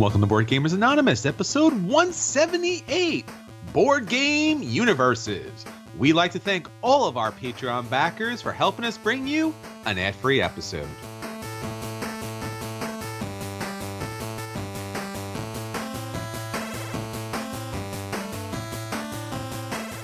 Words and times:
Welcome 0.00 0.22
to 0.22 0.26
Board 0.26 0.48
Gamers 0.48 0.72
Anonymous, 0.72 1.26
episode 1.26 1.74
178 1.74 3.28
Board 3.74 4.08
Game 4.08 4.62
Universes. 4.62 5.66
We'd 5.98 6.14
like 6.14 6.32
to 6.32 6.38
thank 6.38 6.70
all 6.80 7.06
of 7.06 7.18
our 7.18 7.30
Patreon 7.30 7.90
backers 7.90 8.40
for 8.40 8.50
helping 8.50 8.86
us 8.86 8.96
bring 8.96 9.26
you 9.26 9.54
an 9.84 9.98
ad 9.98 10.14
free 10.14 10.40
episode. 10.40 10.88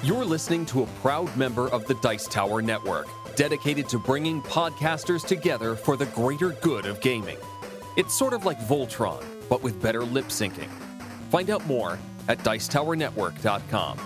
You're 0.03 0.27
listening 0.27 0.67
to 0.67 0.83
a 0.83 0.87
proud 1.01 1.35
member 1.39 1.71
of 1.71 1.87
the 1.87 1.95
Dice 2.03 2.29
Tower 2.29 2.61
Network, 2.61 3.07
dedicated 3.35 3.89
to 3.89 3.99
bringing 3.99 4.43
podcasters 4.43 5.27
together 5.27 5.75
for 5.75 5.97
the 5.97 6.05
greater 6.05 6.51
good 6.51 6.85
of 6.85 7.01
gaming. 7.01 7.39
It's 7.97 8.13
sort 8.13 8.35
of 8.35 8.45
like 8.45 8.59
Voltron, 8.59 9.25
but 9.49 9.63
with 9.63 9.81
better 9.83 10.05
lip 10.05 10.27
syncing. 10.27 10.69
Find 11.31 11.51
out 11.51 11.67
more 11.67 11.99
at 12.29 12.39
Dicetowernetwork.com. 12.39 13.99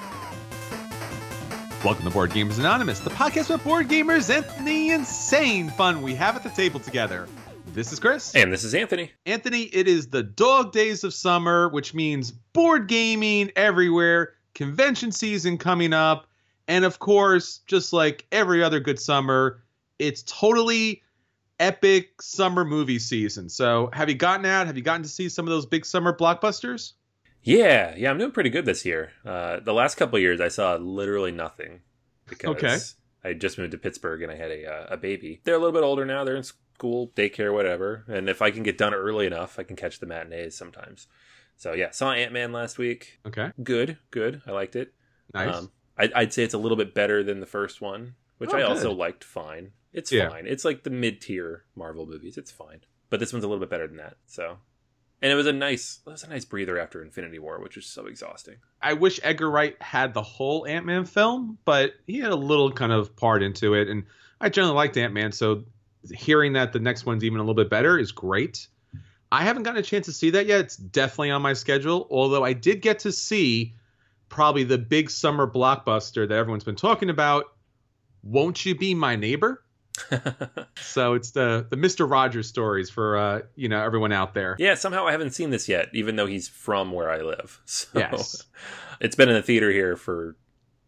Welcome 1.84 2.04
to 2.04 2.10
Board 2.10 2.30
Gamers 2.30 2.58
Anonymous, 2.58 3.00
the 3.00 3.08
podcast 3.08 3.46
about 3.46 3.64
board 3.64 3.88
gamers 3.88 4.28
and 4.28 4.66
the 4.66 4.90
insane 4.90 5.70
fun 5.70 6.02
we 6.02 6.14
have 6.14 6.36
at 6.36 6.42
the 6.42 6.50
table 6.50 6.78
together. 6.78 7.26
This 7.72 7.90
is 7.90 7.98
Chris. 7.98 8.34
And 8.34 8.52
this 8.52 8.64
is 8.64 8.74
Anthony. 8.74 9.12
Anthony, 9.24 9.62
it 9.62 9.88
is 9.88 10.08
the 10.08 10.22
dog 10.22 10.72
days 10.72 11.04
of 11.04 11.14
summer, 11.14 11.70
which 11.70 11.94
means 11.94 12.32
board 12.32 12.86
gaming 12.86 13.50
everywhere, 13.56 14.34
convention 14.54 15.10
season 15.10 15.56
coming 15.56 15.94
up, 15.94 16.26
and 16.68 16.84
of 16.84 16.98
course, 16.98 17.60
just 17.66 17.92
like 17.92 18.26
every 18.30 18.62
other 18.62 18.78
good 18.78 19.00
summer, 19.00 19.62
it's 19.98 20.22
totally 20.24 21.02
epic 21.60 22.20
summer 22.22 22.64
movie 22.64 22.98
season. 22.98 23.48
So, 23.48 23.90
have 23.92 24.08
you 24.08 24.16
gotten 24.16 24.44
out? 24.46 24.66
Have 24.66 24.76
you 24.76 24.82
gotten 24.82 25.02
to 25.04 25.08
see 25.08 25.28
some 25.28 25.46
of 25.46 25.50
those 25.50 25.66
big 25.66 25.86
summer 25.86 26.12
blockbusters? 26.16 26.94
Yeah, 27.42 27.94
yeah, 27.96 28.10
I'm 28.10 28.18
doing 28.18 28.32
pretty 28.32 28.50
good 28.50 28.64
this 28.66 28.84
year. 28.84 29.12
Uh, 29.24 29.60
the 29.60 29.72
last 29.72 29.94
couple 29.96 30.18
years, 30.18 30.40
I 30.40 30.48
saw 30.48 30.74
literally 30.74 31.30
nothing 31.32 31.80
because 32.26 32.48
Okay. 32.56 32.78
I 33.24 33.32
just 33.34 33.56
moved 33.58 33.70
to 33.72 33.78
Pittsburgh 33.78 34.22
and 34.22 34.32
I 34.32 34.36
had 34.36 34.50
a 34.50 34.66
uh, 34.66 34.86
a 34.90 34.96
baby. 34.96 35.40
They're 35.44 35.54
a 35.54 35.58
little 35.58 35.72
bit 35.72 35.82
older 35.84 36.04
now. 36.04 36.24
They're 36.24 36.36
in 36.36 36.42
school, 36.42 37.12
daycare, 37.14 37.52
whatever. 37.54 38.04
And 38.08 38.28
if 38.28 38.42
I 38.42 38.50
can 38.50 38.62
get 38.62 38.76
done 38.78 38.92
early 38.94 39.26
enough, 39.26 39.58
I 39.58 39.62
can 39.62 39.76
catch 39.76 40.00
the 40.00 40.06
matinees 40.06 40.54
sometimes. 40.56 41.06
So 41.56 41.72
yeah, 41.74 41.90
saw 41.90 42.12
Ant 42.12 42.32
Man 42.32 42.52
last 42.52 42.78
week. 42.78 43.20
Okay, 43.26 43.52
Good, 43.62 43.98
good. 44.10 44.40
I 44.46 44.50
liked 44.52 44.76
it. 44.76 44.92
nice. 45.34 45.54
Um, 45.54 45.70
I'd, 45.98 46.12
I'd 46.14 46.32
say 46.32 46.42
it's 46.44 46.54
a 46.54 46.58
little 46.58 46.78
bit 46.78 46.94
better 46.94 47.22
than 47.22 47.40
the 47.40 47.46
first 47.46 47.82
one, 47.82 48.14
which 48.38 48.50
Oh, 48.54 48.56
I 48.58 48.62
also 48.62 48.92
liked 48.92 49.22
fine. 49.22 49.72
It's 49.92 50.10
Yeah. 50.12 50.28
fine. 50.28 50.46
It's 50.46 50.64
like 50.64 50.82
the 50.84 50.90
mid 50.90 51.20
tier 51.20 51.64
Marvel 51.74 52.06
movies. 52.06 52.36
It's 52.36 52.50
fine. 52.50 52.80
But 53.08 53.20
this 53.20 53.32
one's 53.32 53.44
a 53.44 53.48
little 53.48 53.60
bit 53.60 53.70
better 53.70 53.86
than 53.88 53.96
that. 53.96 54.16
So, 54.26 54.58
and 55.20 55.32
it 55.32 55.34
was 55.34 55.46
a 55.46 55.52
nice, 55.52 56.00
it 56.06 56.10
was 56.10 56.22
a 56.22 56.28
nice 56.28 56.44
breather 56.44 56.78
after 56.78 57.02
Infinity 57.02 57.38
War, 57.40 57.60
which 57.60 57.76
was 57.76 57.86
so 57.86 58.06
exhausting. 58.06 58.56
I 58.80 58.92
wish 58.92 59.18
Edgar 59.22 59.50
Wright 59.50 59.80
had 59.82 60.14
the 60.14 60.22
whole 60.22 60.66
Ant 60.66 60.86
Man 60.86 61.04
film, 61.04 61.58
but 61.64 61.92
he 62.06 62.18
had 62.20 62.30
a 62.30 62.36
little 62.36 62.70
kind 62.70 62.92
of 62.92 63.16
part 63.16 63.42
into 63.42 63.74
it. 63.74 63.88
And 63.88 64.04
I 64.40 64.48
generally 64.48 64.76
liked 64.76 64.96
Ant 64.96 65.12
Man, 65.12 65.32
so 65.32 65.64
hearing 66.12 66.52
that 66.54 66.72
the 66.72 66.78
next 66.78 67.04
one's 67.04 67.24
even 67.24 67.38
a 67.38 67.42
little 67.42 67.54
bit 67.54 67.68
better 67.68 67.98
is 67.98 68.12
great. 68.12 68.68
I 69.32 69.42
haven't 69.42 69.64
gotten 69.64 69.78
a 69.80 69.82
chance 69.82 70.06
to 70.06 70.12
see 70.12 70.30
that 70.30 70.46
yet. 70.46 70.60
It's 70.60 70.76
definitely 70.76 71.30
on 71.32 71.42
my 71.42 71.52
schedule, 71.52 72.06
although 72.10 72.44
I 72.44 72.52
did 72.52 72.80
get 72.80 73.00
to 73.00 73.12
see 73.12 73.74
probably 74.28 74.64
the 74.64 74.78
big 74.78 75.10
summer 75.10 75.46
blockbuster 75.50 76.28
that 76.28 76.34
everyone's 76.34 76.64
been 76.64 76.76
talking 76.76 77.10
about. 77.10 77.44
Won't 78.22 78.64
you 78.64 78.74
be 78.76 78.94
my 78.94 79.16
neighbor? 79.16 79.62
So 80.80 81.14
it's 81.14 81.30
the 81.32 81.66
the 81.68 81.76
Mister 81.76 82.06
Rogers 82.06 82.48
stories 82.48 82.90
for 82.90 83.16
uh, 83.16 83.40
you 83.54 83.68
know 83.68 83.82
everyone 83.82 84.12
out 84.12 84.34
there. 84.34 84.56
yeah, 84.58 84.74
somehow 84.74 85.06
I 85.06 85.12
haven't 85.12 85.30
seen 85.32 85.50
this 85.50 85.68
yet, 85.68 85.88
even 85.92 86.16
though 86.16 86.26
he's 86.26 86.48
from 86.48 86.92
where 86.92 87.10
I 87.10 87.20
live. 87.22 87.60
So 87.66 87.88
Yes. 87.98 88.44
it's 89.00 89.14
been 89.16 89.28
in 89.28 89.34
the 89.34 89.42
theater 89.42 89.70
here 89.70 89.96
for 89.96 90.36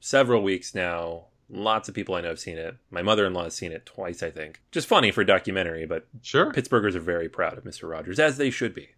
several 0.01 0.43
weeks 0.43 0.75
now. 0.75 1.27
Lots 1.55 1.89
of 1.89 1.95
people 1.95 2.15
I 2.15 2.23
know 2.23 2.29
have 2.29 2.39
seen 2.41 2.57
it. 2.57 2.77
My 2.91 3.03
mother 3.03 3.27
in 3.27 3.35
law 3.35 3.45
has 3.45 3.55
seen 3.55 3.73
it 3.73 3.85
twice, 3.85 4.23
I 4.23 4.31
think. 4.31 4.63
Just 4.71 4.87
funny 4.89 5.11
for 5.11 5.21
a 5.21 5.27
documentary, 5.27 5.85
but 5.85 6.07
Sure. 6.23 6.51
Pittsburghers 6.53 6.95
are 6.95 7.01
very 7.01 7.29
proud 7.29 7.59
of 7.59 7.65
Mr. 7.65 7.89
Rogers, 7.91 8.19
as 8.19 8.39
they 8.39 8.49
should 8.51 8.75
be. 8.75 8.89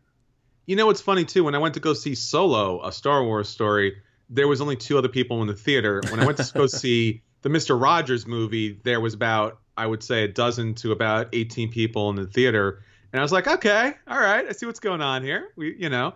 You 0.67 0.77
know 0.77 0.87
what's 0.87 1.01
funny 1.01 1.25
too? 1.25 1.43
When 1.45 1.55
I 1.55 1.59
went 1.59 1.75
to 1.75 1.81
go 1.81 1.95
see 1.95 2.15
Solo, 2.15 2.81
a 2.87 2.93
Star 2.93 3.25
Wars 3.25 3.49
story, 3.49 3.97
there 4.31 4.47
was 4.49 4.61
only 4.61 4.77
two 4.77 4.97
other 4.97 5.09
people 5.09 5.43
in 5.43 5.49
the 5.49 5.55
theater. 5.55 6.01
When 6.11 6.21
I 6.21 6.27
went 6.27 6.39
to 6.39 6.53
go 6.55 6.67
see 6.69 7.23
the 7.45 7.51
Mister 7.51 7.77
Rogers 7.77 8.27
movie, 8.27 8.81
there 8.85 9.01
was 9.01 9.13
about 9.13 9.59
I 9.77 9.87
would 9.87 10.03
say 10.03 10.25
a 10.25 10.29
dozen 10.29 10.75
to 10.77 10.93
about 10.93 11.29
eighteen 11.35 11.71
people 11.71 12.09
in 12.09 12.17
the 12.17 12.27
theater, 12.27 12.83
and 13.13 13.21
I 13.21 13.23
was 13.23 13.33
like, 13.33 13.47
okay, 13.47 13.93
all 14.09 14.19
right, 14.19 14.47
I 14.49 14.53
see 14.53 14.65
what's 14.65 14.81
going 14.81 15.03
on 15.03 15.23
here. 15.23 15.51
We, 15.55 15.77
you 15.77 15.91
know, 15.91 16.15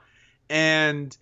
and 0.49 1.15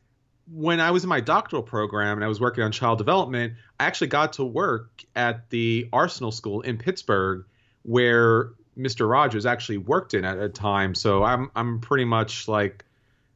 when 0.51 0.79
I 0.79 0.93
was 0.93 1.03
in 1.03 1.09
my 1.09 1.21
doctoral 1.21 1.65
program 1.65 2.19
and 2.19 2.25
I 2.25 2.29
was 2.29 2.41
working 2.41 2.63
on 2.63 2.71
child 2.71 2.99
development, 2.99 3.55
I 3.81 3.87
actually 3.87 4.07
got 4.07 4.35
to 4.35 4.45
work 4.45 5.05
at 5.17 5.51
the 5.51 5.89
Arsenal 5.93 6.31
School 6.31 6.61
in 6.61 6.79
Pittsburgh, 6.79 7.45
where 7.83 8.51
Mr. 8.79 9.11
Rogers 9.11 9.45
actually 9.45 9.79
worked 9.79 10.15
in 10.15 10.25
at 10.25 10.39
a 10.39 10.49
time. 10.49 10.95
So 10.95 11.25
I'm 11.25 11.51
I'm 11.57 11.81
pretty 11.81 12.05
much 12.05 12.47
like 12.47 12.85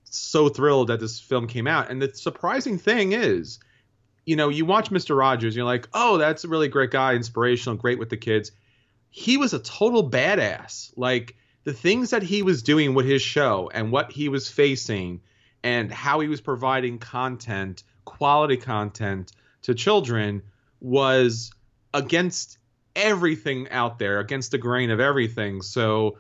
so 0.05 0.49
thrilled 0.49 0.87
that 0.87 1.01
this 1.01 1.19
film 1.19 1.49
came 1.49 1.67
out. 1.67 1.91
And 1.91 2.01
the 2.01 2.15
surprising 2.15 2.79
thing 2.79 3.11
is, 3.11 3.59
you 4.25 4.37
know, 4.37 4.49
you 4.49 4.65
watch 4.65 4.91
Mr. 4.91 5.17
Rogers, 5.17 5.57
you're 5.57 5.65
like, 5.65 5.89
oh, 5.93 6.19
that's 6.19 6.45
a 6.45 6.49
really 6.49 6.69
great 6.69 6.91
guy, 6.91 7.15
inspirational, 7.15 7.77
great 7.77 7.99
with 7.99 8.11
the 8.11 8.17
kids. 8.17 8.53
He 9.11 9.37
was 9.37 9.55
a 9.55 9.59
total 9.59 10.09
badass. 10.09 10.93
Like 10.97 11.37
the 11.65 11.73
things 11.73 12.11
that 12.11 12.23
he 12.23 12.43
was 12.43 12.63
doing 12.63 12.95
with 12.95 13.07
his 13.07 13.23
show 13.23 13.71
and 13.73 13.91
what 13.91 14.13
he 14.13 14.29
was 14.29 14.49
facing 14.49 15.21
and 15.63 15.93
how 15.93 16.21
he 16.21 16.29
was 16.29 16.41
providing 16.41 16.99
content, 16.99 17.83
quality 18.05 18.57
content 18.57 19.33
to 19.63 19.75
children 19.75 20.43
was 20.81 21.53
against 21.93 22.59
everything 22.97 23.69
out 23.71 23.99
there, 23.99 24.21
against 24.21 24.51
the 24.51 24.59
grain 24.59 24.91
of 24.91 25.01
everything. 25.01 25.63
So 25.63 26.19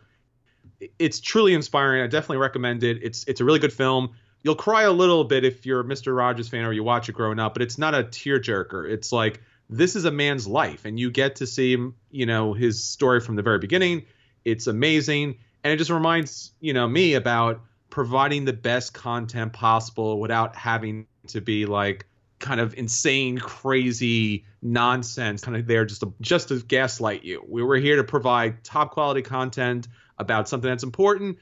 it's 0.99 1.21
truly 1.21 1.55
inspiring. 1.55 2.03
I 2.03 2.06
definitely 2.06 2.39
recommend 2.39 2.84
it. 2.84 3.03
It's 3.03 3.25
it's 3.25 3.41
a 3.41 3.44
really 3.44 3.59
good 3.59 3.72
film. 3.72 4.15
You'll 4.43 4.55
cry 4.55 4.83
a 4.83 4.93
little 4.93 5.25
bit 5.25 5.45
if 5.45 5.67
you're 5.67 5.81
a 5.81 5.84
Mr. 5.84 6.17
Rogers 6.17 6.49
fan 6.49 6.65
or 6.65 6.73
you 6.73 6.83
watch 6.83 7.09
it 7.09 7.12
growing 7.12 7.39
up, 7.39 7.55
but 7.55 7.62
it's 7.62 7.78
not 7.78 7.95
a 7.95 8.03
tearjerker. 8.03 8.91
It's 8.91 9.12
like 9.12 9.41
this 9.69 9.97
is 9.97 10.05
a 10.05 10.11
man's 10.11 10.47
life, 10.47 10.84
and 10.84 10.99
you 10.99 11.11
get 11.11 11.37
to 11.37 11.47
see 11.47 11.73
him, 11.73 11.95
you 12.11 12.27
know, 12.27 12.53
his 12.53 12.83
story 12.83 13.21
from 13.21 13.37
the 13.37 13.43
very 13.43 13.59
beginning. 13.59 14.06
It's 14.45 14.67
amazing, 14.67 15.37
and 15.62 15.73
it 15.73 15.77
just 15.77 15.91
reminds 15.91 16.53
you 16.61 16.73
know 16.73 16.89
me 16.89 17.15
about 17.15 17.61
providing 17.91 18.45
the 18.45 18.53
best 18.53 18.95
content 18.95 19.53
possible 19.53 20.19
without 20.21 20.57
having 20.57 21.07
to 21.28 21.41
be 21.41 21.67
like 21.67 22.07
kind 22.39 22.61
of 22.61 22.75
insane, 22.75 23.39
crazy 23.39 24.45
nonsense, 24.62 25.43
kind 25.43 25.57
of 25.57 25.67
there 25.67 25.84
just 25.84 26.01
to 26.01 26.12
just 26.21 26.49
to 26.49 26.61
gaslight 26.62 27.22
you. 27.22 27.45
We 27.47 27.62
were 27.62 27.77
here 27.77 27.97
to 27.97 28.05
provide 28.05 28.65
top 28.65 28.93
quality 28.93 29.22
content 29.22 29.87
about 30.19 30.49
something 30.49 30.69
that's 30.69 30.83
important, 30.83 31.39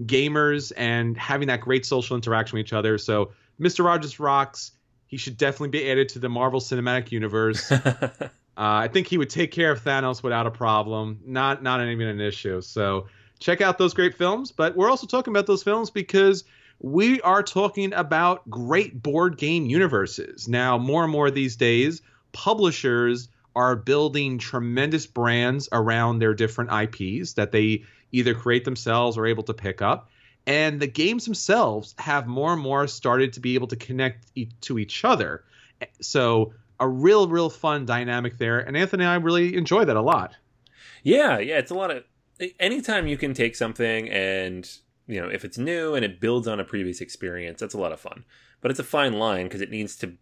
gamers, 0.00 0.72
and 0.76 1.16
having 1.16 1.48
that 1.48 1.60
great 1.60 1.84
social 1.86 2.16
interaction 2.16 2.56
with 2.56 2.66
each 2.66 2.72
other. 2.72 2.98
So, 2.98 3.32
Mr. 3.60 3.84
Rogers 3.84 4.18
rocks. 4.18 4.72
He 5.06 5.18
should 5.18 5.36
definitely 5.36 5.68
be 5.68 5.90
added 5.90 6.08
to 6.10 6.18
the 6.18 6.30
Marvel 6.30 6.58
Cinematic 6.58 7.12
Universe. 7.12 7.70
uh, 7.72 8.30
I 8.56 8.88
think 8.88 9.06
he 9.08 9.18
would 9.18 9.28
take 9.28 9.52
care 9.52 9.70
of 9.70 9.84
Thanos 9.84 10.22
without 10.22 10.46
a 10.46 10.50
problem. 10.50 11.20
Not 11.26 11.62
not 11.62 11.86
even 11.86 12.08
an 12.08 12.18
issue. 12.18 12.62
So 12.62 13.08
check 13.38 13.60
out 13.60 13.76
those 13.76 13.92
great 13.92 14.14
films. 14.14 14.52
But 14.52 14.74
we're 14.74 14.88
also 14.88 15.06
talking 15.06 15.32
about 15.32 15.46
those 15.46 15.62
films 15.62 15.90
because 15.90 16.44
we 16.80 17.20
are 17.20 17.42
talking 17.42 17.92
about 17.92 18.48
great 18.48 19.02
board 19.02 19.36
game 19.36 19.66
universes. 19.66 20.48
Now, 20.48 20.78
more 20.78 21.02
and 21.02 21.12
more 21.12 21.30
these 21.30 21.56
days, 21.56 22.02
publishers 22.32 23.28
are 23.54 23.76
building 23.76 24.38
tremendous 24.38 25.06
brands 25.06 25.68
around 25.72 26.18
their 26.18 26.34
different 26.34 26.70
IPs 26.72 27.34
that 27.34 27.52
they 27.52 27.84
either 28.12 28.34
create 28.34 28.64
themselves 28.64 29.16
or 29.18 29.26
able 29.26 29.42
to 29.44 29.54
pick 29.54 29.82
up. 29.82 30.08
And 30.46 30.80
the 30.80 30.86
games 30.86 31.24
themselves 31.24 31.94
have 31.98 32.26
more 32.26 32.52
and 32.52 32.60
more 32.62 32.86
started 32.86 33.34
to 33.34 33.40
be 33.40 33.54
able 33.54 33.68
to 33.68 33.76
connect 33.76 34.26
e- 34.34 34.48
to 34.62 34.78
each 34.78 35.04
other. 35.04 35.44
Eh, 35.80 35.86
so, 36.00 36.54
a 36.80 36.88
real, 36.88 37.28
real 37.28 37.48
fun 37.48 37.86
dynamic 37.86 38.38
there. 38.38 38.58
And 38.58 38.76
Anthony 38.76 39.04
and 39.04 39.10
I 39.10 39.16
really 39.16 39.56
enjoy 39.56 39.84
that 39.84 39.96
a 39.96 40.02
lot. 40.02 40.34
Yeah, 41.04 41.38
yeah, 41.38 41.58
it's 41.58 41.70
a 41.70 41.74
lot 41.74 41.90
of 41.90 42.04
eh, 42.40 42.48
anytime 42.58 43.06
you 43.06 43.16
can 43.16 43.34
take 43.34 43.54
something 43.54 44.08
and 44.08 44.68
you 45.06 45.20
know 45.20 45.28
if 45.28 45.44
it's 45.44 45.58
new 45.58 45.94
and 45.94 46.04
it 46.04 46.20
builds 46.20 46.48
on 46.48 46.58
a 46.58 46.64
previous 46.64 47.00
experience, 47.00 47.60
that's 47.60 47.74
a 47.74 47.78
lot 47.78 47.92
of 47.92 48.00
fun. 48.00 48.24
But 48.60 48.70
it's 48.70 48.80
a 48.80 48.84
fine 48.84 49.14
line 49.14 49.46
because 49.46 49.60
it 49.60 49.70
needs 49.70 49.96
to 49.96 50.14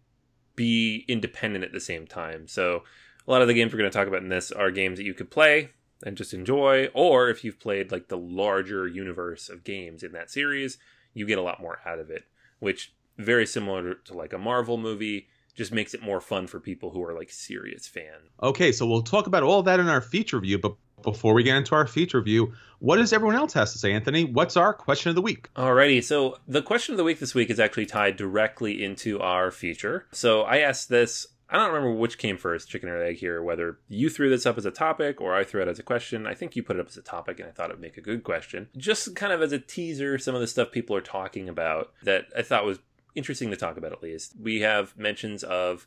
be 0.55 1.05
independent 1.07 1.63
at 1.63 1.71
the 1.71 1.79
same 1.79 2.05
time. 2.05 2.47
So 2.47 2.83
a 3.27 3.31
lot 3.31 3.41
of 3.41 3.47
the 3.47 3.53
games 3.53 3.71
we're 3.71 3.79
going 3.79 3.91
to 3.91 3.97
talk 3.97 4.07
about 4.07 4.23
in 4.23 4.29
this 4.29 4.51
are 4.51 4.71
games 4.71 4.97
that 4.97 5.05
you 5.05 5.13
could 5.13 5.31
play 5.31 5.69
and 6.03 6.17
just 6.17 6.33
enjoy, 6.33 6.87
or 6.93 7.29
if 7.29 7.43
you've 7.43 7.59
played 7.59 7.91
like 7.91 8.07
the 8.07 8.17
larger 8.17 8.87
universe 8.87 9.49
of 9.49 9.63
games 9.63 10.03
in 10.03 10.11
that 10.13 10.31
series, 10.31 10.77
you 11.13 11.25
get 11.25 11.37
a 11.37 11.43
lot 11.43 11.61
more 11.61 11.79
out 11.85 11.99
of 11.99 12.09
it. 12.09 12.23
Which 12.59 12.93
very 13.17 13.45
similar 13.45 13.95
to 13.95 14.13
like 14.13 14.33
a 14.33 14.37
Marvel 14.37 14.77
movie, 14.77 15.27
just 15.55 15.71
makes 15.71 15.93
it 15.93 16.01
more 16.01 16.21
fun 16.21 16.47
for 16.47 16.59
people 16.59 16.91
who 16.91 17.03
are 17.03 17.13
like 17.13 17.29
serious 17.29 17.87
fans. 17.87 18.29
Okay, 18.41 18.71
so 18.71 18.87
we'll 18.87 19.01
talk 19.01 19.27
about 19.27 19.43
all 19.43 19.63
that 19.63 19.79
in 19.79 19.87
our 19.87 20.01
feature 20.01 20.37
review. 20.37 20.57
But 20.57 20.75
before 21.03 21.33
we 21.33 21.43
get 21.43 21.57
into 21.57 21.75
our 21.75 21.87
feature 21.87 22.19
review, 22.19 22.53
what 22.79 22.97
does 22.97 23.11
everyone 23.11 23.35
else 23.35 23.53
has 23.53 23.73
to 23.73 23.79
say, 23.79 23.91
Anthony? 23.91 24.23
What's 24.23 24.55
our 24.55 24.73
question 24.73 25.09
of 25.09 25.15
the 25.15 25.21
week? 25.21 25.49
Alrighty, 25.55 26.03
so 26.03 26.37
the 26.47 26.61
question 26.61 26.93
of 26.93 26.97
the 26.97 27.03
week 27.03 27.19
this 27.19 27.35
week 27.35 27.49
is 27.49 27.59
actually 27.59 27.85
tied 27.85 28.15
directly 28.15 28.83
into 28.83 29.19
our 29.19 29.51
feature. 29.51 30.07
So 30.11 30.41
I 30.43 30.59
asked 30.59 30.89
this. 30.89 31.27
I 31.51 31.57
don't 31.57 31.73
remember 31.73 31.93
which 31.93 32.17
came 32.17 32.37
first, 32.37 32.69
chicken 32.69 32.87
or 32.87 33.03
egg 33.03 33.17
here, 33.17 33.43
whether 33.43 33.79
you 33.89 34.09
threw 34.09 34.29
this 34.29 34.45
up 34.45 34.57
as 34.57 34.65
a 34.65 34.71
topic 34.71 35.19
or 35.19 35.35
I 35.35 35.43
threw 35.43 35.61
it 35.61 35.67
as 35.67 35.79
a 35.79 35.83
question. 35.83 36.25
I 36.25 36.33
think 36.33 36.55
you 36.55 36.63
put 36.63 36.77
it 36.77 36.79
up 36.79 36.87
as 36.87 36.95
a 36.95 37.01
topic 37.01 37.39
and 37.39 37.49
I 37.49 37.51
thought 37.51 37.69
it 37.69 37.73
would 37.73 37.81
make 37.81 37.97
a 37.97 38.01
good 38.01 38.23
question. 38.23 38.69
Just 38.77 39.15
kind 39.15 39.33
of 39.33 39.41
as 39.41 39.51
a 39.51 39.59
teaser, 39.59 40.17
some 40.17 40.33
of 40.33 40.39
the 40.39 40.47
stuff 40.47 40.71
people 40.71 40.95
are 40.95 41.01
talking 41.01 41.49
about 41.49 41.91
that 42.03 42.27
I 42.35 42.41
thought 42.41 42.65
was 42.65 42.79
interesting 43.15 43.51
to 43.51 43.57
talk 43.57 43.75
about 43.75 43.91
at 43.91 44.01
least. 44.01 44.33
We 44.39 44.61
have 44.61 44.97
mentions 44.97 45.43
of 45.43 45.85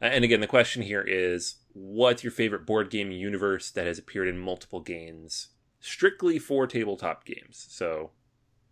uh, 0.00 0.06
and 0.06 0.24
again, 0.24 0.40
the 0.40 0.46
question 0.46 0.82
here 0.82 1.02
is 1.02 1.56
what's 1.72 2.22
your 2.22 2.30
favorite 2.30 2.66
board 2.66 2.90
game 2.90 3.10
universe 3.10 3.70
that 3.70 3.86
has 3.86 3.98
appeared 3.98 4.28
in 4.28 4.38
multiple 4.38 4.80
games, 4.80 5.48
strictly 5.80 6.38
for 6.38 6.66
tabletop 6.66 7.24
games? 7.24 7.66
So 7.70 8.10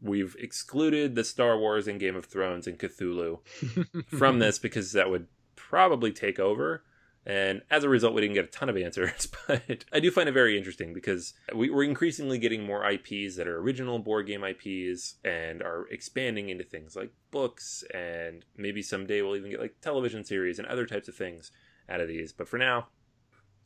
we've 0.01 0.37
excluded 0.39 1.15
the 1.15 1.25
Star 1.25 1.59
Wars 1.59 1.89
and 1.89 1.99
Game 1.99 2.17
of 2.17 2.27
Thrones 2.27 2.67
and 2.67 2.79
Cthulhu 2.79 3.39
from 4.07 4.39
this 4.39 4.59
because 4.59 4.93
that 4.93 5.09
would 5.09 5.27
probably 5.57 6.13
take 6.13 6.39
over. 6.39 6.85
And 7.27 7.63
as 7.71 7.85
a 7.85 7.89
result, 7.89 8.13
we 8.13 8.21
didn't 8.21 8.35
get 8.35 8.45
a 8.45 8.49
ton 8.49 8.69
of 8.69 8.77
answers, 8.77 9.29
but 9.49 9.87
I 9.93 10.01
do 10.01 10.11
find 10.11 10.29
it 10.29 10.33
very 10.33 10.59
interesting 10.59 10.93
because 10.93 11.33
we, 11.55 11.71
are 11.71 11.83
increasingly 11.83 12.39
getting 12.39 12.65
more 12.65 12.89
IPs 12.89 13.37
that 13.37 13.49
are 13.49 13.59
original 13.59 13.99
board 13.99 14.27
game 14.27 14.45
IPs 14.45 15.15
and 15.25 15.63
are 15.63 15.87
expanding 15.91 16.51
into 16.51 16.65
things 16.65 16.95
like 16.95 17.13
books, 17.31 17.83
and 17.95 18.45
maybe 18.57 18.83
someday 18.83 19.23
we'll 19.23 19.37
even 19.37 19.51
get 19.51 19.61
like 19.61 19.81
television 19.81 20.23
series 20.23 20.59
and 20.59 20.69
other 20.69 20.85
types 20.85 21.09
of 21.09 21.15
things 21.15 21.51
out 21.89 22.01
of 22.01 22.09
these. 22.09 22.31
But 22.31 22.47
for 22.47 22.59
now, 22.59 22.89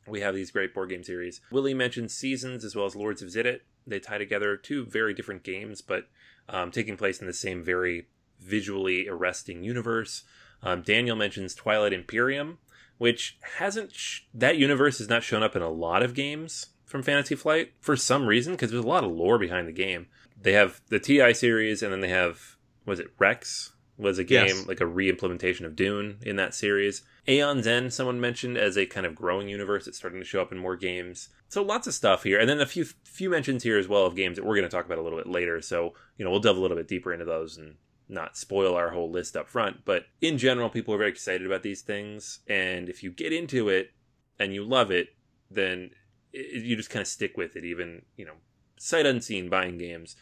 we 0.07 0.21
have 0.21 0.35
these 0.35 0.51
great 0.51 0.73
board 0.73 0.89
game 0.89 1.03
series. 1.03 1.41
Willie 1.51 1.73
mentioned 1.73 2.11
Seasons 2.11 2.63
as 2.63 2.75
well 2.75 2.85
as 2.85 2.95
Lords 2.95 3.21
of 3.21 3.27
Xidit. 3.27 3.59
They 3.85 3.99
tie 3.99 4.17
together 4.17 4.55
two 4.55 4.85
very 4.85 5.13
different 5.13 5.43
games, 5.43 5.81
but 5.81 6.07
um, 6.47 6.71
taking 6.71 6.95
place 6.95 7.19
in 7.19 7.27
the 7.27 7.33
same 7.33 7.63
very 7.63 8.07
visually 8.39 9.07
arresting 9.07 9.63
universe. 9.63 10.23
Um, 10.61 10.81
Daniel 10.81 11.15
mentions 11.15 11.55
Twilight 11.55 11.93
Imperium, 11.93 12.57
which 12.97 13.37
hasn't 13.57 13.93
sh- 13.93 14.21
that 14.33 14.57
universe 14.57 14.97
has 14.97 15.09
not 15.09 15.23
shown 15.23 15.43
up 15.43 15.55
in 15.55 15.61
a 15.61 15.69
lot 15.69 16.03
of 16.03 16.13
games 16.13 16.67
from 16.85 17.03
Fantasy 17.03 17.35
Flight 17.35 17.73
for 17.79 17.95
some 17.95 18.25
reason 18.25 18.53
because 18.53 18.71
there's 18.71 18.83
a 18.83 18.87
lot 18.87 19.03
of 19.03 19.11
lore 19.11 19.37
behind 19.37 19.67
the 19.67 19.73
game. 19.73 20.07
They 20.41 20.53
have 20.53 20.81
the 20.89 20.99
TI 20.99 21.33
series, 21.33 21.83
and 21.83 21.91
then 21.91 22.01
they 22.01 22.09
have 22.09 22.57
was 22.85 22.99
it 22.99 23.13
Rex 23.19 23.73
was 23.97 24.17
a 24.17 24.23
game 24.23 24.47
yes. 24.47 24.67
like 24.67 24.79
a 24.79 24.85
re-implementation 24.85 25.65
of 25.65 25.75
Dune 25.75 26.17
in 26.21 26.37
that 26.37 26.55
series. 26.55 27.03
Aeon's 27.27 27.67
End, 27.67 27.93
someone 27.93 28.19
mentioned 28.19 28.57
as 28.57 28.77
a 28.77 28.85
kind 28.85 29.05
of 29.05 29.13
growing 29.13 29.49
universe. 29.49 29.87
It's 29.87 29.97
starting 29.97 30.19
to 30.19 30.25
show 30.25 30.41
up 30.41 30.53
in 30.53 30.57
more 30.57 30.77
games. 30.77 31.29
So 31.49 31.61
lots 31.61 31.85
of 31.85 31.93
stuff 31.93 32.23
here, 32.23 32.39
and 32.39 32.49
then 32.49 32.61
a 32.61 32.65
few 32.65 32.85
few 32.85 33.29
mentions 33.29 33.63
here 33.63 33.77
as 33.77 33.87
well 33.87 34.05
of 34.05 34.15
games 34.15 34.37
that 34.37 34.45
we're 34.45 34.55
going 34.55 34.69
to 34.69 34.75
talk 34.75 34.85
about 34.85 34.97
a 34.97 35.01
little 35.01 35.19
bit 35.19 35.27
later. 35.27 35.61
So 35.61 35.93
you 36.17 36.25
know 36.25 36.31
we'll 36.31 36.39
delve 36.39 36.57
a 36.57 36.61
little 36.61 36.77
bit 36.77 36.87
deeper 36.87 37.13
into 37.13 37.25
those 37.25 37.57
and 37.57 37.75
not 38.09 38.35
spoil 38.35 38.75
our 38.75 38.89
whole 38.89 39.09
list 39.09 39.37
up 39.37 39.47
front, 39.47 39.85
but 39.85 40.05
in 40.19 40.37
general, 40.37 40.69
people 40.69 40.93
are 40.93 40.97
very 40.97 41.11
excited 41.11 41.45
about 41.45 41.63
these 41.63 41.81
things. 41.81 42.39
And 42.47 42.89
if 42.89 43.03
you 43.03 43.11
get 43.11 43.31
into 43.31 43.69
it 43.69 43.91
and 44.39 44.53
you 44.53 44.63
love 44.63 44.91
it, 44.91 45.09
then 45.51 45.91
it, 46.33 46.63
you 46.63 46.75
just 46.75 46.89
kind 46.89 47.01
of 47.01 47.07
stick 47.07 47.37
with 47.37 47.55
it, 47.55 47.63
even, 47.63 48.01
you 48.17 48.25
know, 48.25 48.33
sight 48.77 49.05
unseen 49.05 49.49
buying 49.49 49.77
games. 49.77 50.15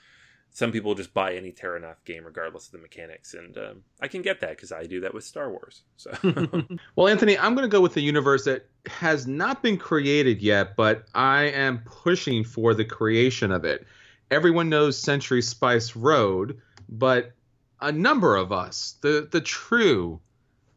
Some 0.50 0.72
people 0.72 0.96
just 0.96 1.14
buy 1.14 1.36
any 1.36 1.52
Terrinoth 1.52 2.04
game 2.04 2.26
regardless 2.26 2.66
of 2.66 2.72
the 2.72 2.78
mechanics, 2.80 3.36
and 3.36 3.56
um, 3.58 3.84
I 4.02 4.08
can 4.08 4.24
get 4.24 4.42
that 4.42 4.52
because 4.52 4.72
I 4.72 4.86
do 4.86 5.02
that 5.02 5.14
with 5.14 5.24
Star 5.24 5.52
Wars. 5.52 5.84
So, 5.98 6.12
well, 6.96 7.08
Anthony, 7.08 7.38
I'm 7.38 7.54
going 7.54 7.70
to 7.70 7.72
go 7.72 7.82
with 7.82 7.94
the 7.94 8.02
universe 8.02 8.46
that 8.46 8.68
has 8.88 9.28
not 9.28 9.62
been 9.62 9.78
created 9.78 10.42
yet, 10.42 10.76
but 10.76 11.06
I 11.14 11.44
am 11.44 11.84
pushing 11.86 12.44
for 12.44 12.74
the 12.74 12.86
creation 12.86 13.52
of 13.52 13.66
it. 13.66 13.86
Everyone 14.32 14.68
knows 14.68 15.00
Century 15.00 15.44
Spice 15.44 15.96
Road, 15.96 16.60
but 16.90 17.34
a 17.82 17.92
number 17.92 18.36
of 18.36 18.52
us, 18.52 18.96
the 19.02 19.28
the 19.32 19.42
true, 19.42 20.20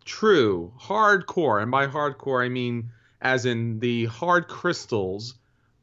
true 0.05 0.73
hardcore, 0.79 1.63
and 1.63 1.71
by 1.71 1.87
hardcore 1.87 2.45
I 2.45 2.49
mean 2.49 2.91
as 3.21 3.47
in 3.47 3.79
the 3.81 4.07
hard 4.07 4.49
crystals 4.49 5.35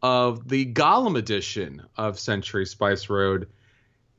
of 0.01 0.47
the 0.47 0.71
Golem 0.73 1.17
edition 1.17 1.83
of 1.95 2.19
Century 2.19 2.65
Spice 2.65 3.09
Road 3.09 3.47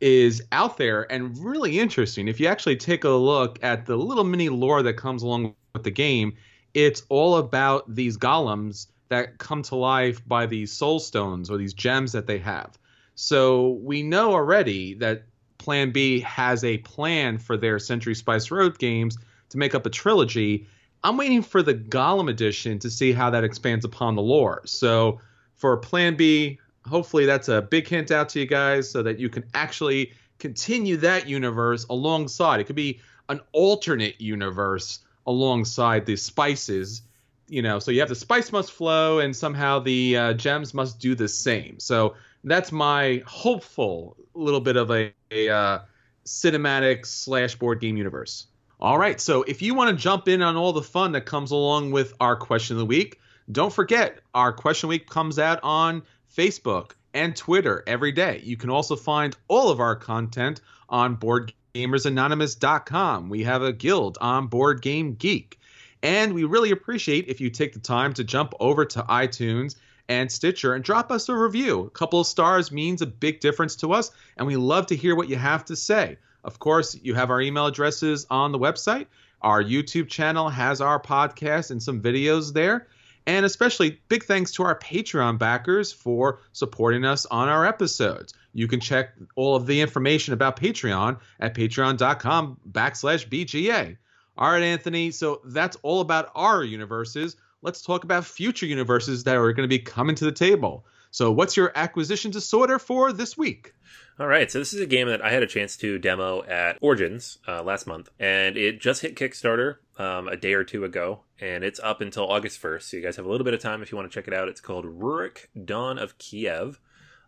is 0.00 0.42
out 0.52 0.76
there 0.76 1.10
and 1.10 1.36
really 1.38 1.78
interesting. 1.78 2.28
If 2.28 2.38
you 2.38 2.46
actually 2.46 2.76
take 2.76 3.04
a 3.04 3.10
look 3.10 3.58
at 3.62 3.86
the 3.86 3.96
little 3.96 4.24
mini 4.24 4.48
lore 4.48 4.82
that 4.82 4.94
comes 4.94 5.22
along 5.22 5.54
with 5.74 5.82
the 5.82 5.90
game, 5.90 6.34
it's 6.74 7.02
all 7.08 7.36
about 7.36 7.92
these 7.92 8.16
golems 8.16 8.86
that 9.08 9.38
come 9.38 9.62
to 9.62 9.74
life 9.74 10.26
by 10.26 10.46
these 10.46 10.72
soul 10.72 11.00
stones 11.00 11.50
or 11.50 11.56
these 11.56 11.74
gems 11.74 12.12
that 12.12 12.26
they 12.26 12.38
have. 12.38 12.78
So 13.14 13.80
we 13.82 14.02
know 14.02 14.32
already 14.32 14.94
that 14.94 15.24
Plan 15.68 15.90
B 15.90 16.20
has 16.20 16.64
a 16.64 16.78
plan 16.78 17.36
for 17.36 17.58
their 17.58 17.78
Century 17.78 18.14
Spice 18.14 18.50
Road 18.50 18.78
games 18.78 19.18
to 19.50 19.58
make 19.58 19.74
up 19.74 19.84
a 19.84 19.90
trilogy. 19.90 20.66
I'm 21.04 21.18
waiting 21.18 21.42
for 21.42 21.62
the 21.62 21.74
Golem 21.74 22.30
edition 22.30 22.78
to 22.78 22.88
see 22.88 23.12
how 23.12 23.28
that 23.28 23.44
expands 23.44 23.84
upon 23.84 24.14
the 24.14 24.22
lore. 24.22 24.62
So 24.64 25.20
for 25.56 25.76
Plan 25.76 26.16
B, 26.16 26.58
hopefully 26.86 27.26
that's 27.26 27.50
a 27.50 27.60
big 27.60 27.86
hint 27.86 28.10
out 28.10 28.30
to 28.30 28.40
you 28.40 28.46
guys 28.46 28.88
so 28.90 29.02
that 29.02 29.18
you 29.18 29.28
can 29.28 29.44
actually 29.52 30.14
continue 30.38 30.96
that 30.96 31.28
universe 31.28 31.84
alongside. 31.90 32.60
It 32.60 32.64
could 32.64 32.74
be 32.74 33.00
an 33.28 33.42
alternate 33.52 34.18
universe 34.22 35.00
alongside 35.26 36.06
the 36.06 36.16
spices. 36.16 37.02
You 37.46 37.60
know, 37.60 37.78
so 37.78 37.90
you 37.90 38.00
have 38.00 38.08
the 38.08 38.14
spice 38.14 38.52
must 38.52 38.72
flow, 38.72 39.18
and 39.18 39.36
somehow 39.36 39.80
the 39.80 40.16
uh, 40.16 40.32
gems 40.32 40.72
must 40.72 40.98
do 40.98 41.14
the 41.14 41.28
same. 41.28 41.78
So 41.78 42.14
that's 42.50 42.72
my 42.72 43.22
hopeful 43.26 44.16
little 44.34 44.60
bit 44.60 44.76
of 44.76 44.90
a, 44.90 45.12
a 45.30 45.48
uh, 45.48 45.80
cinematic 46.24 47.06
slash 47.06 47.56
board 47.56 47.80
game 47.80 47.96
universe. 47.96 48.46
All 48.80 48.98
right, 48.98 49.20
so 49.20 49.42
if 49.42 49.60
you 49.60 49.74
want 49.74 49.90
to 49.90 49.96
jump 50.00 50.28
in 50.28 50.40
on 50.40 50.56
all 50.56 50.72
the 50.72 50.82
fun 50.82 51.12
that 51.12 51.26
comes 51.26 51.50
along 51.50 51.90
with 51.90 52.14
our 52.20 52.36
question 52.36 52.76
of 52.76 52.78
the 52.78 52.86
week, 52.86 53.18
don't 53.50 53.72
forget 53.72 54.20
our 54.34 54.52
question 54.52 54.88
week 54.88 55.08
comes 55.08 55.38
out 55.38 55.58
on 55.62 56.02
Facebook 56.36 56.92
and 57.14 57.34
Twitter 57.34 57.82
every 57.86 58.12
day. 58.12 58.40
You 58.44 58.56
can 58.56 58.70
also 58.70 58.94
find 58.94 59.36
all 59.48 59.70
of 59.70 59.80
our 59.80 59.96
content 59.96 60.60
on 60.88 61.16
BoardGamersAnonymous.com. 61.16 63.28
We 63.28 63.42
have 63.42 63.62
a 63.62 63.72
guild 63.72 64.18
on 64.20 64.46
Board 64.46 64.82
Game 64.82 65.14
Geek. 65.14 65.58
And 66.02 66.32
we 66.32 66.44
really 66.44 66.70
appreciate 66.70 67.26
if 67.26 67.40
you 67.40 67.50
take 67.50 67.72
the 67.72 67.80
time 67.80 68.14
to 68.14 68.22
jump 68.22 68.54
over 68.60 68.84
to 68.84 69.02
iTunes 69.02 69.74
and 70.08 70.32
Stitcher 70.32 70.74
and 70.74 70.82
drop 70.82 71.10
us 71.10 71.28
a 71.28 71.34
review. 71.34 71.82
A 71.82 71.90
couple 71.90 72.20
of 72.20 72.26
stars 72.26 72.72
means 72.72 73.02
a 73.02 73.06
big 73.06 73.40
difference 73.40 73.76
to 73.76 73.92
us, 73.92 74.10
and 74.36 74.46
we 74.46 74.56
love 74.56 74.86
to 74.86 74.96
hear 74.96 75.14
what 75.14 75.28
you 75.28 75.36
have 75.36 75.64
to 75.66 75.76
say. 75.76 76.16
Of 76.44 76.58
course, 76.58 76.98
you 77.02 77.14
have 77.14 77.30
our 77.30 77.40
email 77.40 77.66
addresses 77.66 78.26
on 78.30 78.52
the 78.52 78.58
website. 78.58 79.06
Our 79.42 79.62
YouTube 79.62 80.08
channel 80.08 80.48
has 80.48 80.80
our 80.80 81.00
podcast 81.00 81.70
and 81.70 81.82
some 81.82 82.00
videos 82.00 82.52
there. 82.52 82.86
And 83.26 83.44
especially 83.44 84.00
big 84.08 84.24
thanks 84.24 84.52
to 84.52 84.62
our 84.62 84.78
Patreon 84.78 85.38
backers 85.38 85.92
for 85.92 86.40
supporting 86.52 87.04
us 87.04 87.26
on 87.26 87.48
our 87.48 87.66
episodes. 87.66 88.32
You 88.54 88.66
can 88.66 88.80
check 88.80 89.10
all 89.36 89.54
of 89.54 89.66
the 89.66 89.82
information 89.82 90.32
about 90.32 90.56
Patreon 90.58 91.18
at 91.38 91.54
patreon.com 91.54 92.58
backslash 92.72 93.28
BGA. 93.28 93.98
All 94.38 94.50
right, 94.50 94.62
Anthony. 94.62 95.10
So 95.10 95.42
that's 95.44 95.76
all 95.82 96.00
about 96.00 96.30
our 96.34 96.64
universes 96.64 97.36
let's 97.62 97.82
talk 97.82 98.04
about 98.04 98.24
future 98.24 98.66
universes 98.66 99.24
that 99.24 99.36
are 99.36 99.52
going 99.52 99.68
to 99.68 99.68
be 99.68 99.78
coming 99.78 100.14
to 100.16 100.24
the 100.24 100.32
table. 100.32 100.86
So, 101.10 101.32
what's 101.32 101.56
your 101.56 101.72
acquisition 101.74 102.30
disorder 102.30 102.78
for 102.78 103.12
this 103.12 103.36
week? 103.36 103.72
All 104.20 104.26
right, 104.26 104.50
so 104.50 104.58
this 104.58 104.74
is 104.74 104.80
a 104.80 104.86
game 104.86 105.08
that 105.08 105.24
I 105.24 105.30
had 105.30 105.42
a 105.42 105.46
chance 105.46 105.76
to 105.78 105.98
demo 105.98 106.42
at 106.44 106.76
Origins 106.82 107.38
uh, 107.48 107.62
last 107.62 107.86
month, 107.86 108.10
and 108.18 108.56
it 108.56 108.80
just 108.80 109.00
hit 109.00 109.16
Kickstarter 109.16 109.76
um, 109.98 110.28
a 110.28 110.36
day 110.36 110.52
or 110.52 110.64
two 110.64 110.84
ago, 110.84 111.20
and 111.40 111.64
it's 111.64 111.80
up 111.80 112.00
until 112.00 112.30
August 112.30 112.60
1st. 112.60 112.82
So, 112.82 112.96
you 112.98 113.02
guys 113.02 113.16
have 113.16 113.24
a 113.24 113.30
little 113.30 113.44
bit 113.44 113.54
of 113.54 113.60
time 113.60 113.82
if 113.82 113.90
you 113.90 113.96
want 113.96 114.10
to 114.10 114.14
check 114.14 114.28
it 114.28 114.34
out. 114.34 114.48
It's 114.48 114.60
called 114.60 114.84
Rurik 114.84 115.46
Dawn 115.64 115.98
of 115.98 116.18
Kiev. 116.18 116.78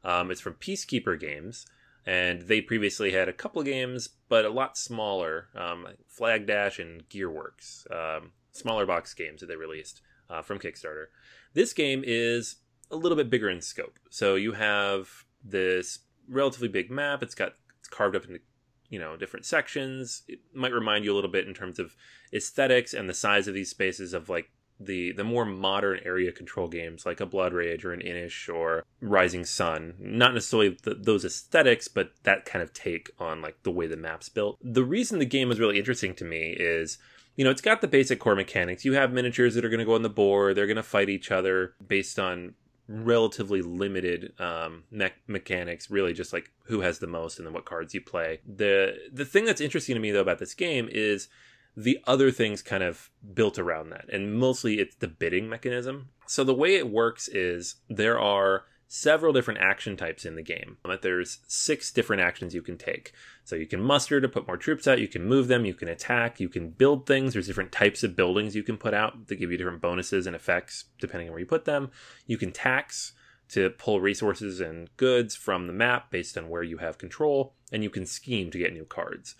Um, 0.04 0.30
it's 0.30 0.40
from 0.40 0.54
PieceKeeper 0.54 1.18
Games, 1.18 1.66
and 2.04 2.42
they 2.42 2.60
previously 2.60 3.12
had 3.12 3.28
a 3.28 3.34
couple 3.34 3.60
of 3.60 3.66
games, 3.66 4.10
but 4.28 4.44
a 4.44 4.50
lot 4.50 4.76
smaller 4.76 5.48
um, 5.54 5.86
Flag 6.06 6.46
Dash 6.46 6.78
and 6.78 7.08
Gearworks, 7.08 7.90
um, 7.90 8.32
smaller 8.52 8.84
box 8.84 9.14
games 9.14 9.40
that 9.40 9.46
they 9.46 9.56
released 9.56 10.02
uh, 10.30 10.42
from 10.42 10.58
Kickstarter. 10.58 11.06
This 11.54 11.72
game 11.72 12.02
is 12.06 12.56
a 12.90 12.96
little 12.96 13.16
bit 13.16 13.30
bigger 13.30 13.50
in 13.50 13.60
scope. 13.60 13.98
So 14.10 14.34
you 14.34 14.52
have 14.52 15.24
this 15.44 16.00
relatively 16.28 16.68
big 16.68 16.90
map. 16.90 17.22
It's 17.22 17.34
got 17.34 17.54
it's 17.78 17.88
carved 17.88 18.16
up 18.16 18.24
into 18.24 18.40
you 18.88 18.98
know 18.98 19.16
different 19.16 19.46
sections. 19.46 20.22
It 20.28 20.40
might 20.54 20.72
remind 20.72 21.04
you 21.04 21.12
a 21.12 21.16
little 21.16 21.30
bit 21.30 21.48
in 21.48 21.54
terms 21.54 21.78
of 21.78 21.96
aesthetics 22.32 22.94
and 22.94 23.08
the 23.08 23.14
size 23.14 23.48
of 23.48 23.54
these 23.54 23.70
spaces 23.70 24.14
of 24.14 24.28
like 24.28 24.50
the 24.78 25.12
the 25.12 25.24
more 25.24 25.44
modern 25.44 26.00
area 26.04 26.32
control 26.32 26.66
games 26.66 27.04
like 27.04 27.20
a 27.20 27.26
Blood 27.26 27.52
Rage 27.52 27.84
or 27.84 27.92
an 27.92 28.00
Inis 28.00 28.48
or 28.48 28.84
Rising 29.00 29.44
Sun. 29.44 29.94
Not 29.98 30.34
necessarily 30.34 30.76
the, 30.82 30.94
those 30.94 31.24
aesthetics, 31.24 31.86
but 31.86 32.12
that 32.22 32.46
kind 32.46 32.62
of 32.62 32.72
take 32.72 33.10
on 33.18 33.42
like 33.42 33.62
the 33.62 33.70
way 33.70 33.86
the 33.86 33.96
map's 33.96 34.28
built. 34.28 34.58
The 34.62 34.84
reason 34.84 35.18
the 35.18 35.26
game 35.26 35.48
was 35.48 35.60
really 35.60 35.78
interesting 35.78 36.14
to 36.14 36.24
me 36.24 36.56
is 36.58 36.98
you 37.36 37.44
know, 37.44 37.50
it's 37.50 37.60
got 37.60 37.80
the 37.80 37.88
basic 37.88 38.18
core 38.18 38.34
mechanics. 38.34 38.84
You 38.84 38.94
have 38.94 39.12
miniatures 39.12 39.54
that 39.54 39.64
are 39.64 39.68
going 39.68 39.80
to 39.80 39.86
go 39.86 39.94
on 39.94 40.02
the 40.02 40.10
board. 40.10 40.56
They're 40.56 40.66
going 40.66 40.76
to 40.76 40.82
fight 40.82 41.08
each 41.08 41.30
other 41.30 41.74
based 41.86 42.18
on 42.18 42.54
relatively 42.90 43.62
limited 43.62 44.32
um, 44.40 44.82
me- 44.90 45.10
mechanics, 45.26 45.90
really 45.90 46.12
just 46.12 46.32
like 46.32 46.50
who 46.64 46.80
has 46.80 46.98
the 46.98 47.06
most 47.06 47.38
and 47.38 47.46
then 47.46 47.54
what 47.54 47.64
cards 47.64 47.94
you 47.94 48.00
play. 48.00 48.40
The 48.46 48.96
the 49.12 49.24
thing 49.24 49.44
that's 49.44 49.60
interesting 49.60 49.94
to 49.94 50.00
me 50.00 50.10
though 50.10 50.20
about 50.20 50.38
this 50.38 50.54
game 50.54 50.88
is 50.90 51.28
the 51.76 52.00
other 52.06 52.32
things 52.32 52.62
kind 52.62 52.82
of 52.82 53.10
built 53.32 53.58
around 53.58 53.90
that, 53.90 54.06
and 54.12 54.34
mostly 54.34 54.80
it's 54.80 54.96
the 54.96 55.08
bidding 55.08 55.48
mechanism. 55.48 56.08
So 56.26 56.42
the 56.42 56.54
way 56.54 56.74
it 56.74 56.90
works 56.90 57.28
is 57.28 57.76
there 57.88 58.18
are 58.18 58.64
several 58.92 59.32
different 59.32 59.60
action 59.60 59.96
types 59.96 60.24
in 60.24 60.34
the 60.34 60.42
game. 60.42 60.76
Um, 60.84 60.98
there's 61.00 61.38
six 61.46 61.92
different 61.92 62.22
actions 62.22 62.56
you 62.56 62.60
can 62.60 62.76
take. 62.76 63.12
So 63.44 63.54
you 63.54 63.66
can 63.66 63.80
muster 63.80 64.20
to 64.20 64.28
put 64.28 64.48
more 64.48 64.56
troops 64.56 64.88
out, 64.88 64.98
you 64.98 65.06
can 65.06 65.24
move 65.24 65.46
them, 65.46 65.64
you 65.64 65.74
can 65.74 65.86
attack, 65.86 66.40
you 66.40 66.48
can 66.48 66.70
build 66.70 67.06
things. 67.06 67.32
There's 67.32 67.46
different 67.46 67.70
types 67.70 68.02
of 68.02 68.16
buildings 68.16 68.56
you 68.56 68.64
can 68.64 68.76
put 68.76 68.92
out 68.92 69.28
that 69.28 69.36
give 69.36 69.52
you 69.52 69.56
different 69.56 69.80
bonuses 69.80 70.26
and 70.26 70.34
effects 70.34 70.86
depending 70.98 71.28
on 71.28 71.32
where 71.32 71.38
you 71.38 71.46
put 71.46 71.66
them. 71.66 71.92
You 72.26 72.36
can 72.36 72.50
tax 72.50 73.12
to 73.50 73.70
pull 73.70 74.00
resources 74.00 74.60
and 74.60 74.94
goods 74.96 75.36
from 75.36 75.68
the 75.68 75.72
map 75.72 76.10
based 76.10 76.36
on 76.36 76.48
where 76.48 76.64
you 76.64 76.78
have 76.78 76.98
control, 76.98 77.54
and 77.70 77.84
you 77.84 77.90
can 77.90 78.06
scheme 78.06 78.50
to 78.50 78.58
get 78.58 78.72
new 78.72 78.84
cards. 78.84 79.36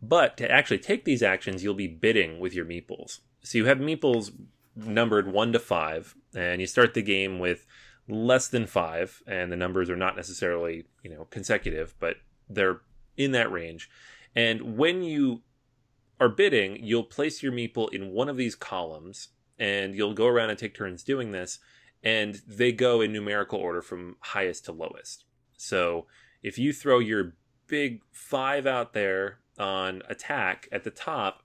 But 0.00 0.36
to 0.36 0.50
actually 0.50 0.78
take 0.78 1.04
these 1.04 1.24
actions, 1.24 1.64
you'll 1.64 1.74
be 1.74 1.88
bidding 1.88 2.38
with 2.38 2.54
your 2.54 2.64
meeples. 2.64 3.18
So 3.42 3.58
you 3.58 3.64
have 3.66 3.78
meeples 3.78 4.32
numbered 4.76 5.32
1 5.32 5.52
to 5.52 5.58
5, 5.58 6.14
and 6.36 6.60
you 6.60 6.68
start 6.68 6.94
the 6.94 7.02
game 7.02 7.40
with 7.40 7.66
less 8.08 8.48
than 8.48 8.66
five, 8.66 9.22
and 9.26 9.50
the 9.50 9.56
numbers 9.56 9.88
are 9.90 9.96
not 9.96 10.16
necessarily 10.16 10.84
you 11.02 11.10
know 11.10 11.26
consecutive, 11.30 11.94
but 11.98 12.16
they're 12.48 12.80
in 13.16 13.32
that 13.32 13.52
range. 13.52 13.88
And 14.34 14.76
when 14.76 15.02
you 15.02 15.42
are 16.20 16.28
bidding, 16.28 16.82
you'll 16.82 17.04
place 17.04 17.42
your 17.42 17.52
meeple 17.52 17.92
in 17.92 18.10
one 18.10 18.28
of 18.28 18.36
these 18.36 18.54
columns, 18.54 19.28
and 19.58 19.94
you'll 19.94 20.14
go 20.14 20.26
around 20.26 20.50
and 20.50 20.58
take 20.58 20.74
turns 20.74 21.02
doing 21.02 21.32
this, 21.32 21.58
and 22.02 22.40
they 22.46 22.72
go 22.72 23.00
in 23.00 23.12
numerical 23.12 23.58
order 23.58 23.82
from 23.82 24.16
highest 24.20 24.64
to 24.66 24.72
lowest. 24.72 25.24
So 25.56 26.06
if 26.42 26.58
you 26.58 26.72
throw 26.72 26.98
your 26.98 27.34
big 27.66 28.02
five 28.10 28.66
out 28.66 28.92
there 28.92 29.38
on 29.58 30.02
attack 30.08 30.68
at 30.72 30.84
the 30.84 30.90
top, 30.90 31.42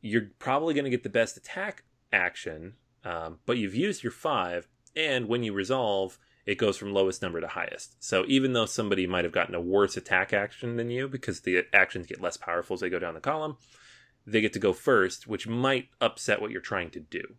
you're 0.00 0.30
probably 0.38 0.74
going 0.74 0.84
to 0.84 0.90
get 0.90 1.02
the 1.02 1.08
best 1.08 1.36
attack 1.36 1.84
action, 2.12 2.74
um, 3.04 3.38
but 3.46 3.56
you've 3.56 3.74
used 3.74 4.02
your 4.02 4.12
five, 4.12 4.68
and 4.96 5.28
when 5.28 5.42
you 5.42 5.52
resolve, 5.52 6.18
it 6.46 6.58
goes 6.58 6.76
from 6.76 6.94
lowest 6.94 7.22
number 7.22 7.40
to 7.40 7.48
highest. 7.48 8.02
So 8.02 8.24
even 8.28 8.52
though 8.52 8.66
somebody 8.66 9.06
might 9.06 9.24
have 9.24 9.32
gotten 9.32 9.54
a 9.54 9.60
worse 9.60 9.96
attack 9.96 10.32
action 10.32 10.76
than 10.76 10.90
you 10.90 11.08
because 11.08 11.40
the 11.40 11.64
actions 11.72 12.06
get 12.06 12.22
less 12.22 12.36
powerful 12.36 12.74
as 12.74 12.80
they 12.80 12.88
go 12.88 13.00
down 13.00 13.14
the 13.14 13.20
column, 13.20 13.56
they 14.26 14.40
get 14.40 14.52
to 14.54 14.58
go 14.58 14.72
first, 14.72 15.26
which 15.26 15.46
might 15.46 15.88
upset 16.00 16.40
what 16.40 16.50
you're 16.50 16.60
trying 16.60 16.90
to 16.90 17.00
do. 17.00 17.34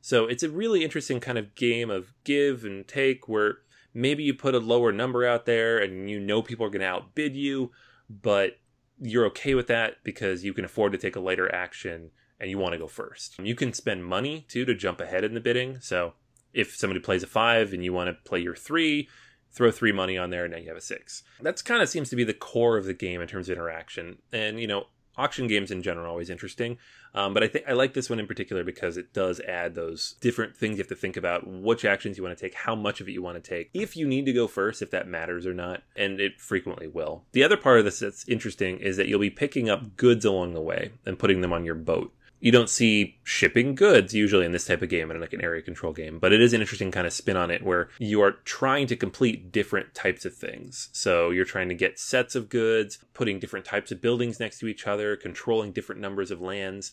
So 0.00 0.26
it's 0.26 0.42
a 0.42 0.50
really 0.50 0.84
interesting 0.84 1.20
kind 1.20 1.38
of 1.38 1.54
game 1.54 1.90
of 1.90 2.12
give 2.24 2.64
and 2.64 2.86
take 2.86 3.28
where 3.28 3.58
maybe 3.94 4.22
you 4.22 4.34
put 4.34 4.54
a 4.54 4.58
lower 4.58 4.92
number 4.92 5.26
out 5.26 5.46
there 5.46 5.78
and 5.78 6.10
you 6.10 6.20
know 6.20 6.42
people 6.42 6.66
are 6.66 6.70
going 6.70 6.80
to 6.80 6.86
outbid 6.86 7.36
you, 7.36 7.70
but 8.10 8.58
you're 9.00 9.26
okay 9.26 9.54
with 9.54 9.66
that 9.68 9.96
because 10.04 10.44
you 10.44 10.52
can 10.52 10.64
afford 10.64 10.92
to 10.92 10.98
take 10.98 11.16
a 11.16 11.20
later 11.20 11.52
action 11.54 12.10
and 12.40 12.50
you 12.50 12.58
want 12.58 12.72
to 12.72 12.78
go 12.78 12.88
first. 12.88 13.38
You 13.38 13.54
can 13.54 13.72
spend 13.72 14.04
money 14.04 14.44
too 14.48 14.64
to 14.64 14.74
jump 14.74 15.00
ahead 15.00 15.24
in 15.24 15.34
the 15.34 15.40
bidding. 15.40 15.78
So 15.80 16.14
if 16.52 16.76
somebody 16.76 17.00
plays 17.00 17.22
a 17.22 17.26
five 17.26 17.72
and 17.72 17.84
you 17.84 17.92
want 17.92 18.08
to 18.08 18.28
play 18.28 18.40
your 18.40 18.54
three, 18.54 19.08
throw 19.50 19.70
three 19.70 19.92
money 19.92 20.16
on 20.16 20.30
there 20.30 20.44
and 20.44 20.52
now 20.52 20.58
you 20.58 20.68
have 20.68 20.76
a 20.76 20.80
six. 20.80 21.22
That's 21.40 21.62
kind 21.62 21.82
of 21.82 21.88
seems 21.88 22.10
to 22.10 22.16
be 22.16 22.24
the 22.24 22.34
core 22.34 22.76
of 22.76 22.84
the 22.84 22.94
game 22.94 23.20
in 23.20 23.28
terms 23.28 23.48
of 23.48 23.56
interaction. 23.56 24.18
And, 24.32 24.58
you 24.58 24.66
know, 24.66 24.86
auction 25.16 25.46
games 25.46 25.70
in 25.70 25.82
general 25.82 26.06
are 26.06 26.08
always 26.08 26.30
interesting. 26.30 26.78
Um, 27.14 27.34
but 27.34 27.42
I 27.42 27.48
think 27.48 27.66
I 27.68 27.72
like 27.72 27.92
this 27.92 28.08
one 28.08 28.18
in 28.18 28.26
particular 28.26 28.64
because 28.64 28.96
it 28.96 29.12
does 29.12 29.40
add 29.40 29.74
those 29.74 30.14
different 30.20 30.56
things 30.56 30.78
you 30.78 30.78
have 30.78 30.88
to 30.88 30.94
think 30.94 31.16
about 31.16 31.46
which 31.46 31.84
actions 31.84 32.16
you 32.16 32.24
want 32.24 32.36
to 32.36 32.42
take, 32.42 32.54
how 32.54 32.74
much 32.74 33.00
of 33.00 33.08
it 33.08 33.12
you 33.12 33.22
want 33.22 33.42
to 33.42 33.50
take, 33.50 33.70
if 33.74 33.96
you 33.96 34.06
need 34.06 34.24
to 34.26 34.32
go 34.32 34.46
first, 34.46 34.80
if 34.80 34.90
that 34.90 35.06
matters 35.06 35.46
or 35.46 35.52
not, 35.52 35.82
and 35.94 36.20
it 36.20 36.40
frequently 36.40 36.86
will. 36.86 37.24
The 37.32 37.44
other 37.44 37.58
part 37.58 37.78
of 37.78 37.84
this 37.84 37.98
that's 37.98 38.26
interesting 38.26 38.78
is 38.78 38.96
that 38.96 39.08
you'll 39.08 39.20
be 39.20 39.30
picking 39.30 39.68
up 39.68 39.96
goods 39.96 40.24
along 40.24 40.54
the 40.54 40.62
way 40.62 40.92
and 41.04 41.18
putting 41.18 41.42
them 41.42 41.52
on 41.52 41.66
your 41.66 41.74
boat 41.74 42.14
you 42.42 42.50
don't 42.50 42.68
see 42.68 43.16
shipping 43.22 43.74
goods 43.76 44.12
usually 44.12 44.44
in 44.44 44.50
this 44.50 44.66
type 44.66 44.82
of 44.82 44.88
game 44.88 45.10
in 45.10 45.20
like 45.20 45.32
an 45.32 45.42
area 45.42 45.62
control 45.62 45.92
game 45.92 46.18
but 46.18 46.32
it 46.32 46.42
is 46.42 46.52
an 46.52 46.60
interesting 46.60 46.90
kind 46.90 47.06
of 47.06 47.12
spin 47.12 47.36
on 47.36 47.50
it 47.50 47.64
where 47.64 47.88
you 47.98 48.20
are 48.20 48.32
trying 48.44 48.86
to 48.86 48.96
complete 48.96 49.52
different 49.52 49.94
types 49.94 50.24
of 50.24 50.34
things 50.34 50.90
so 50.92 51.30
you're 51.30 51.44
trying 51.44 51.68
to 51.68 51.74
get 51.74 51.98
sets 51.98 52.34
of 52.34 52.48
goods 52.48 52.98
putting 53.14 53.38
different 53.38 53.64
types 53.64 53.92
of 53.92 54.02
buildings 54.02 54.40
next 54.40 54.58
to 54.58 54.66
each 54.66 54.86
other 54.86 55.16
controlling 55.16 55.72
different 55.72 56.00
numbers 56.00 56.30
of 56.30 56.40
lands 56.40 56.92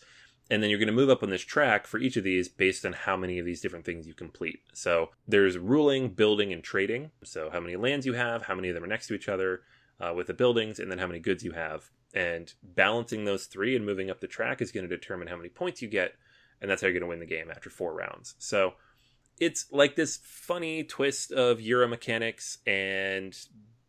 and 0.52 0.64
then 0.64 0.70
you're 0.70 0.80
going 0.80 0.88
to 0.88 0.94
move 0.94 1.10
up 1.10 1.22
on 1.22 1.30
this 1.30 1.44
track 1.44 1.86
for 1.86 2.00
each 2.00 2.18
of 2.18 2.24
these 2.24 2.48
based 2.48 2.86
on 2.86 2.94
how 2.94 3.16
many 3.16 3.38
of 3.38 3.46
these 3.46 3.62
different 3.62 3.86
things 3.86 4.08
you 4.08 4.16
complete. 4.16 4.62
So 4.74 5.12
there's 5.28 5.60
ruling, 5.60 6.10
building, 6.10 6.52
and 6.52 6.64
trading. 6.64 7.12
So 7.24 7.52
how 7.52 7.60
many 7.60 7.76
lands 7.76 8.08
you 8.08 8.14
have, 8.14 8.42
how 8.42 8.56
many 8.56 8.70
of 8.70 8.74
them 8.74 8.84
are 8.84 8.88
next 8.88 9.06
to 9.08 9.14
each 9.14 9.30
other 9.30 9.62
uh, 10.00 10.14
with 10.14 10.28
the 10.28 10.34
buildings, 10.34 10.80
and 10.80 10.92
then 10.92 11.00
how 11.00 11.08
many 11.08 11.20
goods 11.20 11.44
you 11.44 11.52
have. 11.52 11.90
And 12.14 12.54
balancing 12.64 13.26
those 13.26 13.46
three 13.46 13.76
and 13.76 13.86
moving 13.86 14.10
up 14.10 14.20
the 14.20 14.28
track 14.28 14.62
is 14.62 14.72
going 14.72 14.88
to 14.88 14.96
determine 14.96 15.28
how 15.28 15.38
many 15.38 15.50
points 15.50 15.82
you 15.82 15.88
get, 15.88 16.14
and 16.62 16.70
that's 16.70 16.82
how 16.82 16.88
you're 16.88 16.94
going 17.00 17.02
to 17.02 17.08
win 17.08 17.20
the 17.20 17.26
game 17.26 17.52
after 17.52 17.70
four 17.70 17.94
rounds. 17.94 18.36
So 18.40 18.74
it's 19.40 19.68
like 19.72 19.96
this 19.96 20.20
funny 20.24 20.84
twist 20.84 21.32
of 21.32 21.62
Euro 21.62 21.88
mechanics 21.88 22.58
and 22.66 23.38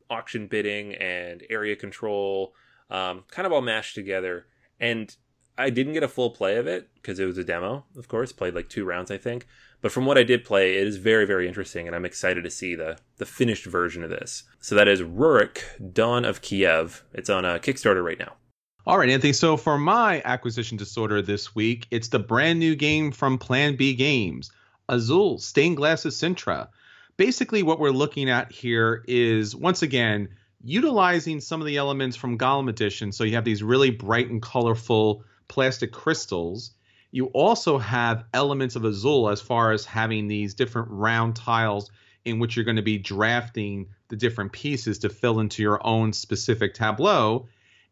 auction 0.09 0.47
bidding 0.47 0.95
and 0.95 1.43
area 1.49 1.77
control, 1.77 2.55
um, 2.91 3.25
kind 3.31 3.47
of 3.47 3.53
all 3.53 3.63
mashed 3.63 3.95
together. 3.95 4.47
And 4.79 5.15
I 5.61 5.71
didn't 5.71 5.93
get 5.93 6.03
a 6.03 6.09
full 6.09 6.31
play 6.31 6.57
of 6.57 6.67
it 6.67 6.89
because 6.95 7.19
it 7.19 7.27
was 7.27 7.39
a 7.39 7.45
demo, 7.45 7.85
of 7.97 8.09
course. 8.09 8.33
Played 8.33 8.55
like 8.55 8.69
two 8.69 8.85
rounds, 8.85 9.11
I 9.11 9.19
think. 9.19 9.47
But 9.83 9.93
from 9.93 10.07
what 10.07 10.19
I 10.19 10.23
did 10.23 10.45
play, 10.45 10.77
it 10.77 10.87
is 10.87 10.97
very, 10.97 11.27
very 11.27 11.47
interesting, 11.47 11.87
and 11.87 11.95
I'm 11.95 12.05
excited 12.05 12.45
to 12.45 12.51
see 12.51 12.75
the 12.75 12.99
the 13.19 13.27
finished 13.27 13.67
version 13.67 14.03
of 14.03 14.11
this. 14.11 14.45
So 14.61 14.75
that 14.75 14.89
is 14.89 15.03
Rurik: 15.03 15.93
Dawn 15.93 16.25
of 16.25 16.43
Kiev. 16.43 17.05
It's 17.13 17.31
on 17.31 17.45
a 17.45 17.59
Kickstarter 17.59 18.05
right 18.05 18.19
now. 18.19 18.35
All 18.87 18.99
right, 18.99 19.11
Anthony. 19.11 19.33
So 19.33 19.57
for 19.57 19.79
my 19.79 20.23
acquisition 20.25 20.77
disorder 20.77 21.21
this 21.21 21.55
week, 21.55 21.87
it's 21.91 22.09
the 22.09 22.19
brand 22.19 22.59
new 22.59 22.75
game 22.75 23.13
from 23.13 23.39
Plan 23.39 23.77
B 23.77 23.95
Games, 23.95 24.51
Azul 24.89 25.39
Stained 25.39 25.77
Glass 25.77 26.05
of 26.05 26.13
Sintra. 26.13 26.69
Basically, 27.17 27.63
what 27.63 27.79
we're 27.79 27.91
looking 27.91 28.31
at 28.31 28.51
here 28.51 29.05
is 29.07 29.55
once 29.55 29.83
again 29.83 30.31
utilizing 30.63 31.41
some 31.41 31.61
of 31.61 31.67
the 31.67 31.77
elements 31.77 32.17
from 32.17 32.39
Golem 32.39 32.69
Edition. 32.69 33.13
So 33.13 33.25
you 33.25 33.35
have 33.35 33.45
these 33.45 33.63
really 33.63 33.91
bright 33.91 34.31
and 34.31 34.43
colorful 34.43 35.25
plastic 35.51 35.93
crystals 35.93 36.73
you 37.13 37.27
also 37.27 37.79
have 37.79 38.25
elements 38.33 38.77
of 38.77 38.85
Azul 38.85 39.29
as 39.29 39.41
far 39.41 39.73
as 39.73 39.85
having 39.85 40.29
these 40.29 40.55
different 40.55 40.89
round 40.91 41.37
tiles 41.37 41.91
in 42.25 42.39
which 42.39 42.55
you're 42.55 42.65
going 42.65 42.77
to 42.77 42.83
be 42.83 42.99
drafting 42.99 43.89
the 44.09 44.17
different 44.17 44.53
pieces 44.53 44.99
to 45.01 45.09
fill 45.09 45.41
into 45.41 45.63
your 45.63 45.85
own 45.85 46.13
specific 46.13 46.75
tableau. 46.75 47.49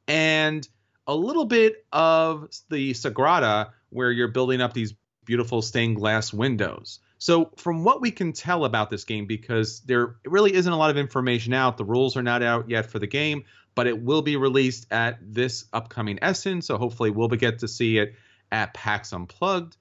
And 0.07 0.67
a 1.07 1.15
little 1.15 1.47
bit 1.47 1.85
of 1.93 2.49
the 2.69 2.93
Sagrada, 2.93 3.71
where 3.91 4.13
you're 4.13 4.29
building 4.29 4.61
up 4.61 4.75
these 4.75 4.95
beautiful 5.25 5.63
stained 5.63 5.97
glass 5.97 6.33
windows. 6.33 7.01
So, 7.21 7.51
from 7.57 7.83
what 7.83 8.01
we 8.01 8.13
can 8.13 8.33
tell 8.33 8.65
about 8.65 8.91
this 8.91 9.05
game, 9.05 9.27
because 9.27 9.81
there 9.81 10.17
really 10.25 10.55
isn't 10.55 10.73
a 10.73 10.77
lot 10.77 10.91
of 10.91 10.97
information 10.97 11.53
out, 11.53 11.77
the 11.77 11.85
rules 11.85 12.17
are 12.17 12.23
not 12.23 12.43
out 12.43 12.71
yet 12.71 12.87
for 12.87 13.01
the 13.01 13.09
game, 13.09 13.45
but 13.79 13.87
it 13.87 14.03
will 14.03 14.23
be 14.23 14.35
released 14.35 14.89
at 14.91 15.21
this 15.23 15.67
upcoming 15.73 16.19
Essen. 16.21 16.63
So, 16.63 16.79
hopefully, 16.79 17.11
we'll 17.11 17.29
get 17.29 17.61
to 17.61 17.69
see 17.69 17.99
it 17.99 18.17
at 18.51 18.75
PAX 18.75 19.13
Unplugged, 19.13 19.77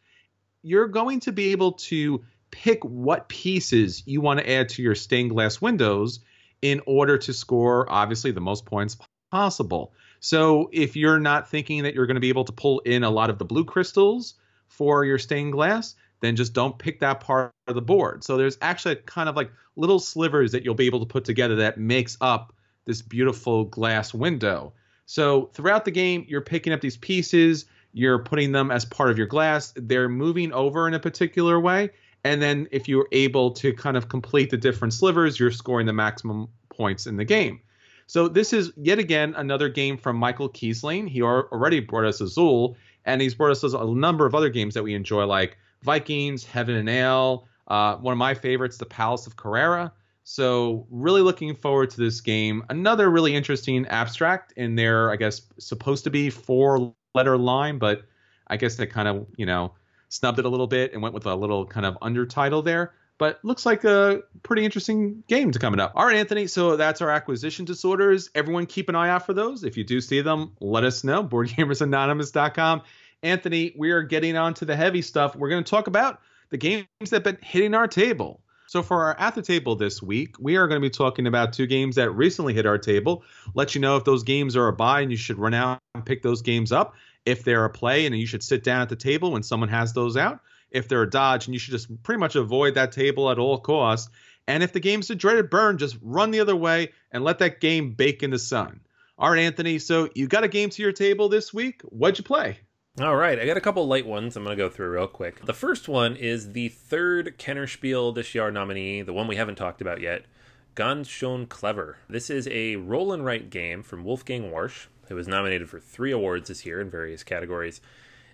you're 0.62 0.88
going 0.88 1.20
to 1.22 1.32
be 1.32 1.52
able 1.52 1.72
to 1.72 2.24
pick 2.52 2.84
what 2.84 3.28
pieces 3.28 4.04
you 4.06 4.22
want 4.22 4.40
to 4.40 4.48
add 4.48 4.70
to 4.70 4.84
your 4.84 4.94
stained 4.94 5.32
glass 5.32 5.60
windows 5.60 6.20
in 6.62 6.80
order 6.86 7.18
to 7.18 7.34
score, 7.34 7.92
obviously, 7.92 8.30
the 8.30 8.40
most 8.40 8.68
points 8.68 8.98
possible. 9.32 9.94
So 10.20 10.70
if 10.72 10.96
you're 10.96 11.20
not 11.20 11.50
thinking 11.50 11.82
that 11.82 11.96
you're 11.96 12.06
going 12.06 12.18
to 12.18 12.22
be 12.22 12.30
able 12.30 12.46
to 12.46 12.54
pull 12.54 12.82
in 12.82 13.04
a 13.04 13.10
lot 13.10 13.32
of 13.32 13.40
the 13.40 13.46
blue 13.46 13.66
crystals 13.66 14.36
for 14.68 15.06
your 15.06 15.18
stained 15.18 15.54
glass, 15.54 15.96
then 16.20 16.36
just 16.36 16.54
don't 16.54 16.78
pick 16.78 17.00
that 17.00 17.22
part 17.22 17.52
of 17.66 17.74
the 17.74 17.82
board. 17.82 18.24
So 18.24 18.38
there's 18.38 18.60
actually 18.62 18.98
kind 18.98 19.28
of 19.28 19.36
like 19.36 19.50
little 19.76 20.00
slivers 20.00 20.52
that 20.52 20.64
you'll 20.64 20.76
be 20.76 20.86
able 20.86 21.00
to 21.00 21.08
put 21.08 21.26
together 21.26 21.56
that 21.56 21.80
makes 21.80 22.16
up 22.22 22.54
this 22.88 23.04
beautiful 23.04 23.66
glass 23.66 24.16
window. 24.16 24.74
So 25.06 25.52
throughout 25.54 25.86
the 25.86 25.92
game, 25.92 26.26
you're 26.28 26.42
picking 26.42 26.74
up 26.74 26.82
these 26.82 26.98
pieces 26.98 27.66
you're 27.98 28.20
putting 28.20 28.52
them 28.52 28.70
as 28.70 28.86
part 28.86 29.10
of 29.10 29.18
your 29.18 29.26
glass. 29.26 29.74
They're 29.76 30.08
moving 30.08 30.54
over 30.54 30.88
in 30.88 30.94
a 30.94 31.00
particular 31.00 31.60
way. 31.60 31.90
And 32.24 32.40
then 32.40 32.68
if 32.72 32.88
you're 32.88 33.08
able 33.12 33.52
to 33.54 33.74
kind 33.74 33.98
of 33.98 34.08
complete 34.08 34.52
the 34.52 34.58
different 34.58 34.94
slivers, 34.94 35.40
you're 35.40 35.50
scoring 35.50 35.88
the 35.88 35.94
maximum 35.94 36.48
points 36.70 37.08
in 37.08 37.18
the 37.18 37.26
game. 37.26 37.60
So 38.06 38.28
this 38.28 38.54
is 38.54 38.72
yet 38.78 39.00
again 39.00 39.34
another 39.36 39.68
game 39.68 39.98
from 39.98 40.16
Michael 40.16 40.48
Kiesling. 40.48 41.10
He 41.10 41.24
already 41.24 41.80
brought 41.80 42.06
us 42.06 42.22
Azul, 42.22 42.78
and 43.04 43.20
he's 43.20 43.34
brought 43.34 43.52
us 43.52 43.64
a 43.64 43.86
number 43.86 44.28
of 44.28 44.36
other 44.36 44.50
games 44.50 44.76
that 44.76 44.84
we 44.84 44.94
enjoy, 44.94 45.26
like 45.26 45.58
Vikings, 45.82 46.46
Heaven 46.46 46.76
and 46.76 46.88
Ale. 46.88 47.48
Uh, 47.68 47.96
one 47.96 48.12
of 48.12 48.18
my 48.18 48.36
favorites, 48.36 48.78
The 48.78 48.86
Palace 48.86 49.26
of 49.26 49.36
Carrara. 49.36 49.92
So 50.30 50.86
really 50.92 51.22
looking 51.22 51.56
forward 51.56 51.90
to 51.92 51.98
this 51.98 52.20
game. 52.20 52.62
Another 52.68 53.10
really 53.10 53.34
interesting 53.34 53.88
abstract 53.88 54.52
in 54.58 54.76
there, 54.76 55.10
I 55.10 55.16
guess, 55.16 55.42
supposed 55.58 56.04
to 56.04 56.10
be 56.10 56.30
four 56.30 56.94
letter 57.16 57.38
line, 57.38 57.78
but 57.78 58.02
I 58.48 58.58
guess 58.58 58.76
they 58.76 58.88
kind 58.88 59.08
of, 59.08 59.26
you 59.38 59.46
know, 59.46 59.72
snubbed 60.10 60.38
it 60.38 60.44
a 60.44 60.50
little 60.50 60.68
bit 60.68 60.92
and 60.92 61.02
went 61.02 61.16
with 61.16 61.26
a 61.26 61.34
little 61.34 61.66
kind 61.66 61.86
of 61.86 61.98
undertitle 62.02 62.62
there. 62.62 62.92
but 63.18 63.40
looks 63.44 63.66
like 63.66 63.84
a 63.84 64.22
pretty 64.44 64.64
interesting 64.64 65.24
game 65.28 65.52
to 65.52 65.60
coming 65.60 65.80
up. 65.80 65.94
All 65.96 66.06
right, 66.06 66.16
Anthony. 66.18 66.48
So 66.48 66.76
that's 66.76 67.02
our 67.02 67.10
acquisition 67.10 67.66
disorders. 67.66 68.30
Everyone 68.36 68.66
keep 68.66 68.90
an 68.90 68.96
eye 68.96 69.10
out 69.10 69.26
for 69.26 69.34
those. 69.34 69.64
If 69.64 69.78
you 69.78 69.84
do 69.84 70.02
see 70.02 70.22
them, 70.22 70.56
let 70.60 70.84
us 70.84 71.04
know. 71.04 71.24
BoardGamersAnonymous.com. 71.24 72.82
Anthony, 73.24 73.74
we 73.78 73.92
are 73.92 74.04
getting 74.04 74.38
on 74.38 74.54
to 74.56 74.66
the 74.66 74.76
heavy 74.76 75.02
stuff. 75.02 75.36
We're 75.36 75.50
going 75.50 75.64
to 75.64 75.70
talk 75.70 75.88
about 75.88 76.22
the 76.50 76.58
games 76.58 76.88
that 77.00 77.12
have 77.12 77.24
been 77.24 77.40
hitting 77.42 77.74
our 77.74 77.88
table. 77.88 78.42
So 78.68 78.84
for 78.84 79.06
our 79.06 79.20
at 79.20 79.36
the 79.36 79.42
table 79.42 79.76
this 79.76 80.02
week, 80.02 80.36
we 80.40 80.58
are 80.58 80.68
going 80.68 80.82
to 80.82 80.86
be 80.86 80.92
talking 80.92 81.26
about 81.26 81.54
two 81.54 81.68
games 81.68 81.96
that 81.96 82.12
recently 82.12 82.54
hit 82.54 82.66
our 82.66 82.78
table. 82.78 83.24
Let 83.54 83.76
you 83.76 83.82
know 83.82 83.98
if 83.98 84.04
those 84.04 84.24
games 84.24 84.56
are 84.56 84.68
a 84.68 84.74
buy 84.74 85.02
and 85.02 85.12
you 85.12 85.18
should 85.18 85.40
run 85.40 85.54
out 85.54 85.80
and 85.96 86.06
pick 86.06 86.22
those 86.22 86.42
games 86.42 86.72
up. 86.72 86.96
If 87.26 87.44
they're 87.44 87.66
a 87.66 87.70
play 87.70 88.06
and 88.06 88.18
you 88.18 88.26
should 88.26 88.44
sit 88.44 88.64
down 88.64 88.82
at 88.82 88.90
the 88.90 88.96
table 88.96 89.32
when 89.32 89.44
someone 89.44 89.70
has 89.70 89.94
those 89.94 90.16
out 90.16 90.40
if 90.72 90.88
they're 90.88 91.04
a 91.04 91.10
dodge, 91.10 91.48
and 91.48 91.54
you 91.54 91.60
should 91.60 91.72
just 91.72 92.04
pretty 92.04 92.20
much 92.20 92.36
avoid 92.36 92.76
that 92.76 92.92
table 92.92 93.30
at 93.30 93.40
all 93.40 93.60
costs. 93.60 94.10
And 94.48 94.64
if 94.64 94.74
the 94.74 94.80
game's 94.80 95.10
a 95.10 95.16
dreaded 95.16 95.50
burn, 95.50 95.78
just 95.78 95.98
run 96.02 96.32
the 96.32 96.40
other 96.40 96.56
way 96.56 96.94
and 97.12 97.24
let 97.24 97.40
that 97.40 97.60
game 97.60 97.92
bake 97.92 98.24
in 98.24 98.32
the 98.32 98.40
sun. 98.40 98.82
All 99.18 99.30
right, 99.30 99.40
Anthony. 99.40 99.80
So 99.80 100.10
you 100.14 100.28
got 100.28 100.44
a 100.44 100.48
game 100.48 100.70
to 100.70 100.82
your 100.82 100.92
table 100.92 101.30
this 101.30 101.54
week. 101.54 101.82
What'd 101.84 102.18
you 102.18 102.24
play? 102.24 102.60
All 103.00 103.16
right, 103.16 103.40
I 103.40 103.46
got 103.46 103.58
a 103.58 103.62
couple 103.62 103.86
light 103.88 104.08
ones 104.08 104.36
I'm 104.36 104.44
going 104.44 104.58
to 104.58 104.64
go 104.64 104.70
through 104.70 104.90
real 104.90 105.08
quick. 105.08 105.46
The 105.46 105.54
first 105.54 105.88
one 105.88 106.16
is 106.16 106.54
the 106.54 106.70
third 106.70 107.38
Kennerspiel 107.38 108.16
this 108.16 108.34
year 108.34 108.50
nominee, 108.50 109.04
the 109.04 109.14
one 109.14 109.28
we 109.28 109.36
haven't 109.36 109.56
talked 109.56 109.82
about 109.82 110.02
yet, 110.02 110.26
Ganz 110.74 111.08
Schön 111.08 111.48
Clever. 111.48 111.98
This 112.10 112.30
is 112.30 112.48
a 112.48 112.78
roll 112.78 113.14
and 113.14 113.24
write 113.24 113.52
game 113.52 113.84
from 113.84 114.04
Wolfgang 114.04 114.50
Warsch, 114.50 114.88
who 115.10 115.16
was 115.16 115.28
nominated 115.28 115.70
for 115.70 115.80
three 115.80 116.12
awards 116.12 116.48
this 116.48 116.66
year 116.66 116.82
in 116.82 116.90
various 116.90 117.24
categories 117.24 117.82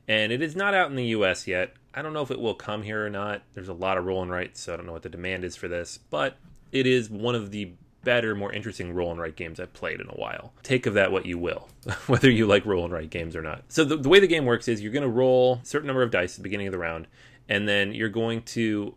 and 0.07 0.31
it 0.31 0.41
is 0.41 0.55
not 0.55 0.73
out 0.73 0.89
in 0.89 0.95
the 0.95 1.05
US 1.07 1.47
yet. 1.47 1.73
I 1.93 2.01
don't 2.01 2.13
know 2.13 2.21
if 2.21 2.31
it 2.31 2.39
will 2.39 2.55
come 2.55 2.83
here 2.83 3.05
or 3.05 3.09
not. 3.09 3.43
There's 3.53 3.69
a 3.69 3.73
lot 3.73 3.97
of 3.97 4.05
roll 4.05 4.21
and 4.21 4.31
writes, 4.31 4.61
so 4.61 4.73
I 4.73 4.77
don't 4.77 4.85
know 4.85 4.93
what 4.93 5.03
the 5.03 5.09
demand 5.09 5.43
is 5.43 5.55
for 5.55 5.67
this, 5.67 5.97
but 5.97 6.37
it 6.71 6.87
is 6.87 7.09
one 7.09 7.35
of 7.35 7.51
the 7.51 7.73
better, 8.03 8.35
more 8.35 8.51
interesting 8.51 8.93
roll 8.93 9.11
and 9.11 9.19
write 9.19 9.35
games 9.35 9.59
I've 9.59 9.73
played 9.73 9.99
in 9.99 10.07
a 10.07 10.13
while. 10.13 10.53
Take 10.63 10.85
of 10.85 10.93
that 10.93 11.11
what 11.11 11.25
you 11.25 11.37
will, 11.37 11.69
whether 12.07 12.29
you 12.29 12.45
like 12.45 12.65
roll 12.65 12.83
and 12.83 12.93
write 12.93 13.09
games 13.09 13.35
or 13.35 13.41
not. 13.41 13.63
So 13.69 13.83
the, 13.83 13.97
the 13.97 14.09
way 14.09 14.19
the 14.19 14.27
game 14.27 14.45
works 14.45 14.67
is 14.67 14.81
you're 14.81 14.91
going 14.91 15.03
to 15.03 15.09
roll 15.09 15.59
a 15.63 15.65
certain 15.65 15.87
number 15.87 16.03
of 16.03 16.11
dice 16.11 16.33
at 16.33 16.37
the 16.37 16.43
beginning 16.43 16.67
of 16.67 16.71
the 16.71 16.79
round, 16.79 17.07
and 17.49 17.67
then 17.67 17.93
you're 17.93 18.09
going 18.09 18.41
to 18.43 18.95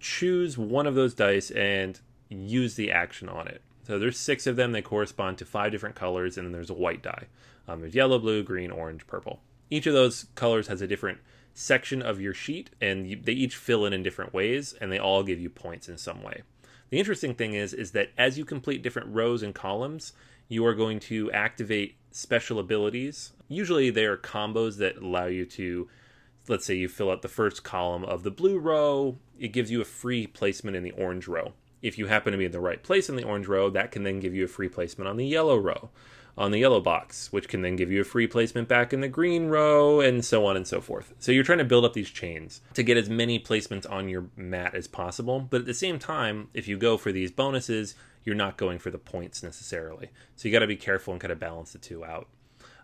choose 0.00 0.58
one 0.58 0.86
of 0.86 0.94
those 0.94 1.14
dice 1.14 1.50
and 1.50 2.00
use 2.28 2.74
the 2.74 2.90
action 2.90 3.28
on 3.28 3.48
it. 3.48 3.62
So 3.86 3.98
there's 3.98 4.18
six 4.18 4.46
of 4.46 4.56
them. 4.56 4.72
They 4.72 4.82
correspond 4.82 5.38
to 5.38 5.44
five 5.44 5.72
different 5.72 5.96
colors, 5.96 6.36
and 6.36 6.46
then 6.46 6.52
there's 6.52 6.70
a 6.70 6.74
white 6.74 7.02
die. 7.02 7.26
Um, 7.68 7.80
there's 7.80 7.94
yellow, 7.94 8.18
blue, 8.18 8.42
green, 8.42 8.70
orange, 8.70 9.06
purple. 9.06 9.40
Each 9.70 9.86
of 9.86 9.94
those 9.94 10.26
colors 10.34 10.68
has 10.68 10.82
a 10.82 10.86
different 10.86 11.18
section 11.54 12.02
of 12.02 12.20
your 12.20 12.34
sheet, 12.34 12.70
and 12.80 13.06
you, 13.06 13.16
they 13.16 13.32
each 13.32 13.56
fill 13.56 13.84
in 13.84 13.92
in 13.92 14.02
different 14.02 14.32
ways, 14.32 14.74
and 14.80 14.90
they 14.90 14.98
all 14.98 15.22
give 15.22 15.40
you 15.40 15.50
points 15.50 15.88
in 15.88 15.98
some 15.98 16.22
way. 16.22 16.42
The 16.92 16.98
interesting 16.98 17.34
thing 17.34 17.54
is, 17.54 17.72
is 17.72 17.92
that 17.92 18.10
as 18.18 18.36
you 18.36 18.44
complete 18.44 18.82
different 18.82 19.14
rows 19.14 19.42
and 19.42 19.54
columns, 19.54 20.12
you 20.46 20.66
are 20.66 20.74
going 20.74 21.00
to 21.00 21.32
activate 21.32 21.96
special 22.10 22.58
abilities. 22.58 23.32
Usually, 23.48 23.88
they 23.88 24.04
are 24.04 24.18
combos 24.18 24.76
that 24.76 24.98
allow 24.98 25.24
you 25.24 25.46
to, 25.46 25.88
let's 26.48 26.66
say, 26.66 26.74
you 26.74 26.90
fill 26.90 27.10
out 27.10 27.22
the 27.22 27.28
first 27.28 27.64
column 27.64 28.04
of 28.04 28.24
the 28.24 28.30
blue 28.30 28.58
row, 28.58 29.16
it 29.38 29.54
gives 29.54 29.70
you 29.70 29.80
a 29.80 29.86
free 29.86 30.26
placement 30.26 30.76
in 30.76 30.82
the 30.82 30.90
orange 30.90 31.26
row. 31.26 31.54
If 31.82 31.98
you 31.98 32.06
happen 32.06 32.32
to 32.32 32.38
be 32.38 32.46
in 32.46 32.52
the 32.52 32.60
right 32.60 32.82
place 32.82 33.08
in 33.08 33.16
the 33.16 33.24
orange 33.24 33.48
row, 33.48 33.68
that 33.70 33.90
can 33.90 34.04
then 34.04 34.20
give 34.20 34.34
you 34.34 34.44
a 34.44 34.48
free 34.48 34.68
placement 34.68 35.08
on 35.08 35.16
the 35.16 35.26
yellow 35.26 35.58
row 35.58 35.90
on 36.36 36.50
the 36.50 36.58
yellow 36.58 36.80
box, 36.80 37.30
which 37.30 37.48
can 37.48 37.62
then 37.62 37.76
give 37.76 37.90
you 37.90 38.00
a 38.00 38.04
free 38.04 38.26
placement 38.26 38.68
back 38.68 38.92
in 38.92 39.00
the 39.00 39.08
green 39.08 39.48
row, 39.48 40.00
and 40.00 40.24
so 40.24 40.46
on 40.46 40.56
and 40.56 40.66
so 40.66 40.80
forth. 40.80 41.12
So 41.18 41.30
you're 41.30 41.44
trying 41.44 41.58
to 41.58 41.64
build 41.64 41.84
up 41.84 41.92
these 41.92 42.10
chains 42.10 42.62
to 42.74 42.82
get 42.82 42.96
as 42.96 43.10
many 43.10 43.38
placements 43.38 43.90
on 43.90 44.08
your 44.08 44.26
mat 44.36 44.74
as 44.74 44.88
possible. 44.88 45.40
But 45.40 45.62
at 45.62 45.66
the 45.66 45.74
same 45.74 45.98
time, 45.98 46.48
if 46.54 46.66
you 46.66 46.78
go 46.78 46.96
for 46.96 47.12
these 47.12 47.30
bonuses, 47.30 47.94
you're 48.24 48.34
not 48.34 48.56
going 48.56 48.78
for 48.78 48.90
the 48.90 48.98
points 48.98 49.42
necessarily. 49.42 50.10
So 50.36 50.48
you 50.48 50.52
got 50.52 50.60
to 50.60 50.66
be 50.66 50.76
careful 50.76 51.12
and 51.12 51.20
kind 51.20 51.32
of 51.32 51.38
balance 51.40 51.72
the 51.72 51.78
two 51.78 52.04
out. 52.04 52.28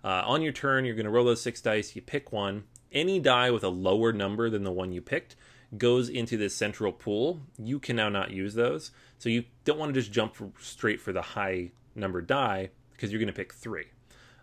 Uh, 0.04 0.22
on 0.26 0.42
your 0.42 0.52
turn, 0.52 0.84
you're 0.84 0.94
going 0.94 1.04
to 1.04 1.10
roll 1.10 1.24
those 1.24 1.42
six 1.42 1.60
dice. 1.60 1.96
You 1.96 2.02
pick 2.02 2.32
one. 2.32 2.64
Any 2.92 3.18
die 3.18 3.50
with 3.50 3.64
a 3.64 3.68
lower 3.68 4.12
number 4.12 4.48
than 4.50 4.64
the 4.64 4.72
one 4.72 4.92
you 4.92 5.00
picked 5.00 5.36
goes 5.76 6.08
into 6.08 6.36
this 6.36 6.54
central 6.54 6.92
pool. 6.92 7.40
You 7.58 7.78
can 7.78 7.96
now 7.96 8.08
not 8.08 8.30
use 8.30 8.54
those. 8.54 8.90
So 9.18 9.28
you 9.28 9.44
don't 9.64 9.78
want 9.78 9.92
to 9.92 10.00
just 10.00 10.12
jump 10.12 10.36
straight 10.60 11.00
for 11.00 11.12
the 11.12 11.22
high 11.22 11.72
number 11.94 12.22
die 12.22 12.70
because 12.92 13.12
you're 13.12 13.20
going 13.20 13.26
to 13.26 13.32
pick 13.32 13.52
three. 13.52 13.86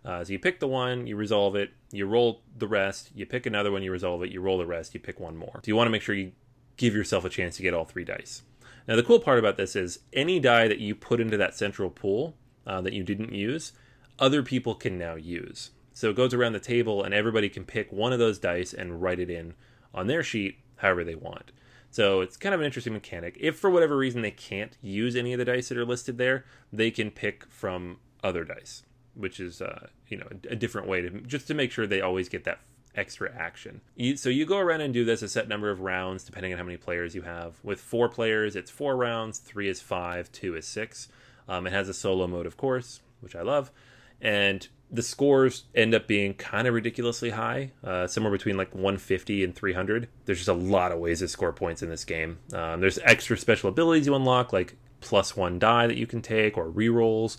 Uh, 0.03 0.23
so 0.23 0.33
you 0.33 0.39
pick 0.39 0.59
the 0.59 0.67
one, 0.67 1.07
you 1.07 1.15
resolve 1.15 1.55
it, 1.55 1.71
you 1.91 2.05
roll 2.05 2.41
the 2.55 2.67
rest, 2.67 3.09
you 3.15 3.25
pick 3.25 3.47
another 3.47 3.71
one, 3.71 3.81
you 3.81 3.91
resolve 3.91 4.21
it, 4.21 4.31
you 4.31 4.39
roll 4.39 4.59
the 4.59 4.65
rest, 4.65 4.93
you 4.93 4.99
pick 4.99 5.19
one 5.19 5.35
more. 5.35 5.61
So 5.63 5.63
you 5.65 5.75
want 5.75 5.87
to 5.87 5.91
make 5.91 6.03
sure 6.03 6.13
you 6.13 6.33
give 6.77 6.93
yourself 6.93 7.25
a 7.25 7.29
chance 7.29 7.57
to 7.57 7.63
get 7.63 7.73
all 7.73 7.85
three 7.85 8.03
dice. 8.03 8.43
Now, 8.87 8.95
the 8.95 9.03
cool 9.03 9.19
part 9.19 9.39
about 9.39 9.57
this 9.57 9.75
is 9.75 9.99
any 10.13 10.39
die 10.39 10.67
that 10.67 10.77
you 10.77 10.93
put 10.93 11.19
into 11.19 11.37
that 11.37 11.55
central 11.55 11.89
pool 11.89 12.35
uh, 12.67 12.81
that 12.81 12.93
you 12.93 13.01
didn't 13.01 13.33
use, 13.33 13.71
other 14.19 14.43
people 14.43 14.75
can 14.75 14.97
now 14.99 15.15
use. 15.15 15.71
So 15.93 16.09
it 16.09 16.15
goes 16.15 16.33
around 16.33 16.53
the 16.53 16.59
table, 16.59 17.03
and 17.03 17.13
everybody 17.13 17.49
can 17.49 17.65
pick 17.65 17.91
one 17.91 18.13
of 18.13 18.19
those 18.19 18.37
dice 18.37 18.73
and 18.73 19.01
write 19.01 19.19
it 19.19 19.29
in 19.29 19.55
on 19.93 20.07
their 20.07 20.21
sheet 20.21 20.59
however 20.77 21.03
they 21.03 21.15
want. 21.15 21.51
So 21.95 22.19
it's 22.19 22.35
kind 22.35 22.53
of 22.53 22.59
an 22.59 22.65
interesting 22.65 22.91
mechanic. 22.91 23.37
If 23.39 23.57
for 23.57 23.69
whatever 23.69 23.95
reason 23.95 24.21
they 24.21 24.31
can't 24.31 24.77
use 24.81 25.15
any 25.15 25.31
of 25.31 25.39
the 25.39 25.45
dice 25.45 25.69
that 25.69 25.77
are 25.77 25.85
listed 25.85 26.17
there, 26.17 26.43
they 26.73 26.91
can 26.91 27.09
pick 27.09 27.45
from 27.49 27.99
other 28.21 28.43
dice, 28.43 28.83
which 29.13 29.39
is 29.39 29.61
uh, 29.61 29.87
you 30.09 30.17
know 30.17 30.27
a, 30.49 30.55
different 30.57 30.87
way 30.89 31.01
to 31.01 31.09
just 31.21 31.47
to 31.47 31.53
make 31.53 31.71
sure 31.71 31.87
they 31.87 32.01
always 32.01 32.27
get 32.27 32.43
that 32.43 32.59
extra 32.95 33.33
action. 33.33 33.79
You, 33.95 34.17
so 34.17 34.27
you 34.27 34.45
go 34.45 34.57
around 34.57 34.81
and 34.81 34.93
do 34.93 35.05
this 35.05 35.21
a 35.21 35.29
set 35.29 35.47
number 35.47 35.69
of 35.69 35.79
rounds, 35.79 36.25
depending 36.25 36.51
on 36.51 36.57
how 36.57 36.65
many 36.65 36.75
players 36.75 37.15
you 37.15 37.21
have. 37.21 37.63
With 37.63 37.79
four 37.79 38.09
players, 38.09 38.57
it's 38.57 38.71
four 38.71 38.97
rounds. 38.97 39.37
Three 39.37 39.69
is 39.69 39.81
five. 39.81 40.29
Two 40.33 40.55
is 40.55 40.67
six. 40.67 41.07
Um, 41.47 41.65
it 41.65 41.71
has 41.71 41.87
a 41.87 41.93
solo 41.93 42.27
mode, 42.27 42.45
of 42.45 42.57
course, 42.57 42.99
which 43.21 43.37
I 43.37 43.41
love, 43.41 43.71
and 44.19 44.67
the 44.91 45.01
scores 45.01 45.65
end 45.73 45.93
up 45.93 46.07
being 46.07 46.33
kind 46.33 46.67
of 46.67 46.73
ridiculously 46.73 47.31
high, 47.31 47.71
uh, 47.83 48.07
somewhere 48.07 48.31
between 48.31 48.57
like 48.57 48.73
150 48.73 49.43
and 49.43 49.55
300. 49.55 50.07
There's 50.25 50.37
just 50.37 50.49
a 50.49 50.53
lot 50.53 50.91
of 50.91 50.99
ways 50.99 51.19
to 51.19 51.27
score 51.27 51.51
points 51.51 51.81
in 51.81 51.89
this 51.89 52.05
game. 52.05 52.37
Um, 52.53 52.81
there's 52.81 52.99
extra 52.99 53.37
special 53.37 53.69
abilities 53.69 54.05
you 54.05 54.15
unlock, 54.15 54.53
like 54.53 54.75
plus 55.01 55.35
one 55.35 55.59
die 55.59 55.87
that 55.87 55.97
you 55.97 56.07
can 56.07 56.21
take, 56.21 56.57
or 56.57 56.69
rerolls. 56.69 57.37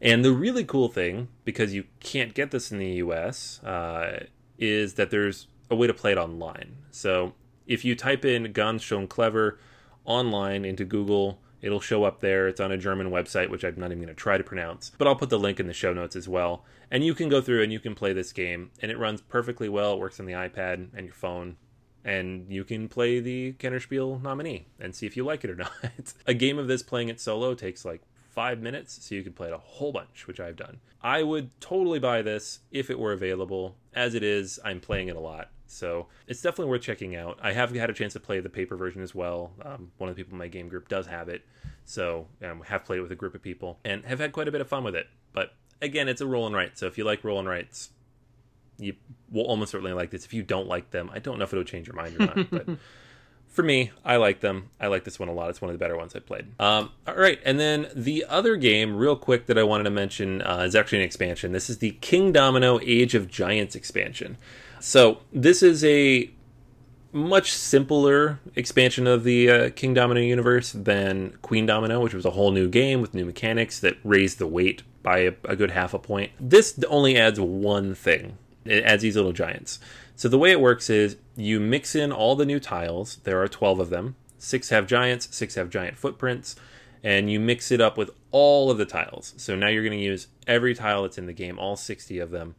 And 0.00 0.24
the 0.24 0.32
really 0.32 0.64
cool 0.64 0.88
thing, 0.88 1.28
because 1.44 1.74
you 1.74 1.84
can't 2.00 2.34
get 2.34 2.50
this 2.50 2.70
in 2.70 2.78
the 2.78 2.92
US, 2.94 3.62
uh, 3.64 4.26
is 4.58 4.94
that 4.94 5.10
there's 5.10 5.48
a 5.70 5.76
way 5.76 5.86
to 5.86 5.94
play 5.94 6.12
it 6.12 6.18
online. 6.18 6.76
So 6.90 7.34
if 7.66 7.84
you 7.84 7.94
type 7.94 8.24
in 8.24 8.52
Ganz 8.52 8.82
Schön 8.82 9.08
Clever 9.08 9.58
online 10.04 10.64
into 10.64 10.84
Google, 10.84 11.40
it'll 11.64 11.80
show 11.80 12.04
up 12.04 12.20
there. 12.20 12.46
It's 12.46 12.60
on 12.60 12.70
a 12.70 12.76
German 12.76 13.10
website, 13.10 13.48
which 13.48 13.64
I'm 13.64 13.74
not 13.78 13.86
even 13.86 13.98
going 13.98 14.08
to 14.08 14.14
try 14.14 14.36
to 14.36 14.44
pronounce, 14.44 14.92
but 14.98 15.08
I'll 15.08 15.16
put 15.16 15.30
the 15.30 15.38
link 15.38 15.58
in 15.58 15.66
the 15.66 15.72
show 15.72 15.94
notes 15.94 16.14
as 16.14 16.28
well. 16.28 16.64
And 16.90 17.02
you 17.02 17.14
can 17.14 17.30
go 17.30 17.40
through 17.40 17.62
and 17.62 17.72
you 17.72 17.80
can 17.80 17.94
play 17.94 18.12
this 18.12 18.32
game, 18.32 18.70
and 18.82 18.90
it 18.90 18.98
runs 18.98 19.22
perfectly 19.22 19.70
well. 19.70 19.94
It 19.94 19.98
works 19.98 20.20
on 20.20 20.26
the 20.26 20.34
iPad 20.34 20.88
and 20.94 21.06
your 21.06 21.14
phone. 21.14 21.56
And 22.04 22.52
you 22.52 22.64
can 22.64 22.86
play 22.86 23.18
the 23.18 23.54
Kennerspiel 23.54 24.20
nominee 24.20 24.66
and 24.78 24.94
see 24.94 25.06
if 25.06 25.16
you 25.16 25.24
like 25.24 25.42
it 25.42 25.50
or 25.50 25.54
not. 25.56 25.72
a 26.26 26.34
game 26.34 26.58
of 26.58 26.68
this 26.68 26.82
playing 26.82 27.08
it 27.08 27.18
solo 27.18 27.54
takes 27.54 27.82
like 27.82 28.02
five 28.28 28.60
minutes, 28.60 28.98
so 29.00 29.14
you 29.14 29.22
can 29.22 29.32
play 29.32 29.48
it 29.48 29.54
a 29.54 29.58
whole 29.58 29.90
bunch, 29.90 30.26
which 30.26 30.40
I've 30.40 30.56
done. 30.56 30.80
I 31.02 31.22
would 31.22 31.58
totally 31.62 31.98
buy 31.98 32.20
this 32.20 32.60
if 32.70 32.90
it 32.90 32.98
were 32.98 33.12
available. 33.12 33.76
As 33.94 34.14
it 34.14 34.22
is, 34.22 34.60
I'm 34.62 34.80
playing 34.80 35.08
it 35.08 35.16
a 35.16 35.20
lot. 35.20 35.48
So 35.66 36.06
it's 36.26 36.42
definitely 36.42 36.70
worth 36.70 36.82
checking 36.82 37.16
out. 37.16 37.38
I 37.42 37.52
have 37.52 37.74
had 37.74 37.90
a 37.90 37.92
chance 37.92 38.12
to 38.12 38.20
play 38.20 38.40
the 38.40 38.48
paper 38.48 38.76
version 38.76 39.02
as 39.02 39.14
well. 39.14 39.52
Um, 39.64 39.92
one 39.98 40.10
of 40.10 40.16
the 40.16 40.22
people 40.22 40.34
in 40.34 40.38
my 40.38 40.48
game 40.48 40.68
group 40.68 40.88
does 40.88 41.06
have 41.06 41.28
it. 41.28 41.44
So 41.84 42.28
um, 42.42 42.62
have 42.62 42.84
played 42.84 42.98
it 42.98 43.02
with 43.02 43.12
a 43.12 43.16
group 43.16 43.34
of 43.34 43.42
people 43.42 43.78
and 43.84 44.04
have 44.04 44.18
had 44.18 44.32
quite 44.32 44.48
a 44.48 44.52
bit 44.52 44.60
of 44.60 44.68
fun 44.68 44.84
with 44.84 44.94
it. 44.94 45.06
But 45.32 45.54
again, 45.82 46.08
it's 46.08 46.20
a 46.20 46.26
roll 46.26 46.46
and 46.46 46.54
write. 46.54 46.78
So 46.78 46.86
if 46.86 46.98
you 46.98 47.04
like 47.04 47.24
roll 47.24 47.38
and 47.38 47.48
writes, 47.48 47.90
you 48.78 48.94
will 49.30 49.44
almost 49.44 49.72
certainly 49.72 49.92
like 49.92 50.10
this. 50.10 50.24
If 50.24 50.34
you 50.34 50.42
don't 50.42 50.68
like 50.68 50.90
them, 50.90 51.10
I 51.12 51.18
don't 51.18 51.38
know 51.38 51.44
if 51.44 51.52
it'll 51.52 51.64
change 51.64 51.86
your 51.86 51.96
mind 51.96 52.16
or 52.16 52.26
not. 52.26 52.50
but 52.50 52.68
for 53.48 53.62
me, 53.62 53.92
I 54.04 54.16
like 54.16 54.40
them. 54.40 54.70
I 54.80 54.88
like 54.88 55.04
this 55.04 55.18
one 55.18 55.28
a 55.28 55.32
lot. 55.32 55.50
It's 55.50 55.60
one 55.60 55.70
of 55.70 55.78
the 55.78 55.82
better 55.82 55.96
ones 55.96 56.16
I've 56.16 56.26
played. 56.26 56.46
Um, 56.58 56.90
all 57.06 57.14
right, 57.14 57.38
and 57.44 57.60
then 57.60 57.88
the 57.94 58.24
other 58.28 58.56
game, 58.56 58.96
real 58.96 59.16
quick, 59.16 59.46
that 59.46 59.56
I 59.56 59.62
wanted 59.62 59.84
to 59.84 59.90
mention 59.90 60.42
uh, 60.42 60.62
is 60.66 60.74
actually 60.74 60.98
an 60.98 61.04
expansion. 61.04 61.52
This 61.52 61.70
is 61.70 61.78
the 61.78 61.92
Kingdomino 62.00 62.82
Age 62.84 63.14
of 63.14 63.28
Giants 63.28 63.76
expansion. 63.76 64.38
So 64.86 65.20
this 65.32 65.62
is 65.62 65.82
a 65.82 66.30
much 67.10 67.54
simpler 67.54 68.38
expansion 68.54 69.06
of 69.06 69.24
the 69.24 69.48
uh, 69.48 69.54
Kingdomino 69.70 70.24
universe 70.24 70.72
than 70.72 71.38
Queendomino, 71.42 72.02
which 72.02 72.12
was 72.12 72.26
a 72.26 72.32
whole 72.32 72.50
new 72.50 72.68
game 72.68 73.00
with 73.00 73.14
new 73.14 73.24
mechanics 73.24 73.80
that 73.80 73.96
raised 74.04 74.38
the 74.38 74.46
weight 74.46 74.82
by 75.02 75.20
a, 75.20 75.32
a 75.44 75.56
good 75.56 75.70
half 75.70 75.94
a 75.94 75.98
point. 75.98 76.32
This 76.38 76.78
only 76.86 77.16
adds 77.16 77.40
one 77.40 77.94
thing. 77.94 78.36
It 78.66 78.84
adds 78.84 79.00
these 79.00 79.16
little 79.16 79.32
giants. 79.32 79.78
So 80.16 80.28
the 80.28 80.36
way 80.36 80.50
it 80.50 80.60
works 80.60 80.90
is 80.90 81.16
you 81.34 81.60
mix 81.60 81.94
in 81.94 82.12
all 82.12 82.36
the 82.36 82.44
new 82.44 82.60
tiles. 82.60 83.16
There 83.24 83.40
are 83.40 83.48
12 83.48 83.80
of 83.80 83.88
them. 83.88 84.16
Six 84.36 84.68
have 84.68 84.86
giants, 84.86 85.34
six 85.34 85.54
have 85.54 85.70
giant 85.70 85.96
footprints, 85.96 86.56
and 87.02 87.32
you 87.32 87.40
mix 87.40 87.70
it 87.70 87.80
up 87.80 87.96
with 87.96 88.10
all 88.32 88.70
of 88.70 88.76
the 88.76 88.84
tiles. 88.84 89.32
So 89.38 89.56
now 89.56 89.68
you're 89.68 89.82
going 89.82 89.98
to 89.98 90.04
use 90.04 90.28
every 90.46 90.74
tile 90.74 91.04
that's 91.04 91.16
in 91.16 91.24
the 91.24 91.32
game, 91.32 91.58
all 91.58 91.74
60 91.74 92.18
of 92.18 92.30
them, 92.30 92.54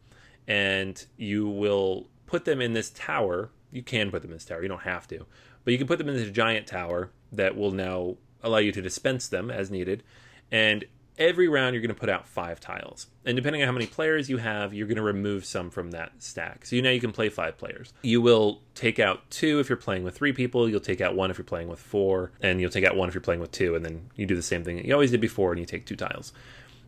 and 0.48 1.06
you 1.18 1.48
will 1.48 2.08
put 2.26 2.46
them 2.46 2.62
in 2.62 2.74
this 2.74 2.90
tower. 2.90 3.50
you 3.72 3.84
can 3.84 4.12
put 4.12 4.22
them 4.22 4.32
in 4.32 4.38
this 4.38 4.46
tower. 4.46 4.62
You 4.62 4.70
don't 4.70 4.82
have 4.82 5.08
to, 5.10 5.26
but 5.64 5.72
you 5.72 5.78
can 5.78 5.88
put 5.88 5.98
them 5.98 6.10
in 6.10 6.16
this 6.16 6.30
giant 6.30 6.68
tower 6.68 7.12
that 7.32 7.58
will 7.58 7.72
now 7.72 8.16
allow 8.44 8.58
you 8.58 8.72
to 8.72 8.82
dispense 8.82 9.28
them 9.28 9.50
as 9.50 9.70
needed. 9.72 10.04
And 10.52 10.86
every 11.18 11.48
round 11.48 11.74
you're 11.74 11.82
going 11.82 11.94
to 11.94 12.00
put 12.00 12.10
out 12.10 12.28
five 12.28 12.60
tiles. 12.60 13.08
And 13.26 13.36
depending 13.36 13.62
on 13.62 13.68
how 13.68 13.72
many 13.72 13.88
players 13.88 14.30
you 14.30 14.38
have 14.38 14.74
you're 14.74 14.88
going 14.88 14.98
to 14.98 15.04
remove 15.04 15.46
some 15.46 15.70
from 15.70 15.92
that 15.92 16.12
stack. 16.20 16.66
So 16.66 16.76
you 16.76 16.82
now 16.82 16.90
you 16.90 17.00
can 17.00 17.12
play 17.12 17.30
five 17.30 17.58
players. 17.58 17.94
You 18.02 18.22
will 18.22 18.62
take 18.74 19.00
out 19.00 19.30
two 19.30 19.60
if 19.60 19.70
you're 19.70 19.78
playing 19.78 20.04
with 20.04 20.16
three 20.16 20.34
people. 20.34 20.70
You'll 20.70 20.80
take 20.80 21.02
out 21.02 21.16
one 21.16 21.32
if 21.32 21.38
you're 21.38 21.46
playing 21.46 21.68
with 21.68 21.80
four. 21.80 22.32
And 22.42 22.60
you'll 22.60 22.70
take 22.72 22.86
out 22.86 22.96
one 22.96 23.08
if 23.08 23.16
you're 23.16 23.22
playing 23.22 23.42
with 23.42 23.52
two. 23.52 23.76
And 23.76 23.86
then 23.86 24.10
you 24.16 24.26
do 24.26 24.36
the 24.36 24.42
same 24.42 24.64
thing 24.64 24.78
that 24.78 24.86
you 24.86 24.94
always 24.94 25.12
did 25.12 25.22
before 25.22 25.52
and 25.52 25.60
you 25.60 25.66
take 25.66 25.86
two 25.86 25.96
tiles. 25.96 26.34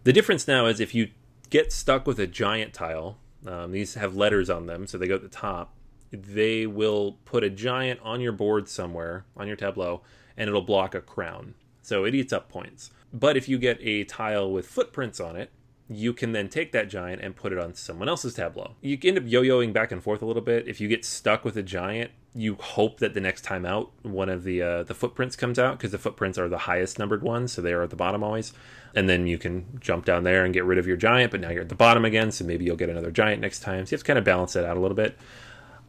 The 0.04 0.14
difference 0.14 0.48
now 0.48 0.66
is 0.68 0.80
if 0.80 0.94
you 0.94 1.10
get 1.50 1.72
stuck 1.72 2.06
with 2.06 2.20
a 2.20 2.28
giant 2.28 2.74
tile 2.74 3.18
um, 3.46 3.72
these 3.72 3.94
have 3.96 4.16
letters 4.16 4.50
on 4.50 4.66
them 4.66 4.88
so 4.88 4.98
they 4.98 5.08
go 5.08 5.16
at 5.16 5.22
the 5.22 5.28
top 5.28 5.74
they 6.12 6.66
will 6.66 7.18
put 7.26 7.44
a 7.44 7.50
giant 7.50 8.00
on 8.02 8.22
your 8.22 8.32
board 8.32 8.68
somewhere 8.68 9.26
on 9.36 9.48
your 9.48 9.58
tableau 9.58 10.02
and 10.38 10.48
it'll 10.48 10.62
block 10.62 10.96
a 10.96 11.02
crown 11.02 11.54
so 11.82 12.06
it 12.06 12.16
eats 12.16 12.34
up 12.34 12.50
points 12.50 12.92
but 13.14 13.38
if 13.38 13.48
you 13.48 13.58
get 13.58 13.80
a 13.82 14.04
tile 14.04 14.52
with 14.52 14.68
footprints 14.68 15.20
on 15.20 15.36
it, 15.36 15.52
you 15.90 16.14
can 16.14 16.34
then 16.34 16.50
take 16.50 16.74
that 16.74 16.90
giant 16.90 17.22
and 17.22 17.36
put 17.36 17.54
it 17.54 17.58
on 17.58 17.74
someone 17.74 18.10
else's 18.10 18.34
tableau. 18.34 18.76
You 18.82 18.98
end 19.04 19.18
up 19.18 19.24
yo-yoing 19.26 19.72
back 19.72 19.92
and 19.92 20.04
forth 20.04 20.22
a 20.22 20.26
little 20.26 20.42
bit. 20.42 20.68
If 20.68 20.82
you 20.82 20.88
get 20.88 21.06
stuck 21.06 21.46
with 21.46 21.56
a 21.56 21.64
giant, 21.64 22.12
you 22.38 22.56
hope 22.56 23.00
that 23.00 23.16
the 23.16 23.20
next 23.20 23.42
time 23.42 23.66
out, 23.66 23.92
one 24.04 24.30
of 24.30 24.44
the 24.44 24.62
uh, 24.62 24.84
the 24.84 24.94
footprints 24.94 25.36
comes 25.36 25.58
out 25.58 25.78
because 25.78 25.92
the 25.92 25.98
footprints 25.98 26.38
are 26.38 26.48
the 26.48 26.60
highest 26.60 27.00
numbered 27.00 27.24
ones, 27.24 27.52
so 27.52 27.64
they 27.64 27.74
are 27.74 27.82
at 27.82 27.90
the 27.90 27.96
bottom 27.96 28.24
always. 28.24 28.54
And 28.94 29.10
then 29.10 29.26
you 29.26 29.40
can 29.40 29.80
jump 29.80 30.06
down 30.06 30.24
there 30.24 30.46
and 30.46 30.54
get 30.54 30.64
rid 30.64 30.78
of 30.78 30.86
your 30.86 30.98
giant, 30.98 31.32
but 31.32 31.42
now 31.42 31.50
you're 31.50 31.64
at 31.64 31.70
the 31.70 31.76
bottom 31.76 32.06
again, 32.06 32.32
so 32.32 32.46
maybe 32.46 32.64
you'll 32.64 32.76
get 32.76 32.90
another 32.90 33.10
giant 33.10 33.42
next 33.42 33.62
time. 33.62 33.86
So 33.86 33.92
you 33.92 33.96
have 33.96 34.04
to 34.04 34.08
kind 34.08 34.20
of 34.20 34.26
balance 34.26 34.56
it 34.56 34.66
out 34.66 34.78
a 34.78 34.80
little 34.80 34.96
bit. 34.96 35.18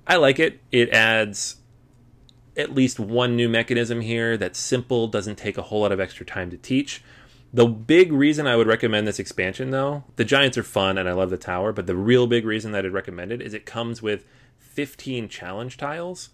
I 0.06 0.16
like 0.16 0.38
it. 0.38 0.60
It 0.72 0.88
adds 0.90 1.56
at 2.56 2.74
least 2.74 2.98
one 2.98 3.36
new 3.36 3.48
mechanism 3.48 4.00
here 4.00 4.38
that's 4.38 4.58
simple, 4.58 5.06
doesn't 5.06 5.36
take 5.36 5.58
a 5.58 5.62
whole 5.62 5.82
lot 5.82 5.92
of 5.92 6.00
extra 6.00 6.24
time 6.24 6.50
to 6.50 6.56
teach. 6.56 7.02
The 7.52 7.66
big 7.66 8.12
reason 8.12 8.46
I 8.46 8.56
would 8.56 8.66
recommend 8.66 9.06
this 9.06 9.18
expansion, 9.18 9.70
though, 9.70 10.04
the 10.16 10.24
Giants 10.24 10.58
are 10.58 10.62
fun 10.62 10.98
and 10.98 11.08
I 11.08 11.12
love 11.12 11.30
the 11.30 11.36
tower, 11.36 11.72
but 11.72 11.86
the 11.86 11.96
real 11.96 12.26
big 12.26 12.44
reason 12.44 12.72
that 12.72 12.84
I'd 12.84 12.92
recommend 12.92 13.32
it 13.32 13.40
is 13.40 13.54
it 13.54 13.64
comes 13.64 14.02
with 14.02 14.24
15 14.58 15.28
challenge 15.28 15.76
tiles, 15.76 16.30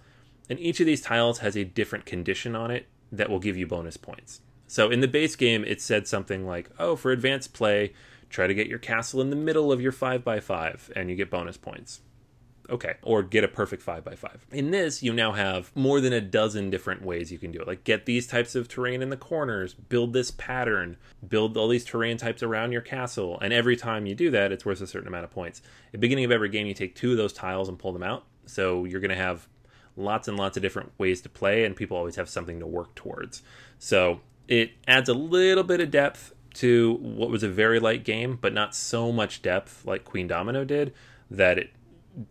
and 0.48 0.58
each 0.60 0.80
of 0.80 0.86
these 0.86 1.00
tiles 1.00 1.38
has 1.38 1.56
a 1.56 1.64
different 1.64 2.06
condition 2.06 2.54
on 2.54 2.70
it 2.70 2.86
that 3.12 3.30
will 3.30 3.38
give 3.38 3.56
you 3.56 3.66
bonus 3.66 3.96
points. 3.96 4.40
So 4.66 4.90
in 4.90 5.00
the 5.00 5.08
base 5.08 5.36
game, 5.36 5.64
it 5.64 5.80
said 5.80 6.06
something 6.06 6.46
like, 6.46 6.70
oh, 6.78 6.96
for 6.96 7.12
advanced 7.12 7.52
play, 7.52 7.92
try 8.28 8.46
to 8.46 8.54
get 8.54 8.66
your 8.66 8.78
castle 8.78 9.20
in 9.20 9.30
the 9.30 9.36
middle 9.36 9.70
of 9.70 9.80
your 9.80 9.92
5x5 9.92 10.90
and 10.96 11.08
you 11.10 11.16
get 11.16 11.30
bonus 11.30 11.56
points. 11.56 12.00
Okay 12.70 12.94
or 13.02 13.22
get 13.22 13.44
a 13.44 13.48
perfect 13.48 13.82
5 13.82 14.02
by 14.02 14.14
5 14.14 14.46
in 14.52 14.70
this 14.70 15.02
you 15.02 15.12
now 15.12 15.32
have 15.32 15.70
more 15.76 16.00
than 16.00 16.14
a 16.14 16.20
dozen 16.22 16.70
different 16.70 17.02
ways 17.02 17.30
you 17.30 17.36
can 17.36 17.52
do 17.52 17.60
it. 17.60 17.66
Like 17.66 17.84
get 17.84 18.06
these 18.06 18.26
types 18.26 18.54
of 18.54 18.68
terrain 18.68 19.02
in 19.02 19.10
the 19.10 19.18
corners 19.18 19.74
build 19.74 20.14
this 20.14 20.30
pattern 20.30 20.96
build 21.28 21.58
all 21.58 21.68
these 21.68 21.84
terrain 21.84 22.16
types 22.16 22.42
around 22.42 22.72
your 22.72 22.80
castle. 22.80 23.38
And 23.42 23.52
every 23.52 23.76
time 23.76 24.06
you 24.06 24.14
do 24.14 24.30
that 24.30 24.50
it's 24.50 24.64
worth 24.64 24.80
a 24.80 24.86
certain 24.86 25.08
amount 25.08 25.24
of 25.24 25.30
points. 25.30 25.60
At 25.88 25.92
the 25.92 25.98
beginning 25.98 26.24
of 26.24 26.32
every 26.32 26.48
game 26.48 26.66
you 26.66 26.72
take 26.72 26.94
two 26.94 27.10
of 27.10 27.18
those 27.18 27.34
tiles 27.34 27.68
and 27.68 27.78
pull 27.78 27.92
them 27.92 28.02
out. 28.02 28.24
So 28.46 28.86
you're 28.86 29.00
going 29.00 29.10
to 29.10 29.14
have 29.14 29.46
lots 29.96 30.28
and 30.28 30.36
lots 30.36 30.56
of 30.56 30.62
different 30.62 30.92
ways 30.98 31.20
to 31.20 31.28
play 31.28 31.64
and 31.64 31.76
people 31.76 31.96
always 31.96 32.16
have 32.16 32.28
something 32.28 32.58
to 32.60 32.66
work 32.66 32.94
towards 32.94 33.42
so 33.78 34.20
it 34.48 34.72
adds 34.86 35.08
a 35.08 35.14
little 35.14 35.64
bit 35.64 35.80
of 35.80 35.90
depth 35.90 36.32
to 36.52 36.94
what 36.94 37.30
was 37.30 37.42
a 37.42 37.48
very 37.48 37.80
light 37.80 38.04
game 38.04 38.38
but 38.40 38.52
not 38.52 38.74
so 38.74 39.10
much 39.10 39.42
depth 39.42 39.84
like 39.84 40.04
Queendomino 40.04 40.66
did 40.66 40.92
that 41.30 41.58
it 41.58 41.70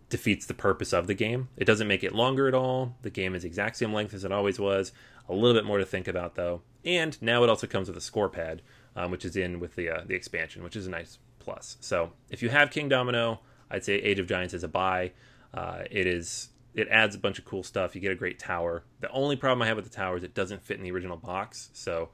defeats 0.09 0.45
the 0.45 0.53
purpose 0.53 0.93
of 0.93 1.07
the 1.07 1.13
game. 1.13 1.49
It 1.57 1.65
doesn't 1.65 1.87
make 1.87 2.03
it 2.03 2.13
longer 2.13 2.47
at 2.47 2.53
all. 2.53 2.95
The 3.01 3.09
game 3.09 3.35
is 3.35 3.43
exact 3.43 3.77
same 3.77 3.93
length 3.93 4.13
as 4.13 4.23
it 4.23 4.31
always 4.31 4.59
was. 4.59 4.91
A 5.29 5.33
little 5.33 5.53
bit 5.53 5.65
more 5.65 5.77
to 5.77 5.85
think 5.85 6.07
about 6.07 6.35
though. 6.35 6.61
And 6.85 7.19
now 7.21 7.43
it 7.43 7.49
also 7.49 7.67
comes 7.67 7.87
with 7.87 7.97
a 7.97 8.01
score 8.01 8.29
pad, 8.29 8.61
um, 8.95 9.11
which 9.11 9.25
is 9.25 9.35
in 9.35 9.59
with 9.59 9.75
the 9.75 9.89
uh, 9.89 10.01
the 10.05 10.15
expansion, 10.15 10.63
which 10.63 10.75
is 10.75 10.87
a 10.87 10.89
nice 10.89 11.17
plus. 11.39 11.77
So 11.79 12.11
if 12.29 12.41
you 12.41 12.49
have 12.49 12.69
Kingdomino, 12.69 13.39
I'd 13.69 13.85
say 13.85 13.95
Age 13.95 14.19
of 14.19 14.27
Giants 14.27 14.53
is 14.53 14.63
a 14.63 14.67
buy. 14.67 15.11
Uh, 15.53 15.83
it 15.89 16.07
is 16.07 16.49
it 16.73 16.87
adds 16.89 17.15
a 17.15 17.19
bunch 17.19 17.39
of 17.39 17.45
cool 17.45 17.63
stuff. 17.63 17.95
You 17.95 18.01
get 18.01 18.11
a 18.11 18.15
great 18.15 18.39
tower. 18.39 18.83
The 18.99 19.09
only 19.11 19.35
problem 19.35 19.61
I 19.61 19.67
have 19.67 19.77
with 19.77 19.85
the 19.85 19.95
tower 19.95 20.17
is 20.17 20.23
it 20.23 20.33
doesn't 20.33 20.63
fit 20.63 20.77
in 20.77 20.83
the 20.83 20.91
original 20.91 21.17
box, 21.17 21.69
so 21.73 22.09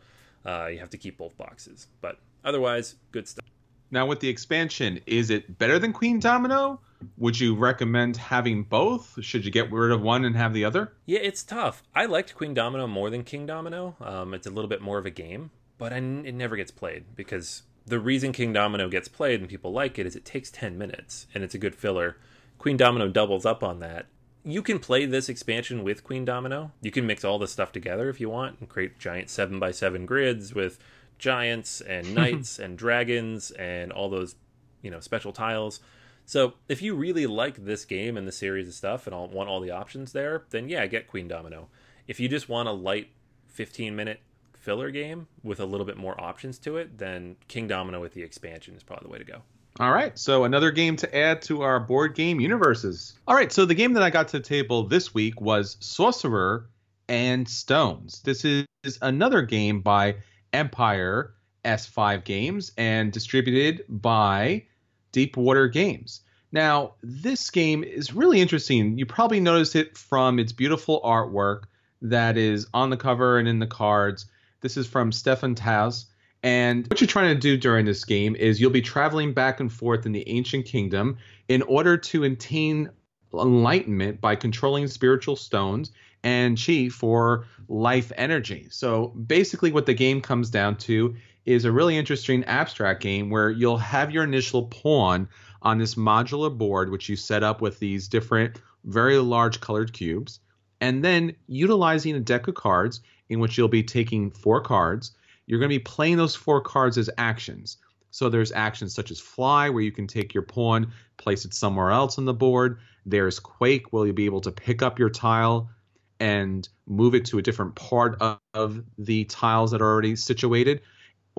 uh, 0.45 0.67
you 0.67 0.80
have 0.80 0.89
to 0.91 0.98
keep 0.98 1.17
both 1.17 1.38
boxes. 1.38 1.88
But 2.02 2.19
otherwise, 2.43 2.95
good 3.12 3.28
stuff. 3.28 3.45
Now 3.91 4.06
with 4.06 4.19
the 4.19 4.30
expansion, 4.30 5.00
is 5.06 5.30
it 5.30 5.58
better 5.58 5.80
than 5.80 5.93
Queendomino? 5.93 6.80
Would 7.17 7.39
you 7.39 7.56
recommend 7.56 8.17
having 8.17 8.63
both? 8.63 9.17
Should 9.22 9.45
you 9.45 9.52
get 9.52 9.72
rid 9.72 9.91
of 9.91 10.02
one 10.02 10.26
and 10.26 10.36
have 10.36 10.54
the 10.54 10.65
other? 10.65 10.93
Yeah, 11.06 11.19
it's 11.19 11.43
tough. 11.43 11.82
I 11.95 12.06
liked 12.06 12.36
Queendomino 12.36 12.88
more 12.88 13.10
than 13.10 13.24
Kingdomino. 13.24 14.00
Um, 14.06 14.34
it's 14.34 14.45
a 14.45 14.52
little 14.52 14.67
bit 14.67 14.82
more 14.82 15.00
of 15.00 15.06
a 15.06 15.12
game, 15.12 15.50
but 15.78 15.91
I, 15.91 15.98
it 15.98 16.34
never 16.34 16.56
gets 16.56 16.72
played 16.72 17.15
because 17.15 17.63
the 17.86 18.00
reason 18.00 18.34
Kingdomino 18.34 18.91
gets 18.91 19.08
played 19.08 19.39
and 19.39 19.50
people 19.50 19.72
like 19.72 19.98
it 19.98 20.06
is 20.06 20.15
it 20.15 20.26
takes 20.26 20.52
10 20.52 20.78
minutes 20.78 21.26
and 21.34 21.43
it's 21.43 21.56
a 21.56 21.60
good 21.60 21.74
filler. 21.74 22.17
Queendomino 22.60 23.12
doubles 23.12 23.45
up 23.45 23.63
on 23.63 23.80
that. 23.80 24.06
You 24.43 24.62
can 24.62 24.80
play 24.80 25.06
this 25.06 25.30
expansion 25.30 25.84
with 25.84 26.04
Queendomino. 26.04 26.71
You 26.82 26.91
can 26.91 27.06
mix 27.06 27.25
all 27.25 27.39
the 27.39 27.47
stuff 27.47 27.71
together 27.71 28.10
if 28.10 28.21
you 28.21 28.30
want 28.30 28.60
and 28.60 28.69
create 28.69 28.99
giant 28.99 29.30
7 29.30 29.60
by 29.60 29.71
7 29.71 30.06
grids 30.06 30.54
with 30.54 30.80
giants 31.17 31.82
and 31.82 32.15
knights 32.15 32.58
and 32.58 32.78
dragons 32.78 33.52
and 33.52 33.91
all 33.91 34.10
those, 34.10 34.36
you 34.82 34.89
know, 34.89 34.99
special 34.99 35.34
tiles. 35.34 35.82
So 36.25 36.54
if 36.67 36.82
you 36.82 36.95
really 36.95 37.28
like 37.28 37.65
this 37.65 37.86
game 37.86 38.15
and 38.15 38.28
the 38.28 38.32
series 38.32 38.67
of 38.67 38.73
stuff 38.75 39.08
and 39.08 39.13
all, 39.13 39.28
want 39.28 39.49
all 39.49 39.60
the 39.60 39.71
options 39.71 40.13
there, 40.13 40.43
then 40.52 40.69
yeah, 40.69 40.86
get 40.86 41.12
Queendomino. 41.12 41.65
If 42.08 42.19
you 42.19 42.30
just 42.30 42.47
want 42.47 42.69
a 42.69 42.71
light 42.71 43.10
15 43.47 43.95
minute 43.95 44.21
filler 44.54 44.91
game 44.91 45.28
with 45.43 45.60
a 45.60 45.65
little 45.65 45.86
bit 45.86 45.97
more 45.97 46.19
options 46.21 46.60
to 46.60 46.78
it, 46.78 46.97
then 46.97 47.36
Kingdomino 47.47 47.99
with 47.99 48.13
the 48.13 48.21
expansion 48.21 48.75
is 48.75 48.84
probably 48.84 49.08
the 49.08 49.12
way 49.12 49.17
to 49.17 49.25
go. 49.25 49.41
All 49.79 49.93
right, 49.93 50.19
so 50.19 50.43
another 50.43 50.71
game 50.71 50.97
to 50.97 51.15
add 51.15 51.41
to 51.43 51.61
our 51.61 51.79
board 51.79 52.13
game 52.13 52.41
universes. 52.41 53.17
All 53.25 53.35
right, 53.35 53.49
so 53.49 53.63
the 53.63 53.73
game 53.73 53.93
that 53.93 54.03
I 54.03 54.09
got 54.09 54.27
to 54.29 54.39
the 54.39 54.43
table 54.43 54.83
this 54.83 55.13
week 55.13 55.39
was 55.39 55.77
Sorcerer 55.79 56.69
and 57.07 57.47
Stones. 57.47 58.21
This 58.21 58.43
is 58.43 58.65
another 59.01 59.41
game 59.41 59.79
by 59.79 60.17
Emperor 60.51 61.33
S4 61.63 62.25
Games 62.25 62.73
and 62.77 63.13
distributed 63.13 63.85
by 63.87 64.65
Deep 65.13 65.37
Water 65.37 65.69
Games. 65.69 66.21
Now, 66.51 66.95
this 67.01 67.49
game 67.49 67.85
is 67.85 68.13
really 68.13 68.41
interesting. 68.41 68.97
You 68.97 69.05
probably 69.05 69.39
noticed 69.39 69.77
it 69.77 69.97
from 69.97 70.39
its 70.39 70.51
beautiful 70.51 70.99
artwork 71.05 71.63
that 72.01 72.35
is 72.35 72.67
on 72.73 72.89
the 72.89 72.97
cover 72.97 73.39
and 73.39 73.47
in 73.47 73.59
the 73.59 73.67
cards. 73.67 74.25
This 74.59 74.75
is 74.75 74.87
from 74.87 75.13
Stefan 75.13 75.55
Taz. 75.55 76.05
And 76.41 76.88
what 76.88 77.02
you're 77.02 77.08
trying 77.08 77.36
to 77.36 77.39
do 77.39 77.58
during 77.58 77.86
this 77.86 78.06
game 78.06 78.36
is 78.36 78.62
you'll 78.62 78.71
be 78.71 78.82
traveling 78.82 79.34
back 79.34 79.60
and 79.60 79.71
forth 79.71 80.06
in 80.06 80.13
the 80.13 80.28
ancient 80.30 80.65
kingdom 80.65 81.17
in 81.47 81.62
order 81.63 81.97
to 81.97 82.23
attain 82.23 82.89
enlightenment 83.34 84.21
by 84.21 84.36
controlling 84.36 84.88
spiritual 84.88 85.36
stones 85.36 85.91
and 86.23 86.60
chi 86.60 86.89
for 86.89 87.45
life 87.67 88.12
energy. 88.15 88.67
So 88.71 89.08
basically, 89.08 89.71
what 89.71 89.86
the 89.86 89.93
game 89.93 90.21
comes 90.21 90.49
down 90.49 90.78
to 90.78 91.15
is 91.45 91.65
a 91.65 91.71
really 91.71 91.97
interesting 91.97 92.43
abstract 92.45 93.02
game 93.02 93.30
where 93.30 93.49
you'll 93.49 93.78
have 93.78 94.12
your 94.12 94.23
initial 94.23 94.63
pawn 94.67 95.28
on 95.62 95.78
this 95.78 95.95
modular 95.95 96.56
board, 96.56 96.89
which 96.89 97.10
you 97.10 97.15
set 97.15 97.43
up 97.43 97.62
with 97.62 97.80
these 97.80 98.08
different, 98.08 98.62
very 98.86 99.17
large 99.17 99.60
colored 99.60 99.91
cubes, 99.93 100.39
and 100.80 101.04
then 101.04 101.36
utilizing 101.47 102.15
a 102.15 102.19
deck 102.19 102.47
of 102.47 102.56
cards 102.56 103.02
in 103.30 103.39
which 103.39 103.58
you'll 103.58 103.67
be 103.67 103.84
taking 103.84 104.32
four 104.32 104.62
cards. 104.62 105.12
You're 105.49 105.59
going 105.59 105.71
to 105.71 105.79
be 105.79 105.83
playing 105.83 106.17
those 106.17 106.35
four 106.35 106.62
cards 106.62 106.99
as 106.99 107.09
actions. 107.17 107.77
So 108.12 108.29
there's 108.29 108.51
actions 108.51 108.93
such 108.93 109.09
as 109.09 109.19
fly, 109.19 109.69
where 109.69 109.81
you 109.81 109.91
can 109.91 110.05
take 110.05 110.33
your 110.33 110.43
pawn, 110.43 110.93
place 111.17 111.43
it 111.43 111.55
somewhere 111.55 111.89
else 111.89 112.19
on 112.19 112.25
the 112.25 112.33
board. 112.35 112.79
There's 113.07 113.39
quake, 113.39 113.91
where 113.91 114.05
you'll 114.05 114.13
be 114.13 114.25
able 114.25 114.41
to 114.41 114.51
pick 114.51 114.83
up 114.83 114.99
your 114.99 115.09
tile 115.09 115.71
and 116.19 116.69
move 116.85 117.15
it 117.15 117.25
to 117.25 117.39
a 117.39 117.41
different 117.41 117.73
part 117.73 118.21
of, 118.21 118.83
the 118.99 119.25
tiles 119.25 119.71
that 119.71 119.81
are 119.81 119.91
already 119.91 120.15
situated 120.15 120.81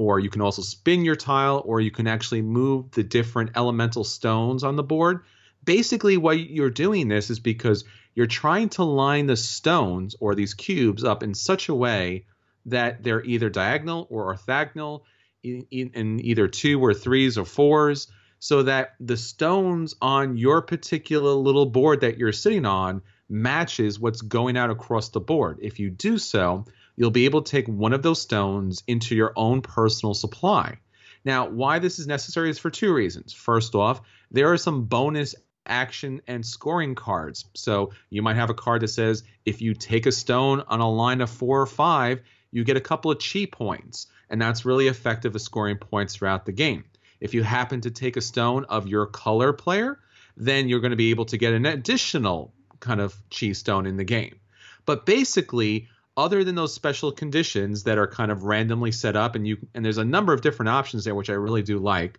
or 0.00 0.18
you 0.18 0.30
can 0.30 0.40
also 0.40 0.62
spin 0.62 1.04
your 1.04 1.14
tile, 1.14 1.62
or 1.66 1.78
you 1.78 1.90
can 1.90 2.06
actually 2.06 2.40
move 2.40 2.90
the 2.92 3.02
different 3.02 3.50
elemental 3.54 4.02
stones 4.02 4.64
on 4.64 4.76
the 4.76 4.82
board. 4.82 5.24
Basically, 5.64 6.16
why 6.16 6.32
you're 6.32 6.70
doing 6.70 7.08
this 7.08 7.28
is 7.28 7.38
because 7.38 7.84
you're 8.14 8.26
trying 8.26 8.70
to 8.70 8.82
line 8.82 9.26
the 9.26 9.36
stones 9.36 10.16
or 10.18 10.34
these 10.34 10.54
cubes 10.54 11.04
up 11.04 11.22
in 11.22 11.34
such 11.34 11.68
a 11.68 11.74
way 11.74 12.24
that 12.66 13.02
they're 13.02 13.24
either 13.24 13.50
diagonal 13.50 14.06
or 14.10 14.34
orthogonal 14.34 15.02
in, 15.42 15.66
in, 15.70 15.90
in 15.94 16.24
either 16.24 16.48
two 16.48 16.82
or 16.84 16.94
threes 16.94 17.38
or 17.38 17.44
fours, 17.44 18.08
so 18.38 18.62
that 18.62 18.94
the 19.00 19.16
stones 19.16 19.94
on 20.00 20.36
your 20.36 20.62
particular 20.62 21.32
little 21.32 21.66
board 21.66 22.00
that 22.00 22.18
you're 22.18 22.32
sitting 22.32 22.66
on 22.66 23.02
matches 23.28 24.00
what's 24.00 24.22
going 24.22 24.56
out 24.56 24.70
across 24.70 25.10
the 25.10 25.20
board. 25.20 25.58
If 25.62 25.78
you 25.78 25.90
do 25.90 26.18
so, 26.18 26.64
you'll 26.96 27.10
be 27.10 27.26
able 27.26 27.42
to 27.42 27.50
take 27.50 27.68
one 27.68 27.92
of 27.92 28.02
those 28.02 28.20
stones 28.20 28.82
into 28.86 29.14
your 29.14 29.32
own 29.36 29.62
personal 29.62 30.14
supply. 30.14 30.78
Now, 31.24 31.48
why 31.48 31.78
this 31.78 31.98
is 31.98 32.06
necessary 32.06 32.50
is 32.50 32.58
for 32.58 32.70
two 32.70 32.92
reasons. 32.92 33.32
First 33.32 33.74
off, 33.74 34.00
there 34.30 34.52
are 34.52 34.56
some 34.56 34.84
bonus 34.84 35.34
action 35.66 36.22
and 36.26 36.44
scoring 36.44 36.94
cards. 36.94 37.44
So 37.54 37.92
you 38.08 38.22
might 38.22 38.36
have 38.36 38.50
a 38.50 38.54
card 38.54 38.82
that 38.82 38.88
says 38.88 39.22
if 39.44 39.60
you 39.60 39.74
take 39.74 40.06
a 40.06 40.12
stone 40.12 40.64
on 40.66 40.80
a 40.80 40.90
line 40.90 41.20
of 41.20 41.30
four 41.30 41.60
or 41.60 41.66
five, 41.66 42.20
you 42.52 42.64
get 42.64 42.76
a 42.76 42.80
couple 42.80 43.10
of 43.10 43.20
chi 43.20 43.46
points, 43.50 44.06
and 44.28 44.40
that's 44.40 44.64
really 44.64 44.88
effective 44.88 45.34
at 45.34 45.40
scoring 45.40 45.76
points 45.76 46.14
throughout 46.14 46.46
the 46.46 46.52
game. 46.52 46.84
If 47.20 47.34
you 47.34 47.42
happen 47.42 47.82
to 47.82 47.90
take 47.90 48.16
a 48.16 48.20
stone 48.20 48.64
of 48.64 48.88
your 48.88 49.06
color 49.06 49.52
player, 49.52 49.98
then 50.36 50.68
you're 50.68 50.80
going 50.80 50.90
to 50.90 50.96
be 50.96 51.10
able 51.10 51.26
to 51.26 51.36
get 51.36 51.52
an 51.52 51.66
additional 51.66 52.54
kind 52.80 53.00
of 53.00 53.14
chi 53.30 53.52
stone 53.52 53.86
in 53.86 53.96
the 53.96 54.04
game. 54.04 54.40
But 54.86 55.04
basically, 55.06 55.88
other 56.16 56.44
than 56.44 56.54
those 56.54 56.74
special 56.74 57.12
conditions 57.12 57.84
that 57.84 57.98
are 57.98 58.06
kind 58.06 58.30
of 58.30 58.44
randomly 58.44 58.92
set 58.92 59.16
up 59.16 59.34
and 59.34 59.46
you 59.46 59.58
and 59.74 59.84
there's 59.84 59.98
a 59.98 60.04
number 60.04 60.32
of 60.32 60.42
different 60.42 60.68
options 60.68 61.04
there 61.04 61.14
which 61.14 61.30
I 61.30 61.34
really 61.34 61.62
do 61.62 61.78
like 61.78 62.18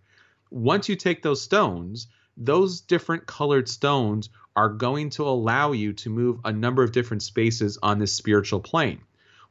once 0.49 0.89
you 0.89 0.95
take 0.95 1.21
those 1.21 1.41
stones 1.41 2.07
those 2.37 2.81
different 2.81 3.25
colored 3.25 3.67
stones 3.67 4.29
are 4.55 4.69
going 4.69 5.09
to 5.11 5.27
allow 5.27 5.73
you 5.73 5.93
to 5.93 6.09
move 6.09 6.39
a 6.45 6.51
number 6.51 6.83
of 6.83 6.93
different 6.93 7.21
spaces 7.21 7.77
on 7.83 7.99
this 7.99 8.13
spiritual 8.13 8.61
plane 8.61 9.01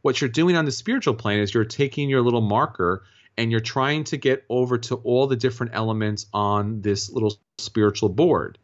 what 0.03 0.21
you're 0.21 0.31
doing 0.31 0.57
on 0.57 0.65
the 0.65 0.73
spiritual 0.73 1.15
plane 1.15 1.41
is 1.41 1.53
you're 1.53 1.65
taking 1.65 2.09
your 2.09 2.23
little 2.23 2.41
marker 2.41 3.05
and 3.37 3.51
you're 3.51 3.61
trying 3.61 4.05
to 4.05 4.17
get 4.17 4.45
over 4.49 4.79
to 4.79 4.97
all 4.97 5.27
the 5.27 5.37
different 5.37 5.73
elements 5.75 6.27
on 6.33 6.83
this 6.83 7.11
little 7.11 7.39
spiritual 7.59 8.09
board 8.09 8.59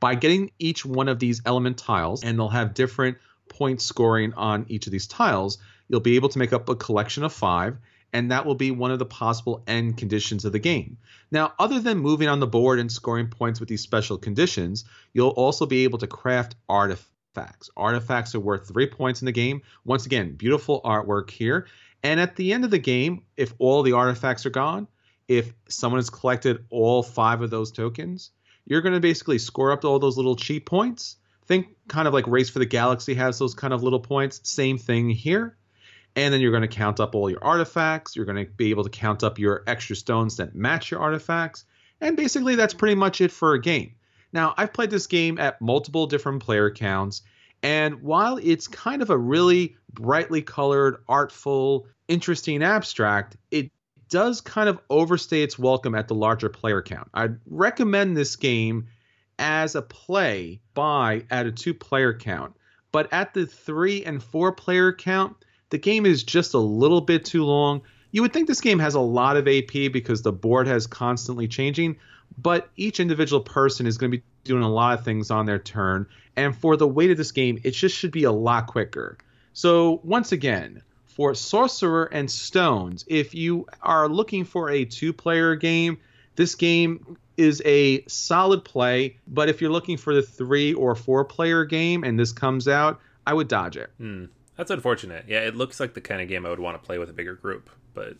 by 0.00 0.14
getting 0.14 0.50
each 0.58 0.84
one 0.84 1.08
of 1.08 1.18
these 1.18 1.42
element 1.44 1.78
tiles 1.78 2.22
and 2.22 2.38
they'll 2.38 2.48
have 2.48 2.74
different 2.74 3.18
point 3.48 3.80
scoring 3.80 4.32
on 4.34 4.66
each 4.68 4.86
of 4.86 4.92
these 4.92 5.06
tiles, 5.06 5.58
you'll 5.88 6.00
be 6.00 6.16
able 6.16 6.28
to 6.28 6.38
make 6.38 6.52
up 6.52 6.68
a 6.68 6.76
collection 6.76 7.24
of 7.24 7.32
five, 7.32 7.78
and 8.12 8.30
that 8.30 8.46
will 8.46 8.54
be 8.54 8.70
one 8.70 8.90
of 8.90 8.98
the 8.98 9.06
possible 9.06 9.62
end 9.66 9.96
conditions 9.96 10.44
of 10.44 10.52
the 10.52 10.58
game. 10.58 10.98
Now, 11.30 11.52
other 11.58 11.80
than 11.80 11.98
moving 11.98 12.28
on 12.28 12.40
the 12.40 12.46
board 12.46 12.78
and 12.78 12.90
scoring 12.90 13.28
points 13.28 13.60
with 13.60 13.68
these 13.68 13.82
special 13.82 14.18
conditions, 14.18 14.84
you'll 15.12 15.28
also 15.30 15.66
be 15.66 15.84
able 15.84 15.98
to 15.98 16.06
craft 16.06 16.54
artifacts. 16.68 17.10
Artifacts 17.36 17.70
Artifacts 17.76 18.34
are 18.34 18.40
worth 18.40 18.68
three 18.68 18.86
points 18.86 19.22
in 19.22 19.26
the 19.26 19.32
game. 19.32 19.62
Once 19.84 20.06
again, 20.06 20.34
beautiful 20.34 20.80
artwork 20.82 21.30
here. 21.30 21.66
And 22.02 22.20
at 22.20 22.36
the 22.36 22.52
end 22.52 22.64
of 22.64 22.70
the 22.70 22.78
game, 22.78 23.22
if 23.36 23.52
all 23.58 23.82
the 23.82 23.92
artifacts 23.92 24.46
are 24.46 24.50
gone, 24.50 24.88
if 25.28 25.52
someone 25.68 25.98
has 25.98 26.10
collected 26.10 26.64
all 26.70 27.02
five 27.02 27.42
of 27.42 27.50
those 27.50 27.70
tokens, 27.70 28.30
you're 28.64 28.82
going 28.82 28.94
to 28.94 29.00
basically 29.00 29.38
score 29.38 29.72
up 29.72 29.84
all 29.84 29.98
those 29.98 30.16
little 30.16 30.36
chi 30.36 30.58
points 30.58 31.16
think 31.48 31.68
kind 31.88 32.06
of 32.06 32.14
like 32.14 32.26
Race 32.28 32.50
for 32.50 32.60
the 32.60 32.66
Galaxy 32.66 33.14
has 33.14 33.38
those 33.38 33.54
kind 33.54 33.72
of 33.72 33.82
little 33.82 33.98
points. 33.98 34.40
Same 34.44 34.78
thing 34.78 35.08
here. 35.08 35.56
And 36.14 36.32
then 36.32 36.40
you're 36.40 36.50
going 36.50 36.62
to 36.62 36.68
count 36.68 37.00
up 37.00 37.14
all 37.14 37.30
your 37.30 37.42
artifacts. 37.42 38.14
You're 38.14 38.26
going 38.26 38.44
to 38.44 38.50
be 38.52 38.70
able 38.70 38.84
to 38.84 38.90
count 38.90 39.24
up 39.24 39.38
your 39.38 39.64
extra 39.66 39.96
stones 39.96 40.36
that 40.36 40.54
match 40.54 40.90
your 40.90 41.00
artifacts. 41.00 41.64
And 42.00 42.16
basically, 42.16 42.54
that's 42.54 42.74
pretty 42.74 42.94
much 42.94 43.20
it 43.20 43.32
for 43.32 43.54
a 43.54 43.60
game. 43.60 43.94
Now, 44.32 44.54
I've 44.56 44.72
played 44.72 44.90
this 44.90 45.06
game 45.06 45.38
at 45.38 45.60
multiple 45.60 46.06
different 46.06 46.42
player 46.42 46.70
counts. 46.70 47.22
And 47.62 48.02
while 48.02 48.38
it's 48.40 48.68
kind 48.68 49.02
of 49.02 49.10
a 49.10 49.18
really 49.18 49.76
brightly 49.92 50.42
colored, 50.42 51.02
artful, 51.08 51.86
interesting 52.06 52.62
abstract, 52.62 53.36
it 53.50 53.70
does 54.08 54.40
kind 54.40 54.68
of 54.68 54.80
overstay 54.88 55.42
its 55.42 55.58
welcome 55.58 55.94
at 55.94 56.08
the 56.08 56.14
larger 56.14 56.48
player 56.48 56.82
count. 56.82 57.08
I'd 57.12 57.38
recommend 57.46 58.16
this 58.16 58.36
game 58.36 58.86
as 59.38 59.74
a 59.74 59.82
play 59.82 60.60
by 60.74 61.24
at 61.30 61.46
a 61.46 61.52
two 61.52 61.74
player 61.74 62.14
count. 62.14 62.54
But 62.90 63.12
at 63.12 63.34
the 63.34 63.46
three 63.46 64.04
and 64.04 64.22
four 64.22 64.52
player 64.52 64.92
count, 64.92 65.36
the 65.70 65.78
game 65.78 66.06
is 66.06 66.22
just 66.22 66.54
a 66.54 66.58
little 66.58 67.00
bit 67.00 67.24
too 67.24 67.44
long. 67.44 67.82
You 68.10 68.22
would 68.22 68.32
think 68.32 68.48
this 68.48 68.62
game 68.62 68.78
has 68.78 68.94
a 68.94 69.00
lot 69.00 69.36
of 69.36 69.46
AP 69.46 69.92
because 69.92 70.22
the 70.22 70.32
board 70.32 70.66
has 70.66 70.86
constantly 70.86 71.46
changing, 71.46 71.96
but 72.40 72.68
each 72.76 73.00
individual 73.00 73.40
person 73.40 73.86
is 73.86 73.98
going 73.98 74.10
to 74.10 74.18
be 74.18 74.24
doing 74.44 74.62
a 74.62 74.70
lot 74.70 74.98
of 74.98 75.04
things 75.04 75.30
on 75.30 75.46
their 75.46 75.58
turn. 75.58 76.06
And 76.36 76.56
for 76.56 76.76
the 76.76 76.86
weight 76.86 77.10
of 77.10 77.16
this 77.16 77.32
game, 77.32 77.60
it 77.64 77.72
just 77.72 77.96
should 77.96 78.12
be 78.12 78.24
a 78.24 78.32
lot 78.32 78.66
quicker. 78.66 79.18
So, 79.52 80.00
once 80.04 80.32
again, 80.32 80.82
for 81.04 81.34
Sorcerer 81.34 82.04
and 82.12 82.30
Stones, 82.30 83.04
if 83.08 83.34
you 83.34 83.66
are 83.82 84.08
looking 84.08 84.44
for 84.44 84.70
a 84.70 84.84
two 84.84 85.12
player 85.12 85.56
game, 85.56 85.98
this 86.36 86.54
game 86.54 87.16
is 87.36 87.60
a 87.64 88.04
solid 88.06 88.64
play, 88.64 89.16
but 89.26 89.48
if 89.48 89.60
you're 89.60 89.70
looking 89.70 89.96
for 89.96 90.14
the 90.14 90.22
three 90.22 90.74
or 90.74 90.94
four 90.94 91.24
player 91.24 91.64
game 91.64 92.04
and 92.04 92.18
this 92.18 92.32
comes 92.32 92.68
out, 92.68 93.00
I 93.26 93.34
would 93.34 93.48
dodge 93.48 93.76
it. 93.76 93.90
Hmm. 93.98 94.26
That's 94.56 94.70
unfortunate. 94.70 95.24
Yeah, 95.28 95.40
it 95.40 95.54
looks 95.54 95.78
like 95.78 95.94
the 95.94 96.00
kind 96.00 96.20
of 96.20 96.28
game 96.28 96.44
I 96.44 96.50
would 96.50 96.58
want 96.58 96.80
to 96.80 96.84
play 96.84 96.98
with 96.98 97.10
a 97.10 97.12
bigger 97.12 97.34
group, 97.34 97.70
but 97.94 98.16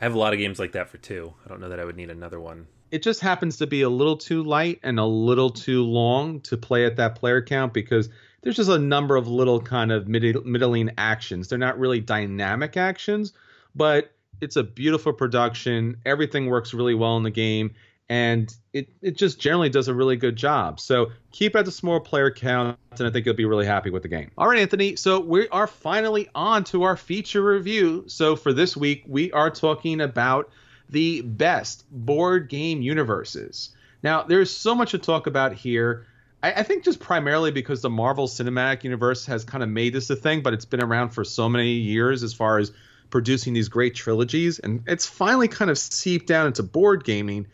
I 0.00 0.04
have 0.04 0.14
a 0.14 0.18
lot 0.18 0.34
of 0.34 0.38
games 0.38 0.58
like 0.58 0.72
that 0.72 0.90
for 0.90 0.98
two. 0.98 1.32
I 1.44 1.48
don't 1.48 1.60
know 1.60 1.70
that 1.70 1.80
I 1.80 1.84
would 1.84 1.96
need 1.96 2.10
another 2.10 2.38
one. 2.38 2.66
It 2.90 3.02
just 3.02 3.20
happens 3.20 3.58
to 3.58 3.66
be 3.66 3.82
a 3.82 3.88
little 3.88 4.16
too 4.16 4.42
light 4.42 4.80
and 4.82 4.98
a 4.98 5.04
little 5.04 5.50
too 5.50 5.84
long 5.84 6.40
to 6.42 6.56
play 6.56 6.86
at 6.86 6.96
that 6.96 7.16
player 7.16 7.42
count 7.42 7.72
because 7.72 8.08
there's 8.42 8.56
just 8.56 8.70
a 8.70 8.78
number 8.78 9.16
of 9.16 9.28
little 9.28 9.60
kind 9.60 9.90
of 9.90 10.06
middling 10.08 10.90
actions. 10.96 11.48
They're 11.48 11.58
not 11.58 11.78
really 11.78 12.00
dynamic 12.00 12.76
actions, 12.76 13.32
but 13.74 14.12
it's 14.40 14.56
a 14.56 14.62
beautiful 14.62 15.12
production. 15.12 15.96
Everything 16.06 16.46
works 16.46 16.74
really 16.74 16.94
well 16.94 17.16
in 17.16 17.22
the 17.22 17.30
game 17.30 17.74
and 18.08 18.54
it, 18.72 18.88
it 19.02 19.16
just 19.16 19.40
generally 19.40 19.68
does 19.68 19.88
a 19.88 19.94
really 19.94 20.16
good 20.16 20.36
job. 20.36 20.78
So 20.78 21.10
keep 21.32 21.56
at 21.56 21.64
the 21.64 21.72
small 21.72 22.00
player 22.00 22.30
count, 22.30 22.78
and 22.92 23.06
I 23.06 23.10
think 23.10 23.26
you'll 23.26 23.34
be 23.34 23.44
really 23.44 23.66
happy 23.66 23.90
with 23.90 24.02
the 24.02 24.08
game. 24.08 24.30
All 24.38 24.48
right, 24.48 24.58
Anthony. 24.58 24.96
So 24.96 25.20
we 25.20 25.48
are 25.48 25.66
finally 25.66 26.28
on 26.34 26.64
to 26.64 26.84
our 26.84 26.96
feature 26.96 27.42
review. 27.42 28.04
So 28.06 28.36
for 28.36 28.52
this 28.52 28.76
week, 28.76 29.04
we 29.06 29.32
are 29.32 29.50
talking 29.50 30.00
about 30.00 30.50
the 30.90 31.22
best 31.22 31.84
board 31.90 32.48
game 32.48 32.82
universes. 32.82 33.70
Now, 34.02 34.22
there's 34.22 34.50
so 34.50 34.74
much 34.74 34.92
to 34.92 34.98
talk 34.98 35.26
about 35.26 35.52
here. 35.52 36.06
I, 36.42 36.52
I 36.52 36.62
think 36.62 36.84
just 36.84 37.00
primarily 37.00 37.50
because 37.50 37.82
the 37.82 37.90
Marvel 37.90 38.28
Cinematic 38.28 38.84
Universe 38.84 39.26
has 39.26 39.44
kind 39.44 39.62
of 39.62 39.68
made 39.68 39.92
this 39.92 40.10
a 40.10 40.16
thing, 40.16 40.42
but 40.42 40.52
it's 40.52 40.64
been 40.64 40.82
around 40.82 41.10
for 41.10 41.24
so 41.24 41.48
many 41.48 41.72
years 41.72 42.22
as 42.22 42.32
far 42.32 42.58
as 42.58 42.72
producing 43.10 43.54
these 43.54 43.68
great 43.68 43.94
trilogies, 43.94 44.58
and 44.58 44.82
it's 44.86 45.06
finally 45.06 45.48
kind 45.48 45.70
of 45.70 45.78
seeped 45.78 46.26
down 46.26 46.46
into 46.46 46.62
board 46.62 47.04
gaming 47.04 47.46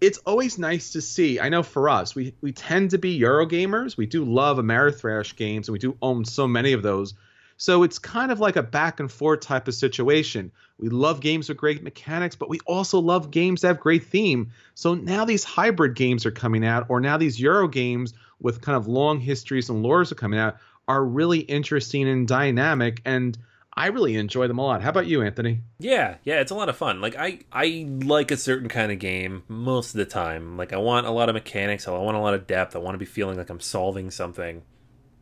it's 0.00 0.18
always 0.18 0.58
nice 0.58 0.92
to 0.92 1.00
see. 1.00 1.38
I 1.38 1.48
know 1.48 1.62
for 1.62 1.88
us, 1.88 2.14
we 2.14 2.34
we 2.40 2.52
tend 2.52 2.90
to 2.90 2.98
be 2.98 3.10
Euro 3.10 3.46
gamers. 3.46 3.96
We 3.96 4.06
do 4.06 4.24
love 4.24 4.56
Ameritrash 4.56 5.36
games, 5.36 5.68
and 5.68 5.72
we 5.74 5.78
do 5.78 5.96
own 6.00 6.24
so 6.24 6.48
many 6.48 6.72
of 6.72 6.82
those. 6.82 7.14
So 7.60 7.82
it's 7.82 7.98
kind 7.98 8.32
of 8.32 8.40
like 8.40 8.56
a 8.56 8.62
back 8.62 9.00
and 9.00 9.12
forth 9.12 9.40
type 9.40 9.68
of 9.68 9.74
situation. 9.74 10.50
We 10.78 10.88
love 10.88 11.20
games 11.20 11.50
with 11.50 11.58
great 11.58 11.82
mechanics, 11.82 12.34
but 12.34 12.48
we 12.48 12.58
also 12.60 12.98
love 12.98 13.30
games 13.30 13.60
that 13.60 13.68
have 13.68 13.80
great 13.80 14.02
theme. 14.02 14.50
So 14.74 14.94
now 14.94 15.26
these 15.26 15.44
hybrid 15.44 15.94
games 15.94 16.24
are 16.24 16.30
coming 16.30 16.64
out, 16.64 16.86
or 16.88 17.00
now 17.00 17.18
these 17.18 17.38
Euro 17.38 17.68
games 17.68 18.14
with 18.40 18.62
kind 18.62 18.76
of 18.76 18.88
long 18.88 19.20
histories 19.20 19.68
and 19.68 19.84
lores 19.84 20.10
are 20.10 20.14
coming 20.14 20.38
out, 20.40 20.56
are 20.88 21.04
really 21.04 21.40
interesting 21.40 22.08
and 22.08 22.26
dynamic. 22.26 23.02
And 23.04 23.36
I 23.74 23.88
really 23.88 24.16
enjoy 24.16 24.48
them 24.48 24.56
a 24.56 24.64
lot. 24.64 24.80
How 24.80 24.88
about 24.88 25.06
you, 25.06 25.20
Anthony? 25.20 25.60
Yeah, 25.78 26.16
yeah, 26.24 26.40
it's 26.40 26.50
a 26.50 26.54
lot 26.54 26.70
of 26.70 26.78
fun. 26.78 27.02
Like 27.02 27.14
I 27.14 27.40
I 27.52 27.86
like 28.06 28.30
a 28.30 28.38
certain 28.38 28.70
kind 28.70 28.90
of 28.90 28.98
game 28.98 29.42
most 29.48 29.90
of 29.90 29.98
the 29.98 30.06
time. 30.06 30.56
Like 30.56 30.72
I 30.72 30.78
want 30.78 31.06
a 31.06 31.10
lot 31.10 31.28
of 31.28 31.34
mechanics, 31.34 31.86
I 31.86 31.90
want 31.90 32.16
a 32.16 32.20
lot 32.20 32.32
of 32.32 32.46
depth. 32.46 32.74
I 32.74 32.78
want 32.78 32.94
to 32.94 32.98
be 32.98 33.04
feeling 33.04 33.36
like 33.36 33.50
I'm 33.50 33.60
solving 33.60 34.10
something. 34.10 34.62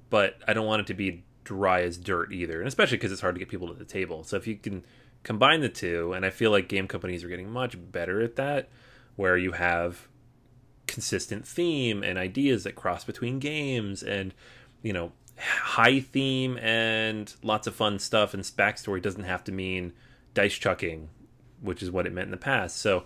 But 0.09 0.37
I 0.47 0.53
don't 0.53 0.67
want 0.67 0.83
it 0.83 0.87
to 0.87 0.95
be 0.95 1.25
dry 1.49 1.81
as 1.81 1.97
dirt 1.97 2.31
either. 2.31 2.59
And 2.59 2.69
especially 2.69 2.99
because 2.99 3.11
it's 3.11 3.23
hard 3.23 3.35
to 3.35 3.39
get 3.39 3.49
people 3.49 3.69
to 3.69 3.75
the 3.75 3.85
table. 3.85 4.23
So 4.23 4.37
if 4.37 4.47
you 4.47 4.57
can 4.57 4.85
combine 5.23 5.63
the 5.63 5.71
two, 5.71 6.13
and 6.13 6.27
I 6.27 6.31
feel 6.31 6.51
like 6.51 6.69
game 6.69 6.87
companies 6.87 7.25
are 7.25 7.29
getting 7.29 7.51
much 7.51 7.77
better 7.91 8.21
at 8.21 8.37
that, 8.37 8.69
where 9.17 9.37
you 9.37 9.53
have 9.53 10.09
consistent 10.87 11.47
theme 11.47 12.03
and 12.03 12.19
ideas 12.19 12.65
that 12.65 12.75
cross 12.75 13.05
between 13.05 13.39
games 13.39 14.03
and 14.03 14.33
you 14.83 14.93
know 14.93 15.13
high 15.39 16.01
theme 16.01 16.57
and 16.59 17.35
lots 17.43 17.67
of 17.67 17.75
fun 17.75 17.99
stuff 17.99 18.33
and 18.33 18.43
backstory 18.43 19.01
doesn't 19.01 19.25
have 19.25 19.45
to 19.45 19.53
mean 19.53 19.93
dice 20.35 20.55
chucking, 20.55 21.09
which 21.63 21.83
is 21.83 21.91
what 21.91 22.07
it 22.07 22.13
meant 22.13 22.27
in 22.27 22.31
the 22.31 22.37
past. 22.37 22.77
So 22.77 23.05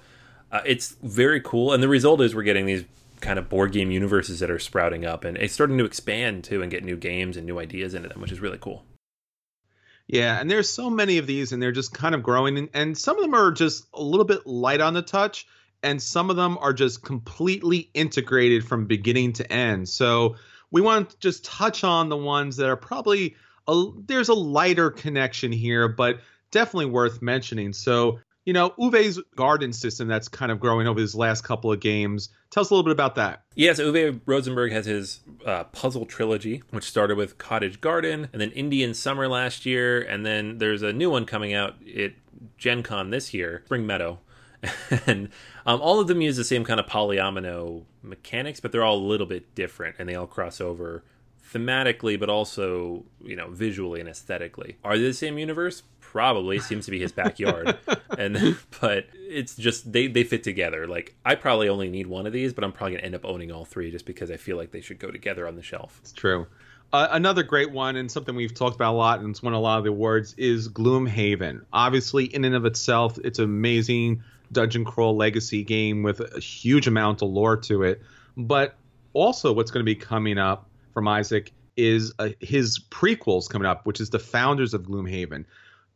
uh, 0.51 0.63
it's 0.67 0.97
very 1.03 1.41
cool, 1.41 1.73
and 1.73 1.81
the 1.83 1.89
result 1.89 2.21
is 2.21 2.35
we're 2.35 2.43
getting 2.43 2.67
these 2.67 2.85
kind 3.23 3.39
of 3.39 3.49
board 3.49 3.73
game 3.73 3.91
universes 3.91 4.41
that 4.41 4.51
are 4.51 4.59
sprouting 4.59 5.07
up, 5.07 5.25
and 5.25 5.39
it's 5.39 5.55
starting 5.55 5.79
to 5.79 5.85
expand 5.85 6.45
too, 6.45 6.61
and 6.61 6.71
get 6.71 6.85
new 6.85 6.97
games 6.97 7.37
and 7.37 7.47
new 7.47 7.59
ideas 7.59 7.95
into 7.95 8.09
them, 8.09 8.21
which 8.21 8.33
is 8.33 8.41
really 8.41 8.59
cool. 8.59 8.85
Yeah, 10.07 10.39
and 10.39 10.51
there's 10.51 10.69
so 10.69 10.91
many 10.91 11.17
of 11.19 11.27
these, 11.27 11.53
and 11.53 11.63
they're 11.63 11.73
just 11.73 11.95
kind 11.95 12.15
of 12.15 12.23
growing, 12.23 12.69
and 12.75 12.99
some 12.99 13.17
of 13.17 13.23
them 13.23 13.35
are 13.35 13.51
just 13.53 13.87
a 13.95 14.03
little 14.03 14.27
bit 14.27 14.47
light 14.47 14.81
on 14.81 14.93
the 14.93 15.01
touch, 15.01 15.47
and 15.83 16.03
some 16.03 16.29
of 16.29 16.37
them 16.37 16.59
are 16.59 16.73
just 16.73 17.03
completely 17.03 17.89
integrated 17.95 18.67
from 18.67 18.87
beginning 18.87 19.33
to 19.35 19.51
end. 19.51 19.89
So 19.89 20.37
we 20.71 20.81
want 20.81 21.11
to 21.11 21.19
just 21.19 21.45
touch 21.45 21.85
on 21.85 22.09
the 22.09 22.17
ones 22.17 22.57
that 22.57 22.69
are 22.69 22.77
probably 22.77 23.37
a, 23.69 23.85
there's 24.07 24.29
a 24.29 24.35
lighter 24.35 24.91
connection 24.91 25.53
here, 25.53 25.89
but 25.89 26.21
definitely 26.51 26.87
worth 26.87 27.23
mentioning. 27.23 27.73
So, 27.73 28.19
you 28.45 28.53
know, 28.53 28.71
Uwe's 28.71 29.21
garden 29.37 29.73
system 29.73 30.09
that's 30.09 30.29
kind 30.29 30.51
of 30.51 30.59
growing 30.59 30.87
over 30.87 31.01
his 31.01 31.15
last 31.15 31.43
couple 31.43 31.73
of 31.73 31.81
games. 31.81 32.29
Tell 32.51 32.63
us 32.63 32.71
a 32.71 32.75
little 32.75 32.85
bit 32.85 32.93
about 32.93 33.15
that. 33.15 33.43
Yes, 33.55 33.79
Uwe 33.79 34.21
Rosenberg 34.27 34.73
has 34.73 34.87
his 34.87 35.21
uh, 35.47 35.65
puzzle 35.65 36.07
trilogy, 36.07 36.63
which 36.71 36.85
started 36.85 37.17
with 37.17 37.39
Cottage 37.39 37.81
Garden 37.81 38.29
and 38.33 38.41
then 38.41 38.51
Indian 38.51 38.95
Summer 38.95 39.29
last 39.29 39.65
year, 39.65 40.01
and 40.01 40.27
then 40.27 40.59
there's 40.59 40.83
a 40.83 40.93
new 40.93 41.11
one 41.11 41.25
coming 41.25 41.55
out 41.55 41.75
at 41.97 42.13
Gen 42.59 42.83
Con 42.83 43.11
this 43.11 43.33
year, 43.33 43.63
Spring 43.67 43.87
Meadow. 43.87 44.19
and 45.07 45.29
um, 45.67 45.81
all 45.81 45.99
of 45.99 46.07
them 46.07 46.21
use 46.21 46.37
the 46.37 46.45
same 46.45 46.65
kind 46.65 46.79
of 46.79 46.87
polyomino 46.87 47.85
mechanics, 48.03 48.61
but 48.61 48.73
they're 48.73 48.85
all 48.85 48.97
a 48.97 48.99
little 48.99 49.27
bit 49.27 49.55
different 49.55 49.97
and 49.99 50.09
they 50.09 50.15
all 50.15 50.27
cross 50.27 50.61
over 50.61 51.03
thematically, 51.53 52.19
but 52.19 52.29
also, 52.29 53.05
you 53.23 53.37
know, 53.37 53.51
visually 53.51 54.01
and 54.01 54.09
aesthetically. 54.09 54.77
Are 54.85 54.97
they 54.97 55.05
the 55.05 55.15
same 55.15 55.39
universe? 55.39 55.83
Probably 56.01 56.59
seems 56.59 56.85
to 56.87 56.91
be 56.91 56.99
his 56.99 57.13
backyard, 57.13 57.79
and 58.19 58.57
but 58.81 59.07
it's 59.15 59.57
just 59.57 59.93
they 59.93 60.07
they 60.07 60.25
fit 60.25 60.43
together. 60.43 60.87
Like 60.87 61.15
I 61.25 61.35
probably 61.35 61.69
only 61.69 61.89
need 61.89 62.07
one 62.07 62.27
of 62.27 62.33
these, 62.33 62.53
but 62.53 62.65
I'm 62.65 62.73
probably 62.73 62.97
gonna 62.97 63.07
end 63.07 63.15
up 63.15 63.25
owning 63.25 63.51
all 63.51 63.65
three 63.65 63.91
just 63.91 64.05
because 64.05 64.31
I 64.31 64.37
feel 64.37 64.57
like 64.57 64.73
they 64.73 64.81
should 64.81 64.99
go 64.99 65.11
together 65.11 65.47
on 65.47 65.57
the 65.57 65.63
shelf. 65.63 65.99
It's 66.03 66.13
true. 66.13 66.47
Uh, 66.93 67.09
another 67.13 67.43
great 67.43 67.71
one 67.71 67.97
and 67.97 68.11
something 68.11 68.35
we've 68.35 68.53
talked 68.53 68.75
about 68.75 68.93
a 68.93 68.97
lot 68.97 69.21
and 69.21 69.31
it's 69.31 69.43
won 69.43 69.55
a 69.55 69.61
lot 69.61 69.79
of 69.79 69.85
the 69.85 69.91
awards 69.91 70.35
is 70.37 70.69
Gloomhaven. 70.69 71.65
Obviously, 71.73 72.27
in 72.27 72.45
and 72.45 72.55
of 72.55 72.67
itself, 72.67 73.17
it's 73.25 73.39
an 73.39 73.47
amazing 73.47 74.23
dungeon 74.53 74.85
crawl 74.85 75.17
legacy 75.17 75.65
game 75.65 76.03
with 76.03 76.21
a 76.21 76.39
huge 76.39 76.87
amount 76.87 77.23
of 77.23 77.31
lore 77.31 77.57
to 77.57 77.83
it. 77.83 78.03
But 78.37 78.75
also, 79.15 79.55
what's 79.55 79.71
going 79.71 79.81
to 79.81 79.91
be 79.91 79.95
coming 79.95 80.37
up 80.37 80.69
from 80.93 81.09
Isaac 81.09 81.53
is 81.77 82.13
uh, 82.19 82.31
his 82.41 82.79
prequels 82.91 83.49
coming 83.49 83.67
up, 83.67 83.87
which 83.87 84.01
is 84.01 84.11
the 84.11 84.19
founders 84.19 84.75
of 84.75 84.83
Gloomhaven. 84.83 85.45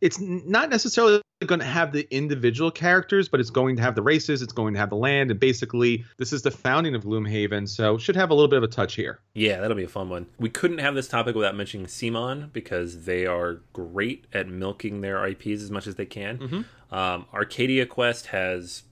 It's 0.00 0.20
not 0.20 0.68
necessarily 0.68 1.22
going 1.44 1.60
to 1.60 1.66
have 1.66 1.92
the 1.92 2.06
individual 2.10 2.70
characters, 2.70 3.28
but 3.28 3.40
it's 3.40 3.50
going 3.50 3.76
to 3.76 3.82
have 3.82 3.94
the 3.94 4.02
races, 4.02 4.40
it's 4.40 4.52
going 4.52 4.72
to 4.74 4.80
have 4.80 4.88
the 4.88 4.96
land, 4.96 5.30
and 5.30 5.38
basically 5.38 6.04
this 6.16 6.32
is 6.32 6.42
the 6.42 6.50
founding 6.50 6.94
of 6.94 7.04
Gloomhaven, 7.04 7.68
so 7.68 7.98
should 7.98 8.16
have 8.16 8.30
a 8.30 8.34
little 8.34 8.48
bit 8.48 8.56
of 8.56 8.62
a 8.62 8.68
touch 8.68 8.94
here. 8.94 9.20
Yeah, 9.34 9.60
that'll 9.60 9.76
be 9.76 9.84
a 9.84 9.88
fun 9.88 10.08
one. 10.08 10.26
We 10.38 10.48
couldn't 10.48 10.78
have 10.78 10.94
this 10.94 11.08
topic 11.08 11.34
without 11.34 11.54
mentioning 11.54 11.86
CMON 11.86 12.52
because 12.52 13.04
they 13.04 13.26
are 13.26 13.60
great 13.74 14.26
at 14.32 14.48
milking 14.48 15.02
their 15.02 15.26
IPs 15.26 15.62
as 15.62 15.70
much 15.70 15.86
as 15.86 15.96
they 15.96 16.06
can. 16.06 16.38
Mm-hmm. 16.38 16.94
Um, 16.94 17.26
Arcadia 17.34 17.84
Quest 17.84 18.28
has, 18.28 18.84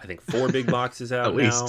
I 0.00 0.06
think, 0.06 0.20
four 0.20 0.48
big 0.48 0.70
boxes 0.70 1.12
out 1.12 1.34
now. 1.34 1.68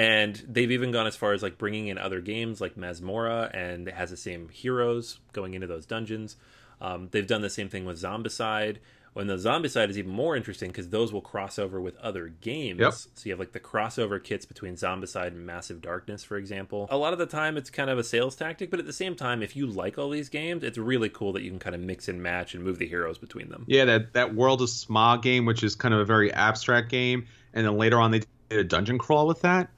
And 0.00 0.34
they've 0.48 0.70
even 0.70 0.92
gone 0.92 1.06
as 1.06 1.14
far 1.14 1.34
as 1.34 1.42
like 1.42 1.58
bringing 1.58 1.88
in 1.88 1.98
other 1.98 2.22
games 2.22 2.58
like 2.58 2.74
Masmorra, 2.74 3.50
and 3.52 3.86
it 3.86 3.92
has 3.92 4.08
the 4.08 4.16
same 4.16 4.48
heroes 4.48 5.18
going 5.34 5.52
into 5.52 5.66
those 5.66 5.84
dungeons. 5.84 6.36
Um, 6.80 7.08
they've 7.10 7.26
done 7.26 7.42
the 7.42 7.50
same 7.50 7.68
thing 7.68 7.84
with 7.84 8.00
Zombicide. 8.00 8.78
When 9.12 9.26
the 9.26 9.34
Zombicide 9.34 9.90
is 9.90 9.98
even 9.98 10.12
more 10.12 10.36
interesting 10.36 10.70
because 10.70 10.88
those 10.88 11.12
will 11.12 11.20
cross 11.20 11.58
over 11.58 11.78
with 11.82 11.98
other 11.98 12.28
games. 12.28 12.80
Yep. 12.80 12.92
So 12.94 13.10
you 13.24 13.32
have 13.32 13.40
like 13.40 13.52
the 13.52 13.60
crossover 13.60 14.22
kits 14.22 14.46
between 14.46 14.76
Zombicide 14.76 15.28
and 15.28 15.44
Massive 15.44 15.82
Darkness, 15.82 16.24
for 16.24 16.38
example. 16.38 16.86
A 16.90 16.96
lot 16.96 17.12
of 17.12 17.18
the 17.18 17.26
time, 17.26 17.58
it's 17.58 17.68
kind 17.68 17.90
of 17.90 17.98
a 17.98 18.04
sales 18.04 18.36
tactic, 18.36 18.70
but 18.70 18.80
at 18.80 18.86
the 18.86 18.94
same 18.94 19.16
time, 19.16 19.42
if 19.42 19.54
you 19.54 19.66
like 19.66 19.98
all 19.98 20.08
these 20.08 20.30
games, 20.30 20.64
it's 20.64 20.78
really 20.78 21.10
cool 21.10 21.34
that 21.34 21.42
you 21.42 21.50
can 21.50 21.58
kind 21.58 21.74
of 21.74 21.82
mix 21.82 22.08
and 22.08 22.22
match 22.22 22.54
and 22.54 22.64
move 22.64 22.78
the 22.78 22.88
heroes 22.88 23.18
between 23.18 23.50
them. 23.50 23.66
Yeah, 23.68 23.84
that 23.84 24.14
that 24.14 24.34
World 24.34 24.62
of 24.62 24.70
Smog 24.70 25.22
game, 25.22 25.44
which 25.44 25.62
is 25.62 25.74
kind 25.74 25.92
of 25.92 26.00
a 26.00 26.06
very 26.06 26.32
abstract 26.32 26.88
game, 26.88 27.26
and 27.52 27.66
then 27.66 27.76
later 27.76 28.00
on 28.00 28.12
they 28.12 28.20
did 28.20 28.60
a 28.60 28.64
dungeon 28.64 28.96
crawl 28.96 29.26
with 29.26 29.42
that. 29.42 29.68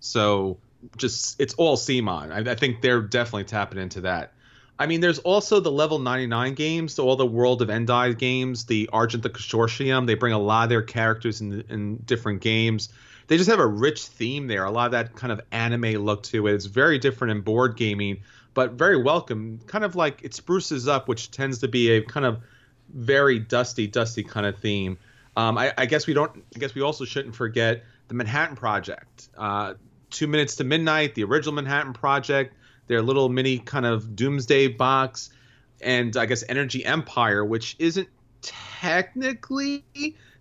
So 0.00 0.58
just 0.96 1.40
it's 1.40 1.54
all 1.54 1.76
CMON. 1.76 2.32
I, 2.32 2.50
I 2.50 2.54
think 2.54 2.80
they're 2.82 3.02
definitely 3.02 3.44
tapping 3.44 3.78
into 3.78 4.02
that. 4.02 4.32
I 4.78 4.86
mean, 4.86 5.02
there's 5.02 5.18
also 5.18 5.60
the 5.60 5.70
level 5.70 5.98
99 5.98 6.54
games, 6.54 6.94
so 6.94 7.06
all 7.06 7.16
the 7.16 7.26
World 7.26 7.60
of 7.60 7.68
Endai 7.68 8.16
games, 8.16 8.64
the 8.64 8.88
Argent 8.90 9.22
the 9.22 9.28
Consortium. 9.28 10.06
They 10.06 10.14
bring 10.14 10.32
a 10.32 10.38
lot 10.38 10.64
of 10.64 10.70
their 10.70 10.80
characters 10.80 11.42
in, 11.42 11.64
in 11.68 11.96
different 11.98 12.40
games. 12.40 12.88
They 13.26 13.36
just 13.36 13.50
have 13.50 13.60
a 13.60 13.66
rich 13.66 14.06
theme 14.06 14.46
there, 14.46 14.64
a 14.64 14.70
lot 14.70 14.86
of 14.86 14.92
that 14.92 15.14
kind 15.14 15.32
of 15.32 15.42
anime 15.52 16.02
look 16.02 16.22
to 16.24 16.46
it. 16.46 16.54
It's 16.54 16.64
very 16.64 16.98
different 16.98 17.32
in 17.32 17.42
board 17.42 17.76
gaming, 17.76 18.22
but 18.54 18.72
very 18.72 19.00
welcome. 19.00 19.60
Kind 19.66 19.84
of 19.84 19.96
like 19.96 20.20
it 20.24 20.32
spruces 20.32 20.88
up, 20.88 21.08
which 21.08 21.30
tends 21.30 21.58
to 21.58 21.68
be 21.68 21.90
a 21.90 22.02
kind 22.02 22.24
of 22.24 22.40
very 22.92 23.38
dusty, 23.38 23.86
dusty 23.86 24.24
kind 24.24 24.46
of 24.46 24.58
theme. 24.58 24.98
Um, 25.36 25.58
I, 25.58 25.74
I, 25.76 25.86
guess 25.86 26.06
we 26.06 26.14
don't. 26.14 26.42
I 26.56 26.58
guess 26.58 26.74
we 26.74 26.82
also 26.82 27.04
shouldn't 27.04 27.36
forget 27.36 27.84
the 28.08 28.14
Manhattan 28.14 28.56
Project. 28.56 29.28
Uh, 29.36 29.74
Two 30.10 30.26
Minutes 30.26 30.56
to 30.56 30.64
Midnight, 30.64 31.14
the 31.14 31.24
original 31.24 31.54
Manhattan 31.54 31.92
Project, 31.92 32.54
their 32.86 33.02
little 33.02 33.28
mini 33.28 33.58
kind 33.58 33.86
of 33.86 34.16
Doomsday 34.16 34.68
box, 34.68 35.30
and 35.80 36.16
I 36.16 36.26
guess 36.26 36.44
Energy 36.48 36.84
Empire, 36.84 37.44
which 37.44 37.76
isn't 37.78 38.08
technically 38.42 39.84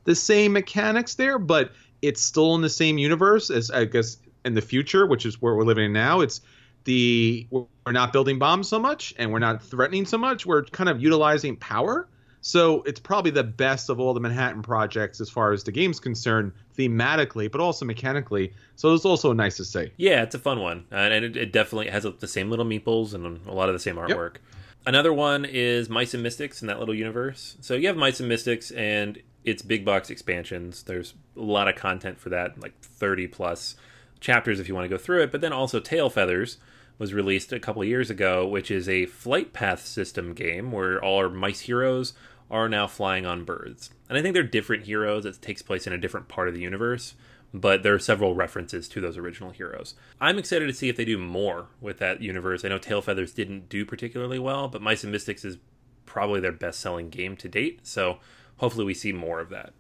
the 0.04 0.16
same 0.16 0.54
mechanics 0.54 1.16
there, 1.16 1.38
but 1.40 1.72
it's 2.02 2.22
still 2.22 2.56
in 2.56 2.62
the 2.62 2.70
same 2.70 2.98
universe 2.98 3.50
as 3.50 3.70
I 3.72 3.86
guess 3.86 4.18
in 4.46 4.54
the 4.54 4.62
future, 4.62 5.06
which 5.06 5.26
is 5.26 5.42
where 5.42 5.56
we're 5.56 5.66
living 5.66 5.86
in 5.86 5.94
now. 5.94 6.22
It's 6.22 6.42
the 6.86 7.48
we're 7.52 7.92
not 7.92 8.14
building 8.14 8.40
bombs 8.40 8.68
so 8.68 8.80
much 8.80 9.14
and 9.18 9.32
we're 9.32 9.40
not 9.40 9.62
threatening 9.62 10.06
so 10.06 10.18
much. 10.18 10.46
We're 10.46 10.64
kind 10.64 10.90
of 10.90 11.02
utilizing 11.02 11.58
power 11.58 12.08
so 12.42 12.84
it's 12.84 13.00
probably 13.00 13.32
the 13.32 13.44
best 13.44 13.90
of 13.90 14.00
all 14.00 14.14
the 14.14 14.20
Manhattan 14.20 14.62
projects 14.62 15.20
as 15.20 15.30
far 15.30 15.52
as 15.52 15.64
the 15.64 15.72
game's 15.72 16.00
concerned, 16.00 16.54
thematically, 16.78 17.52
but 17.52 17.62
also 17.62 17.86
mechanically. 17.86 18.54
So 18.76 18.94
it's 18.94 19.06
also 19.06 19.34
nice 19.34 19.58
to 19.58 19.66
see. 19.66 19.92
Yeah, 19.98 20.24
it's 20.24 20.36
a 20.36 20.40
fun 20.40 20.60
one, 20.60 20.86
uh, 20.92 20.96
and 20.96 21.26
it, 21.26 21.38
it 21.38 21.52
definitely 21.52 21.90
has 21.90 22.04
the 22.20 22.28
same 22.28 22.50
little 22.50 22.66
meeples 22.66 23.14
and 23.14 23.46
a 23.48 23.54
lot 23.54 23.70
of 23.70 23.74
the 23.74 23.80
same 23.80 23.96
artwork. 23.96 24.36
Yep. 24.36 24.42
Another 24.86 25.14
one 25.14 25.46
is 25.46 25.90
Mice 25.90 26.14
and 26.14 26.24
Mystics 26.24 26.62
in 26.62 26.68
that 26.68 26.80
little 26.80 26.96
universe. 26.96 27.58
So 27.60 27.76
you 27.76 27.88
have 27.88 27.98
Mice 27.98 28.20
and 28.22 28.30
Mystics 28.30 28.72
and 28.72 29.22
its 29.44 29.62
big 29.62 29.84
box 29.84 30.10
expansions. 30.10 30.84
There's 30.84 31.14
a 31.36 31.42
lot 31.42 31.68
of 31.68 31.76
content 31.76 32.20
for 32.20 32.30
that, 32.30 32.60
like 32.60 32.80
30 32.82 33.28
plus 33.28 33.76
chapters 34.20 34.60
if 34.60 34.68
you 34.68 34.76
want 34.76 34.86
to 34.86 34.90
go 34.90 34.98
through 34.98 35.24
it. 35.24 35.32
But 35.32 35.42
then 35.42 35.54
also 35.54 35.80
Tail 35.80 36.10
Feathers 36.10 36.58
was 36.98 37.14
released 37.14 37.54
a 37.54 37.60
couple 37.60 37.84
years 37.84 38.10
ago, 38.10 38.46
which 38.46 38.70
is 38.70 38.88
a 38.88 39.06
flight 39.06 39.54
path 39.54 39.86
system 39.86 40.34
game 40.34 40.72
where 40.72 41.02
all 41.04 41.18
our 41.18 41.30
mice 41.30 41.62
heroes 41.62 42.14
are 42.52 42.70
now 42.70 42.88
flying 42.88 43.26
on 43.26 43.46
birds. 43.46 43.92
And 44.08 44.18
I 44.18 44.22
think 44.22 44.34
they're 44.34 44.44
different 44.44 44.86
heroes. 44.86 45.26
It 45.26 45.42
takes 45.42 45.62
place 45.62 45.86
in 45.86 45.94
a 45.94 45.98
different 45.98 46.28
part 46.28 46.48
of 46.48 46.54
the 46.54 46.62
universe, 46.62 47.14
but 47.54 47.84
there 47.84 47.94
are 47.94 48.00
several 48.00 48.36
references 48.36 48.88
to 48.90 49.02
those 49.02 49.18
original 49.18 49.52
heroes. 49.52 49.96
I'm 50.20 50.38
excited 50.38 50.68
to 50.68 50.74
see 50.74 50.90
if 50.90 50.98
they 50.98 51.06
do 51.06 51.18
more 51.18 51.68
with 51.80 52.00
that 52.00 52.22
universe. 52.22 52.66
I 52.66 52.70
know 52.70 52.78
Tail 52.78 53.02
Feathers 53.02 53.34
didn't 53.34 53.70
do 53.70 53.86
particularly 53.86 54.40
well, 54.40 54.68
but 54.68 54.82
Mice 54.82 55.04
and 55.04 55.12
Mystics 55.12 55.46
is 55.46 55.58
probably 56.06 56.40
their 56.40 56.52
best 56.52 56.80
selling 56.80 57.10
game 57.10 57.38
to 57.38 57.48
date. 57.48 57.82
So 57.84 58.20
hopefully 58.58 58.86
we 58.86 58.94
see 58.94 59.14
more 59.14 59.40
of 59.40 59.50
that. 59.50 59.74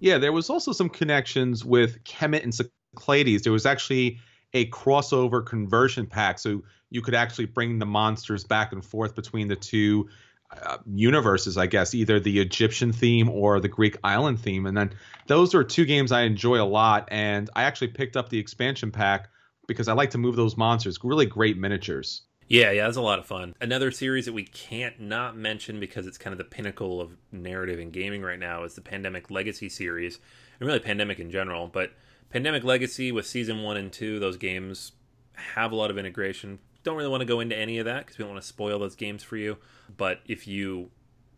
Yeah, 0.00 0.18
there 0.18 0.32
was 0.32 0.50
also 0.50 0.72
some 0.72 0.88
connections 0.88 1.64
with 1.64 2.02
Kemet 2.04 2.42
and 2.42 2.52
Cyclades. 2.52 3.42
There 3.42 3.52
was 3.52 3.66
actually 3.66 4.18
a 4.52 4.68
crossover 4.70 5.44
conversion 5.44 6.06
pack, 6.06 6.38
so 6.38 6.62
you 6.90 7.02
could 7.02 7.14
actually 7.14 7.46
bring 7.46 7.78
the 7.78 7.86
monsters 7.86 8.44
back 8.44 8.72
and 8.72 8.84
forth 8.84 9.14
between 9.14 9.48
the 9.48 9.56
two 9.56 10.08
uh, 10.50 10.78
universes, 10.86 11.56
I 11.56 11.66
guess, 11.66 11.94
either 11.94 12.20
the 12.20 12.40
Egyptian 12.40 12.92
theme 12.92 13.28
or 13.28 13.60
the 13.60 13.68
Greek 13.68 13.96
island 14.04 14.40
theme. 14.40 14.66
And 14.66 14.76
then 14.76 14.92
those 15.26 15.54
are 15.54 15.64
two 15.64 15.84
games 15.84 16.12
I 16.12 16.22
enjoy 16.22 16.60
a 16.60 16.64
lot. 16.64 17.08
And 17.10 17.50
I 17.54 17.64
actually 17.64 17.88
picked 17.88 18.16
up 18.16 18.28
the 18.28 18.38
expansion 18.38 18.90
pack 18.90 19.28
because 19.66 19.88
I 19.88 19.92
like 19.92 20.10
to 20.10 20.18
move 20.18 20.36
those 20.36 20.56
monsters. 20.56 20.98
Really 21.02 21.26
great 21.26 21.58
miniatures. 21.58 22.22
Yeah, 22.48 22.70
yeah, 22.70 22.86
it's 22.86 22.96
a 22.96 23.02
lot 23.02 23.18
of 23.18 23.26
fun. 23.26 23.54
Another 23.60 23.90
series 23.90 24.26
that 24.26 24.32
we 24.32 24.44
can't 24.44 25.00
not 25.00 25.36
mention 25.36 25.80
because 25.80 26.06
it's 26.06 26.18
kind 26.18 26.32
of 26.32 26.38
the 26.38 26.44
pinnacle 26.44 27.00
of 27.00 27.16
narrative 27.32 27.80
in 27.80 27.90
gaming 27.90 28.22
right 28.22 28.38
now 28.38 28.62
is 28.62 28.74
the 28.74 28.80
Pandemic 28.80 29.32
Legacy 29.32 29.68
series, 29.68 30.20
and 30.60 30.66
really 30.66 30.78
Pandemic 30.78 31.18
in 31.18 31.32
general. 31.32 31.66
But 31.66 31.90
Pandemic 32.30 32.62
Legacy 32.62 33.10
with 33.10 33.26
season 33.26 33.62
one 33.62 33.76
and 33.76 33.92
two, 33.92 34.20
those 34.20 34.36
games 34.36 34.92
have 35.34 35.72
a 35.72 35.74
lot 35.74 35.90
of 35.90 35.98
integration 35.98 36.60
don't 36.86 36.96
really 36.96 37.10
want 37.10 37.20
to 37.20 37.26
go 37.26 37.40
into 37.40 37.56
any 37.56 37.78
of 37.78 37.84
that 37.84 38.06
because 38.06 38.16
we 38.16 38.22
don't 38.22 38.32
want 38.32 38.42
to 38.42 38.48
spoil 38.48 38.78
those 38.78 38.96
games 38.96 39.22
for 39.22 39.36
you. 39.36 39.58
But 39.94 40.20
if 40.26 40.48
you 40.48 40.90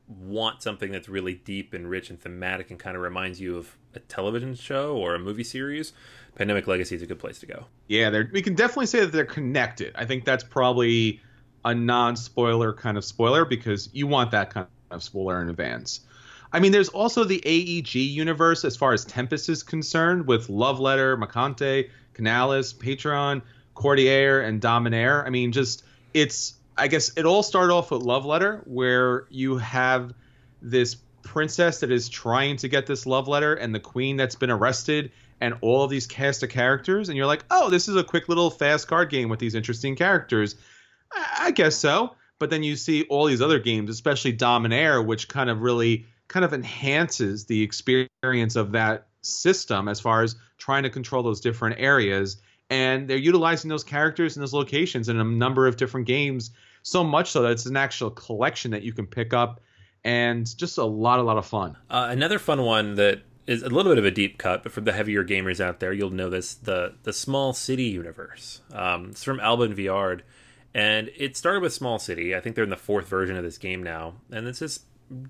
want 0.06 0.62
something 0.62 0.92
that's 0.92 1.08
really 1.08 1.34
deep 1.34 1.74
and 1.74 1.90
rich 1.90 2.10
and 2.10 2.20
thematic 2.20 2.70
and 2.70 2.78
kind 2.78 2.96
of 2.96 3.02
reminds 3.02 3.40
you 3.40 3.56
of 3.56 3.76
a 3.94 3.98
television 3.98 4.54
show 4.54 4.96
or 4.96 5.14
a 5.14 5.18
movie 5.18 5.44
series, 5.44 5.92
Pandemic 6.36 6.66
Legacy 6.66 6.94
is 6.94 7.02
a 7.02 7.06
good 7.06 7.18
place 7.18 7.40
to 7.40 7.46
go. 7.46 7.64
Yeah, 7.88 8.22
we 8.32 8.42
can 8.42 8.54
definitely 8.54 8.86
say 8.86 9.00
that 9.00 9.12
they're 9.12 9.24
connected. 9.24 9.92
I 9.96 10.04
think 10.04 10.24
that's 10.24 10.44
probably 10.44 11.20
a 11.64 11.74
non-spoiler 11.74 12.72
kind 12.72 12.96
of 12.96 13.04
spoiler 13.04 13.44
because 13.44 13.90
you 13.92 14.06
want 14.06 14.30
that 14.30 14.50
kind 14.50 14.66
of 14.90 15.02
spoiler 15.02 15.42
in 15.42 15.50
advance. 15.50 16.00
I 16.52 16.60
mean, 16.60 16.72
there's 16.72 16.88
also 16.88 17.24
the 17.24 17.42
AEG 17.44 17.94
universe 17.94 18.64
as 18.64 18.76
far 18.76 18.92
as 18.92 19.04
Tempest 19.04 19.48
is 19.48 19.62
concerned 19.62 20.26
with 20.26 20.48
Love 20.48 20.80
Letter, 20.80 21.16
Mercante, 21.16 21.90
Canalis, 22.14 22.74
Patreon. 22.74 23.42
Courtier 23.78 24.40
and 24.40 24.60
Dominare. 24.60 25.24
I 25.24 25.30
mean, 25.30 25.52
just 25.52 25.84
it's 26.12 26.54
I 26.76 26.88
guess 26.88 27.16
it 27.16 27.24
all 27.24 27.44
started 27.44 27.72
off 27.72 27.92
with 27.92 28.02
Love 28.02 28.26
Letter, 28.26 28.62
where 28.66 29.26
you 29.30 29.56
have 29.58 30.12
this 30.60 30.96
princess 31.22 31.78
that 31.80 31.92
is 31.92 32.08
trying 32.08 32.56
to 32.56 32.68
get 32.68 32.86
this 32.86 33.06
love 33.06 33.28
letter, 33.28 33.54
and 33.54 33.72
the 33.72 33.80
queen 33.80 34.16
that's 34.16 34.34
been 34.34 34.50
arrested, 34.50 35.12
and 35.40 35.54
all 35.60 35.84
of 35.84 35.90
these 35.90 36.08
cast 36.08 36.42
of 36.42 36.48
characters, 36.48 37.08
and 37.08 37.16
you're 37.16 37.26
like, 37.26 37.44
oh, 37.52 37.70
this 37.70 37.86
is 37.86 37.94
a 37.94 38.02
quick 38.02 38.28
little 38.28 38.50
fast 38.50 38.88
card 38.88 39.10
game 39.10 39.28
with 39.28 39.38
these 39.38 39.54
interesting 39.54 39.94
characters. 39.94 40.56
I, 41.12 41.36
I 41.46 41.50
guess 41.52 41.76
so. 41.76 42.16
But 42.40 42.50
then 42.50 42.64
you 42.64 42.74
see 42.74 43.04
all 43.04 43.26
these 43.26 43.42
other 43.42 43.60
games, 43.60 43.90
especially 43.90 44.32
Dominare, 44.36 45.04
which 45.04 45.28
kind 45.28 45.50
of 45.50 45.60
really 45.60 46.06
kind 46.26 46.44
of 46.44 46.52
enhances 46.52 47.46
the 47.46 47.62
experience 47.62 48.56
of 48.56 48.72
that 48.72 49.06
system 49.22 49.88
as 49.88 50.00
far 50.00 50.22
as 50.22 50.34
trying 50.56 50.82
to 50.82 50.90
control 50.90 51.22
those 51.22 51.40
different 51.40 51.76
areas 51.78 52.38
and 52.70 53.08
they're 53.08 53.16
utilizing 53.16 53.68
those 53.68 53.84
characters 53.84 54.36
and 54.36 54.42
those 54.42 54.52
locations 54.52 55.08
in 55.08 55.18
a 55.18 55.24
number 55.24 55.66
of 55.66 55.76
different 55.76 56.06
games 56.06 56.50
so 56.82 57.02
much 57.02 57.30
so 57.30 57.42
that 57.42 57.52
it's 57.52 57.66
an 57.66 57.76
actual 57.76 58.10
collection 58.10 58.70
that 58.70 58.82
you 58.82 58.92
can 58.92 59.06
pick 59.06 59.32
up 59.32 59.60
and 60.04 60.56
just 60.56 60.78
a 60.78 60.84
lot 60.84 61.18
a 61.18 61.22
lot 61.22 61.38
of 61.38 61.46
fun 61.46 61.76
uh, 61.90 62.08
another 62.10 62.38
fun 62.38 62.62
one 62.62 62.94
that 62.94 63.22
is 63.48 63.62
a 63.62 63.68
little 63.70 63.90
bit 63.90 63.98
of 63.98 64.04
a 64.04 64.10
deep 64.10 64.36
cut, 64.36 64.62
but 64.62 64.70
for 64.70 64.82
the 64.82 64.92
heavier 64.92 65.24
gamers 65.24 65.58
out 65.58 65.80
there, 65.80 65.92
you'll 65.92 66.10
know 66.10 66.28
this 66.28 66.54
the 66.54 66.94
the 67.02 67.14
Small 67.14 67.54
City 67.54 67.84
universe. 67.84 68.60
Um, 68.72 69.08
it's 69.10 69.24
from 69.24 69.40
Alban 69.40 69.74
Viard, 69.74 70.20
and 70.74 71.10
it 71.16 71.34
started 71.34 71.62
with 71.62 71.72
Small 71.72 71.98
City. 71.98 72.36
I 72.36 72.40
think 72.40 72.54
they're 72.54 72.64
in 72.64 72.70
the 72.70 72.76
fourth 72.76 73.08
version 73.08 73.36
of 73.36 73.44
this 73.44 73.56
game 73.56 73.82
now, 73.82 74.16
and 74.30 74.46
it's 74.46 74.58
this 74.58 74.80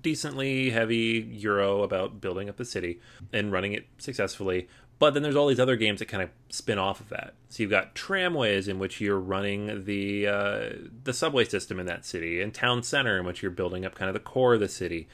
decently 0.01 0.69
heavy 0.69 1.29
Euro 1.39 1.83
about 1.83 2.19
building 2.19 2.49
up 2.49 2.57
the 2.57 2.65
city 2.65 2.99
and 3.31 3.53
running 3.53 3.71
it 3.71 3.87
successfully. 3.97 4.67
But 4.99 5.13
then 5.13 5.23
there's 5.23 5.37
all 5.37 5.47
these 5.47 5.61
other 5.61 5.77
games 5.77 5.99
that 5.99 6.09
kind 6.09 6.21
of 6.21 6.29
spin 6.49 6.77
off 6.77 6.99
of 6.99 7.09
that. 7.09 7.33
So 7.47 7.63
you've 7.63 7.71
got 7.71 7.95
tramways 7.95 8.67
in 8.67 8.79
which 8.79 8.99
you're 8.99 9.19
running 9.19 9.85
the 9.85 10.27
uh, 10.27 10.69
the 11.03 11.13
subway 11.13 11.45
system 11.45 11.79
in 11.79 11.85
that 11.85 12.05
city, 12.05 12.41
and 12.41 12.53
town 12.53 12.83
center 12.83 13.17
in 13.17 13.25
which 13.25 13.41
you're 13.41 13.51
building 13.51 13.85
up 13.85 13.95
kind 13.95 14.09
of 14.09 14.13
the 14.13 14.19
core 14.19 14.55
of 14.55 14.59
the 14.59 14.67
city. 14.67 15.07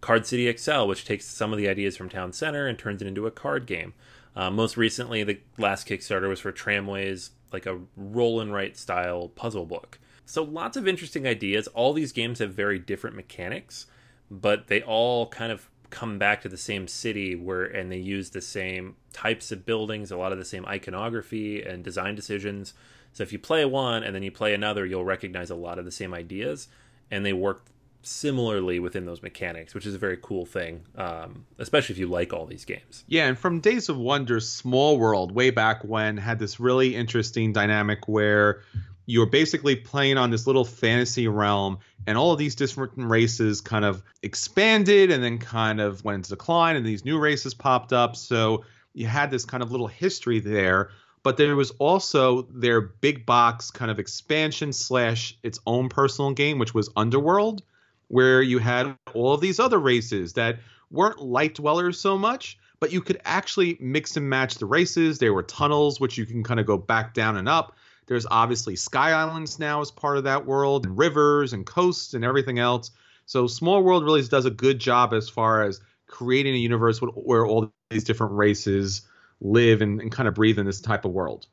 Card 0.00 0.26
City 0.26 0.52
XL, 0.54 0.86
which 0.86 1.04
takes 1.04 1.24
some 1.24 1.52
of 1.52 1.58
the 1.58 1.68
ideas 1.68 1.96
from 1.96 2.08
Town 2.08 2.32
Center 2.32 2.66
and 2.66 2.76
turns 2.76 3.00
it 3.00 3.06
into 3.06 3.26
a 3.26 3.30
card 3.30 3.66
game. 3.66 3.94
Uh, 4.34 4.50
most 4.50 4.76
recently, 4.76 5.22
the 5.22 5.38
last 5.58 5.86
Kickstarter 5.86 6.28
was 6.28 6.40
for 6.40 6.50
Tramways, 6.50 7.30
like 7.52 7.66
a 7.66 7.78
roll 7.96 8.40
and 8.40 8.52
write 8.52 8.76
style 8.76 9.28
puzzle 9.28 9.64
book. 9.64 10.00
So 10.26 10.42
lots 10.42 10.76
of 10.76 10.88
interesting 10.88 11.26
ideas. 11.26 11.68
All 11.68 11.92
these 11.92 12.12
games 12.12 12.40
have 12.40 12.52
very 12.52 12.80
different 12.80 13.14
mechanics, 13.14 13.86
but 14.28 14.66
they 14.66 14.82
all 14.82 15.28
kind 15.28 15.52
of 15.52 15.68
come 15.92 16.18
back 16.18 16.40
to 16.42 16.48
the 16.48 16.56
same 16.56 16.88
city 16.88 17.36
where 17.36 17.64
and 17.64 17.92
they 17.92 17.98
use 17.98 18.30
the 18.30 18.40
same 18.40 18.96
types 19.12 19.52
of 19.52 19.64
buildings, 19.64 20.10
a 20.10 20.16
lot 20.16 20.32
of 20.32 20.38
the 20.38 20.44
same 20.44 20.66
iconography 20.66 21.62
and 21.62 21.84
design 21.84 22.16
decisions. 22.16 22.74
So 23.12 23.22
if 23.22 23.32
you 23.32 23.38
play 23.38 23.64
one 23.64 24.02
and 24.02 24.14
then 24.14 24.22
you 24.22 24.32
play 24.32 24.54
another, 24.54 24.86
you'll 24.86 25.04
recognize 25.04 25.50
a 25.50 25.54
lot 25.54 25.78
of 25.78 25.84
the 25.84 25.92
same 25.92 26.14
ideas 26.14 26.68
and 27.10 27.24
they 27.24 27.34
work 27.34 27.66
similarly 28.02 28.80
within 28.80 29.04
those 29.04 29.22
mechanics, 29.22 29.74
which 29.74 29.86
is 29.86 29.94
a 29.94 29.98
very 29.98 30.18
cool 30.20 30.44
thing, 30.44 30.82
um, 30.96 31.46
especially 31.58 31.92
if 31.92 31.98
you 31.98 32.08
like 32.08 32.32
all 32.32 32.46
these 32.46 32.64
games. 32.64 33.04
Yeah, 33.06 33.28
and 33.28 33.38
from 33.38 33.60
Days 33.60 33.88
of 33.88 33.96
Wonder, 33.96 34.40
Small 34.40 34.98
World, 34.98 35.32
way 35.32 35.50
back 35.50 35.84
when, 35.84 36.16
had 36.16 36.38
this 36.38 36.58
really 36.58 36.96
interesting 36.96 37.52
dynamic 37.52 38.08
where 38.08 38.62
you're 39.06 39.26
basically 39.26 39.76
playing 39.76 40.18
on 40.18 40.30
this 40.30 40.46
little 40.46 40.64
fantasy 40.64 41.28
realm 41.28 41.78
and 42.06 42.16
all 42.16 42.32
of 42.32 42.38
these 42.38 42.54
different 42.54 42.92
races 42.96 43.60
kind 43.60 43.84
of 43.84 44.02
expanded 44.22 45.10
and 45.10 45.22
then 45.22 45.38
kind 45.38 45.80
of 45.80 46.04
went 46.04 46.16
into 46.16 46.30
decline 46.30 46.76
and 46.76 46.86
these 46.86 47.04
new 47.04 47.18
races 47.18 47.54
popped 47.54 47.92
up. 47.92 48.16
So 48.16 48.64
you 48.94 49.06
had 49.06 49.30
this 49.30 49.44
kind 49.44 49.62
of 49.62 49.70
little 49.70 49.88
history 49.88 50.40
there 50.40 50.90
but 51.24 51.36
there 51.36 51.54
was 51.54 51.70
also 51.72 52.42
their 52.50 52.80
big 52.80 53.24
box 53.24 53.70
kind 53.70 53.90
of 53.90 54.00
expansion 54.00 54.72
slash 54.72 55.38
its 55.42 55.60
own 55.66 55.88
personal 55.88 56.32
game 56.32 56.58
which 56.58 56.74
was 56.74 56.90
underworld 56.96 57.62
where 58.08 58.42
you 58.42 58.58
had 58.58 58.96
all 59.14 59.32
of 59.32 59.40
these 59.40 59.58
other 59.58 59.78
races 59.78 60.34
that 60.34 60.58
weren't 60.90 61.20
light 61.20 61.54
dwellers 61.54 61.98
so 61.98 62.18
much 62.18 62.58
but 62.82 62.92
you 62.92 63.00
could 63.00 63.20
actually 63.24 63.76
mix 63.78 64.16
and 64.16 64.28
match 64.28 64.56
the 64.56 64.66
races. 64.66 65.20
There 65.20 65.32
were 65.32 65.44
tunnels 65.44 66.00
which 66.00 66.18
you 66.18 66.26
can 66.26 66.42
kind 66.42 66.58
of 66.58 66.66
go 66.66 66.76
back 66.76 67.14
down 67.14 67.36
and 67.36 67.48
up 67.48 67.76
there's 68.12 68.26
obviously 68.30 68.76
Sky 68.76 69.12
Islands 69.12 69.58
now 69.58 69.80
as 69.80 69.90
part 69.90 70.18
of 70.18 70.24
that 70.24 70.46
world, 70.46 70.86
and 70.86 70.98
rivers 70.98 71.52
and 71.52 71.64
coasts 71.64 72.14
and 72.14 72.24
everything 72.24 72.58
else. 72.58 72.90
So 73.26 73.46
Small 73.46 73.82
World 73.82 74.04
really 74.04 74.22
does 74.22 74.44
a 74.44 74.50
good 74.50 74.78
job 74.78 75.14
as 75.14 75.28
far 75.28 75.62
as 75.62 75.80
creating 76.06 76.54
a 76.54 76.58
universe 76.58 76.98
where 76.98 77.46
all 77.46 77.72
these 77.90 78.04
different 78.04 78.34
races 78.34 79.02
live 79.40 79.80
and, 79.80 80.00
and 80.00 80.12
kind 80.12 80.28
of 80.28 80.34
breathe 80.34 80.58
in 80.58 80.66
this 80.66 80.80
type 80.80 81.04
of 81.04 81.12
world. 81.12 81.46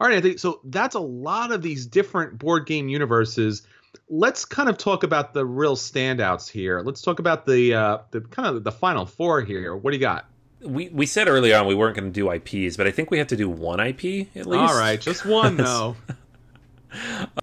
All 0.00 0.08
right, 0.08 0.38
so. 0.38 0.60
That's 0.64 0.94
a 0.96 1.00
lot 1.00 1.52
of 1.52 1.62
these 1.62 1.86
different 1.86 2.38
board 2.38 2.66
game 2.66 2.88
universes. 2.88 3.62
Let's 4.08 4.44
kind 4.44 4.68
of 4.68 4.76
talk 4.76 5.02
about 5.02 5.32
the 5.32 5.46
real 5.46 5.76
standouts 5.76 6.50
here. 6.50 6.80
Let's 6.80 7.02
talk 7.02 7.20
about 7.20 7.46
the 7.46 7.74
uh, 7.74 7.98
the 8.10 8.20
kind 8.20 8.48
of 8.48 8.64
the 8.64 8.72
final 8.72 9.06
four 9.06 9.42
here. 9.42 9.76
What 9.76 9.92
do 9.92 9.96
you 9.96 10.00
got? 10.00 10.26
We 10.64 10.88
we 10.88 11.06
said 11.06 11.28
early 11.28 11.52
on 11.52 11.66
we 11.66 11.74
weren't 11.74 11.96
going 11.96 12.12
to 12.12 12.14
do 12.14 12.30
IPs, 12.30 12.76
but 12.76 12.86
I 12.86 12.90
think 12.90 13.10
we 13.10 13.18
have 13.18 13.28
to 13.28 13.36
do 13.36 13.48
one 13.48 13.80
IP 13.80 14.28
at 14.36 14.46
least. 14.46 14.72
All 14.72 14.78
right, 14.78 15.00
just 15.00 15.24
one 15.24 15.56
though. 15.58 15.96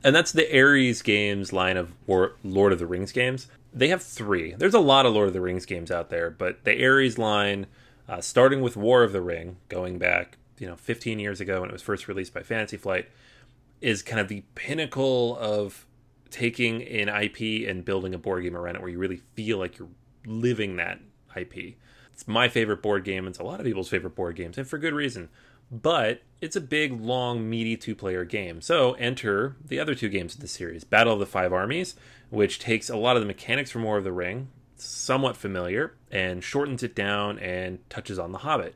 and 0.04 0.16
that's 0.16 0.32
the 0.32 0.48
Ares 0.58 1.02
Games 1.02 1.52
line 1.52 1.78
of 1.78 1.94
War, 2.08 2.34
Lord 2.44 2.74
of 2.74 2.80
the 2.80 2.86
Rings 2.86 3.12
games. 3.12 3.48
They 3.74 3.90
have 3.90 4.02
three. 4.02 4.54
There's 4.54 4.74
a 4.74 4.80
lot 4.80 5.06
of 5.06 5.14
Lord 5.14 5.28
of 5.28 5.34
the 5.34 5.42
Rings 5.42 5.66
games 5.66 5.92
out 5.92 6.10
there, 6.10 6.30
but 6.30 6.64
the 6.64 6.84
Ares 6.86 7.18
line, 7.18 7.68
uh, 8.08 8.22
starting 8.22 8.62
with 8.62 8.76
War 8.76 9.04
of 9.04 9.12
the 9.12 9.22
Ring, 9.22 9.58
going 9.70 9.98
back 9.98 10.38
you 10.58 10.68
know 10.68 10.76
15 10.76 11.20
years 11.20 11.40
ago 11.42 11.62
when 11.62 11.70
it 11.70 11.74
was 11.74 11.82
first 11.82 12.08
released 12.08 12.34
by 12.34 12.44
Fantasy 12.44 12.78
Flight, 12.78 13.10
is 13.82 14.02
kind 14.02 14.20
of 14.20 14.28
the 14.28 14.44
pinnacle 14.56 15.38
of 15.40 15.86
taking 16.30 16.84
an 16.84 17.10
IP 17.10 17.68
and 17.68 17.84
building 17.84 18.14
a 18.14 18.18
board 18.18 18.44
game 18.44 18.56
around 18.56 18.76
it, 18.76 18.82
where 18.82 18.90
you 18.90 19.00
really 19.00 19.22
feel 19.34 19.58
like 19.58 19.78
you're 19.78 19.90
living 20.26 20.76
that 20.76 21.00
IP. 21.36 21.76
It's 22.20 22.28
my 22.28 22.50
favorite 22.50 22.82
board 22.82 23.06
game. 23.06 23.28
It's 23.28 23.40
a 23.40 23.44
lot 23.44 23.62
of 23.62 23.66
people's 23.66 23.88
favorite 23.88 24.14
board 24.14 24.36
games, 24.36 24.58
and 24.58 24.68
for 24.68 24.78
good 24.78 24.94
reason. 24.94 25.30
But 25.72 26.22
it's 26.42 26.58
a 26.58 26.62
big, 26.62 27.00
long, 27.00 27.50
meaty 27.50 27.78
two 27.78 27.96
player 27.96 28.26
game. 28.26 28.60
So 28.60 28.92
enter 28.96 29.56
the 29.64 29.80
other 29.80 29.96
two 29.96 30.10
games 30.10 30.36
of 30.36 30.42
the 30.42 30.48
series 30.50 30.84
Battle 30.84 31.14
of 31.14 31.20
the 31.20 31.26
Five 31.26 31.54
Armies, 31.54 31.96
which 32.30 32.60
takes 32.60 32.90
a 32.90 32.98
lot 32.98 33.16
of 33.16 33.22
the 33.22 33.26
mechanics 33.26 33.72
from 33.72 33.84
War 33.84 34.00
of 34.00 34.04
the 34.04 34.12
Ring, 34.12 34.50
somewhat 34.76 35.38
familiar, 35.38 35.94
and 36.12 36.44
shortens 36.44 36.84
it 36.84 36.94
down 36.94 37.40
and 37.40 37.90
touches 37.90 38.20
on 38.20 38.34
The 38.34 38.40
Hobbit. 38.40 38.76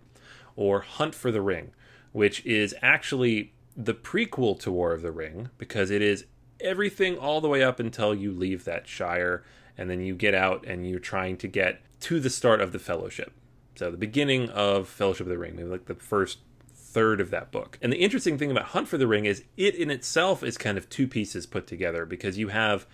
Or 0.56 0.80
Hunt 0.80 1.14
for 1.14 1.30
the 1.30 1.42
Ring, 1.42 1.74
which 2.14 2.46
is 2.46 2.74
actually 2.82 3.52
the 3.76 3.94
prequel 3.94 4.58
to 4.62 4.72
War 4.72 4.94
of 4.94 5.02
the 5.02 5.12
Ring 5.12 5.50
because 5.58 5.92
it 5.92 6.02
is 6.02 6.28
everything 6.62 7.18
all 7.18 7.42
the 7.42 7.50
way 7.50 7.62
up 7.62 7.82
until 7.82 8.16
you 8.16 8.32
leave 8.32 8.64
that 8.64 8.88
Shire 8.88 9.44
and 9.78 9.90
then 9.90 10.00
you 10.00 10.16
get 10.16 10.34
out 10.34 10.66
and 10.66 10.88
you're 10.88 11.00
trying 11.00 11.36
to 11.38 11.48
get 11.48 11.82
to 12.04 12.20
the 12.20 12.30
start 12.30 12.62
of 12.62 12.72
the 12.72 12.80
Fellowship. 12.80 13.34
So 13.76 13.90
the 13.90 13.98
beginning 13.98 14.50
of 14.50 14.88
Fellowship 14.88 15.26
of 15.26 15.32
the 15.32 15.38
Ring, 15.38 15.56
maybe 15.56 15.70
like 15.70 15.86
the 15.86 15.96
first 15.96 16.40
third 16.74 17.20
of 17.20 17.32
that 17.32 17.52
book. 17.52 17.80
And 17.82 17.92
the 17.92 17.98
interesting 17.98 18.38
thing 18.38 18.52
about 18.52 18.66
Hunt 18.66 18.88
for 18.88 18.98
the 18.98 19.08
Ring 19.08 19.26
is 19.26 19.44
it 19.58 19.76
in 19.76 19.90
itself 19.90 20.44
is 20.44 20.58
kind 20.58 20.78
of 20.78 20.90
two 20.90 21.08
pieces 21.08 21.46
put 21.46 21.66
together 21.66 22.06
because 22.06 22.38
you 22.38 22.50
have 22.50 22.86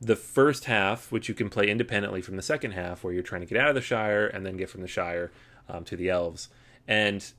the 0.00 0.16
first 0.16 0.66
half, 0.66 1.10
which 1.10 1.28
you 1.28 1.34
can 1.34 1.50
play 1.50 1.68
independently 1.68 2.22
from 2.22 2.36
the 2.36 2.42
second 2.42 2.72
half, 2.72 3.02
where 3.02 3.12
you're 3.12 3.22
trying 3.22 3.42
to 3.42 3.46
get 3.46 3.58
out 3.58 3.68
of 3.68 3.74
the 3.74 3.80
Shire 3.80 4.26
and 4.26 4.46
then 4.46 4.56
get 4.56 4.70
from 4.70 4.82
the 4.82 4.88
Shire 4.88 5.30
um, 5.68 5.84
to 5.84 5.96
the 5.96 6.08
Elves. 6.08 6.48
And 6.86 7.32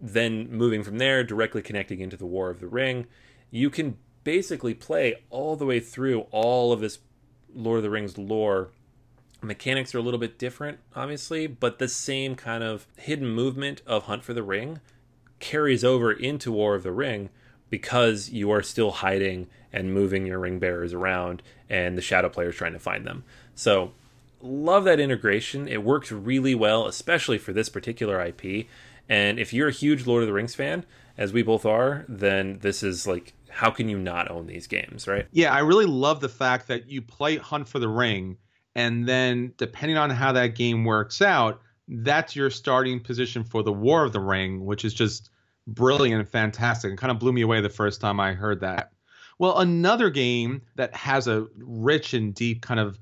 then 0.00 0.50
moving 0.50 0.82
from 0.82 0.98
there, 0.98 1.22
directly 1.24 1.62
connecting 1.62 2.00
into 2.00 2.16
the 2.16 2.26
War 2.26 2.50
of 2.50 2.60
the 2.60 2.66
Ring, 2.66 3.06
you 3.50 3.68
can 3.68 3.98
basically 4.24 4.74
play 4.74 5.16
all 5.30 5.56
the 5.56 5.66
way 5.66 5.80
through 5.80 6.20
all 6.30 6.72
of 6.72 6.80
this 6.80 6.98
Lord 7.54 7.78
of 7.78 7.82
the 7.82 7.90
Rings 7.90 8.16
lore. 8.16 8.70
Mechanics 9.40 9.94
are 9.94 9.98
a 9.98 10.02
little 10.02 10.18
bit 10.18 10.38
different, 10.38 10.78
obviously, 10.96 11.46
but 11.46 11.78
the 11.78 11.88
same 11.88 12.34
kind 12.34 12.64
of 12.64 12.86
hidden 12.96 13.28
movement 13.28 13.82
of 13.86 14.04
Hunt 14.04 14.24
for 14.24 14.34
the 14.34 14.42
Ring 14.42 14.80
carries 15.38 15.84
over 15.84 16.10
into 16.10 16.50
War 16.50 16.74
of 16.74 16.82
the 16.82 16.92
Ring 16.92 17.30
because 17.70 18.30
you 18.30 18.50
are 18.50 18.62
still 18.62 18.90
hiding 18.90 19.46
and 19.72 19.92
moving 19.92 20.26
your 20.26 20.38
ring 20.38 20.58
bearers 20.58 20.92
around 20.92 21.42
and 21.68 21.96
the 21.96 22.02
shadow 22.02 22.28
players 22.28 22.56
trying 22.56 22.72
to 22.72 22.78
find 22.78 23.06
them. 23.06 23.22
So, 23.54 23.92
love 24.40 24.84
that 24.84 25.00
integration. 25.00 25.68
It 25.68 25.84
works 25.84 26.10
really 26.10 26.54
well, 26.54 26.86
especially 26.86 27.38
for 27.38 27.52
this 27.52 27.68
particular 27.68 28.20
IP. 28.20 28.66
And 29.08 29.38
if 29.38 29.52
you're 29.52 29.68
a 29.68 29.72
huge 29.72 30.06
Lord 30.06 30.22
of 30.22 30.26
the 30.26 30.32
Rings 30.32 30.54
fan, 30.54 30.84
as 31.16 31.32
we 31.32 31.42
both 31.42 31.66
are, 31.66 32.04
then 32.08 32.58
this 32.60 32.82
is 32.82 33.06
like 33.06 33.34
how 33.50 33.70
can 33.70 33.88
you 33.88 33.98
not 33.98 34.30
own 34.30 34.46
these 34.46 34.66
games, 34.66 35.08
right? 35.08 35.26
Yeah, 35.32 35.52
I 35.52 35.60
really 35.60 35.86
love 35.86 36.20
the 36.20 36.28
fact 36.28 36.68
that 36.68 36.88
you 36.88 37.02
play 37.02 37.36
Hunt 37.36 37.68
for 37.68 37.78
the 37.78 37.88
Ring, 37.88 38.36
and 38.74 39.08
then 39.08 39.52
depending 39.56 39.96
on 39.96 40.10
how 40.10 40.32
that 40.32 40.54
game 40.54 40.84
works 40.84 41.22
out, 41.22 41.60
that's 41.88 42.36
your 42.36 42.50
starting 42.50 43.00
position 43.00 43.44
for 43.44 43.62
the 43.62 43.72
War 43.72 44.04
of 44.04 44.12
the 44.12 44.20
Ring, 44.20 44.64
which 44.64 44.84
is 44.84 44.94
just 44.94 45.30
brilliant 45.66 46.20
and 46.20 46.28
fantastic. 46.28 46.90
and 46.90 46.98
kind 46.98 47.10
of 47.10 47.18
blew 47.18 47.32
me 47.32 47.42
away 47.42 47.60
the 47.60 47.68
first 47.68 48.00
time 48.00 48.20
I 48.20 48.32
heard 48.32 48.60
that. 48.60 48.92
Well, 49.38 49.58
another 49.58 50.10
game 50.10 50.62
that 50.76 50.94
has 50.94 51.28
a 51.28 51.46
rich 51.56 52.12
and 52.12 52.34
deep 52.34 52.62
kind 52.62 52.80
of, 52.80 52.98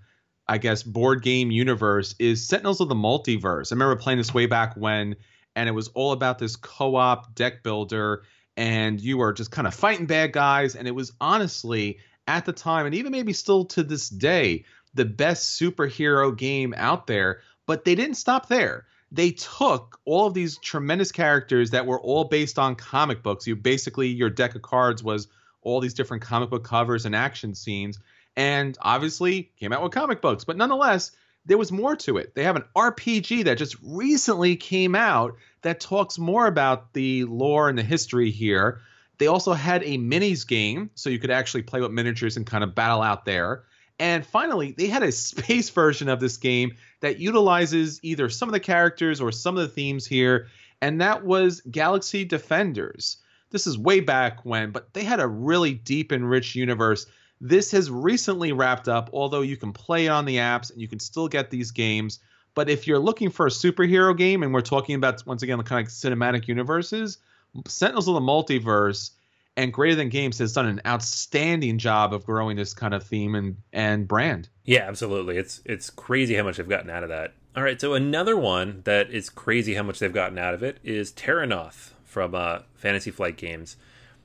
I 0.49 0.59
guess, 0.59 0.83
board 0.83 1.23
game 1.23 1.51
universe 1.51 2.15
is 2.19 2.47
Sentinels 2.47 2.81
of 2.81 2.89
the 2.89 2.95
Multiverse. 2.95 3.73
I 3.73 3.75
remember 3.75 3.97
playing 3.97 4.19
this 4.19 4.35
way 4.35 4.47
back 4.47 4.75
when, 4.77 5.17
and 5.57 5.69
it 5.69 5.73
was 5.73 5.89
all 5.89 6.13
about 6.13 6.39
this 6.39 6.57
co 6.57 6.97
op 6.97 7.35
deck 7.35 7.63
builder 7.63 8.23
and 8.57 9.01
you 9.01 9.19
were 9.19 9.33
just 9.33 9.51
kind 9.51 9.67
of 9.67 9.75
fighting 9.75 10.07
bad 10.07 10.33
guys. 10.33 10.77
And 10.77 10.89
it 10.89 10.95
was 10.95 11.13
honestly, 11.21 11.99
at 12.27 12.45
the 12.45 12.53
time, 12.53 12.87
and 12.87 12.95
even 12.95 13.13
maybe 13.13 13.33
still 13.33 13.65
to 13.67 13.83
this 13.83 14.09
day, 14.09 14.65
the 14.97 15.05
best 15.05 15.61
superhero 15.61 16.37
game 16.37 16.75
out 16.77 17.07
there. 17.07 17.41
But 17.67 17.85
they 17.85 17.95
didn't 17.95 18.17
stop 18.17 18.49
there. 18.49 18.87
They 19.13 19.31
took 19.31 20.01
all 20.05 20.27
of 20.27 20.35
these 20.35 20.59
tremendous 20.59 21.13
characters 21.13 21.71
that 21.71 21.87
were 21.87 22.01
all 22.01 22.25
based 22.25 22.59
on 22.59 22.75
comic 22.75 23.23
books. 23.23 23.47
You 23.47 23.55
basically, 23.57 24.09
your 24.09 24.31
deck 24.31 24.55
of 24.55 24.63
cards 24.63 25.03
was 25.03 25.29
all 25.63 25.81
these 25.81 25.95
different 25.95 26.23
comic 26.23 26.51
book 26.51 26.65
covers 26.65 27.07
and 27.07 27.15
action 27.15 27.55
scenes. 27.55 27.99
And 28.37 28.77
obviously 28.83 29.51
came 29.59 29.73
out 29.73 29.83
with 29.83 29.93
comic 29.93 30.21
books. 30.21 30.45
But 30.45 30.57
nonetheless, 30.57 31.13
there 31.47 31.57
was 31.57 31.73
more 31.73 31.97
to 31.97 32.19
it. 32.19 32.35
They 32.35 32.45
have 32.45 32.57
an 32.57 32.65
RPG 32.77 33.45
that 33.45 33.59
just 33.59 33.77
recently 33.83 34.57
came 34.57 34.95
out 34.95 35.37
that 35.63 35.81
talks 35.81 36.19
more 36.19 36.47
about 36.47 36.93
the 36.93 37.25
lore 37.25 37.69
and 37.69 37.79
the 37.79 37.83
history 37.83 38.31
here. 38.31 38.81
They 39.19 39.29
also 39.29 39.53
had 39.53 39.83
a 39.85 39.97
minis 39.97 40.47
game, 40.47 40.91
so 40.95 41.09
you 41.09 41.19
could 41.19 41.31
actually 41.31 41.63
play 41.63 41.81
with 41.81 41.93
miniatures 41.93 42.37
and 42.37 42.47
kind 42.47 42.63
of 42.63 42.75
battle 42.75 43.01
out 43.01 43.25
there. 43.25 43.65
And 43.99 44.27
finally, 44.27 44.73
they 44.73 44.87
had 44.87 45.03
a 45.03 45.13
space 45.13 45.71
version 45.71 46.09
of 46.09 46.21
this 46.21 46.37
game 46.37 46.77
that 47.01 47.19
utilizes 47.19 48.01
either 48.03 48.29
some 48.29 48.49
of 48.49 48.53
the 48.53 48.61
characters 48.61 49.21
or 49.21 49.33
some 49.33 49.57
of 49.57 49.63
the 49.63 49.75
themes 49.75 50.07
here, 50.07 50.49
and 50.81 51.01
that 51.01 51.25
was 51.25 51.63
Galaxy 51.71 52.25
Defenders. 52.25 53.19
This 53.51 53.67
is 53.67 53.79
way 53.79 54.01
back 54.01 54.45
when, 54.45 54.71
but 54.71 54.93
they 54.93 55.05
had 55.05 55.21
a 55.21 55.27
really 55.27 55.75
deep 55.75 56.13
and 56.13 56.29
rich 56.29 56.55
universe. 56.55 57.07
This 57.41 57.71
has 57.71 57.91
recently 57.91 58.53
wrapped 58.53 58.89
up, 58.89 59.11
although 59.13 59.43
you 59.43 59.57
can 59.57 59.73
play 59.73 60.07
it 60.07 60.11
on 60.11 60.25
the 60.25 60.37
apps 60.37 60.71
and 60.71 60.81
you 60.81 60.89
can 60.89 60.99
still 60.99 61.29
get 61.29 61.51
these 61.51 61.71
games. 61.71 62.19
But 62.55 62.69
if 62.69 62.87
you're 62.87 62.99
looking 62.99 63.31
for 63.31 63.47
a 63.47 63.51
superhero 63.51 64.17
game, 64.17 64.43
and 64.43 64.53
we're 64.53 64.63
talking 64.63 64.95
about 64.95 65.25
once 65.27 65.43
again 65.43 65.59
the 65.59 65.65
kind 65.65 65.87
of 65.87 65.93
cinematic 65.93 66.49
universes, 66.49 67.19
Sentinels 67.67 68.09
of 68.09 68.15
the 68.15 68.21
Multiverse 68.21 69.11
and 69.57 69.73
Greater 69.73 69.97
Than 69.97 70.09
Games 70.09 70.39
has 70.39 70.53
done 70.53 70.67
an 70.67 70.81
outstanding 70.87 71.79
job 71.79 72.13
of 72.13 72.27
growing 72.27 72.57
this 72.57 72.75
kind 72.75 72.95
of 72.95 73.03
theme 73.03 73.35
and 73.35 73.57
and 73.73 74.07
brand. 74.07 74.49
Yeah, 74.65 74.87
absolutely. 74.87 75.37
It's 75.37 75.61
it's 75.65 75.91
crazy 75.91 76.35
how 76.35 76.45
much 76.45 76.57
they've 76.59 76.69
gotten 76.69 76.91
out 76.91 77.03
of 77.03 77.09
that. 77.09 77.35
All 77.57 77.63
right, 77.63 77.81
so 77.81 77.95
another 77.95 78.37
one 78.37 78.83
that 78.85 79.11
is 79.11 79.31
crazy 79.31 79.75
how 79.75 79.83
much 79.83 79.99
they've 79.99 80.13
gotten 80.13 80.37
out 80.39 80.53
of 80.53 80.63
it 80.63 80.79
is 80.85 81.11
Terrinoth 81.11 81.95
from 82.05 82.35
uh, 82.35 82.59
Fantasy 82.75 83.11
Flight 83.11 83.39
Games. 83.39 83.77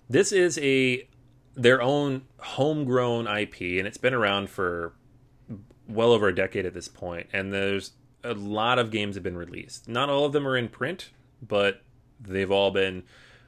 This 0.10 0.34
is 0.34 0.58
a 0.60 1.08
their 1.56 1.82
own 1.82 2.24
homegrown 2.40 3.28
IP, 3.28 3.62
and 3.80 3.88
it's 3.88 3.98
been 3.98 4.14
around 4.14 4.50
for 4.50 4.94
well 5.88 6.12
over 6.12 6.28
a 6.28 6.36
decade 6.36 6.66
at 6.66 6.74
this 6.74 6.88
point. 6.88 7.28
And 7.32 7.54
there's 7.54 7.92
a 8.24 8.34
lot 8.34 8.80
of 8.80 8.92
games 8.92 9.16
have 9.16 9.24
been 9.24 9.38
released. 9.38 9.88
Not 9.88 10.10
all 10.10 10.26
of 10.26 10.34
them 10.34 10.48
are 10.48 10.58
in 10.58 10.68
print, 10.68 11.10
but 11.42 11.82
they've 12.20 12.52
all 12.52 12.72
been 12.72 13.04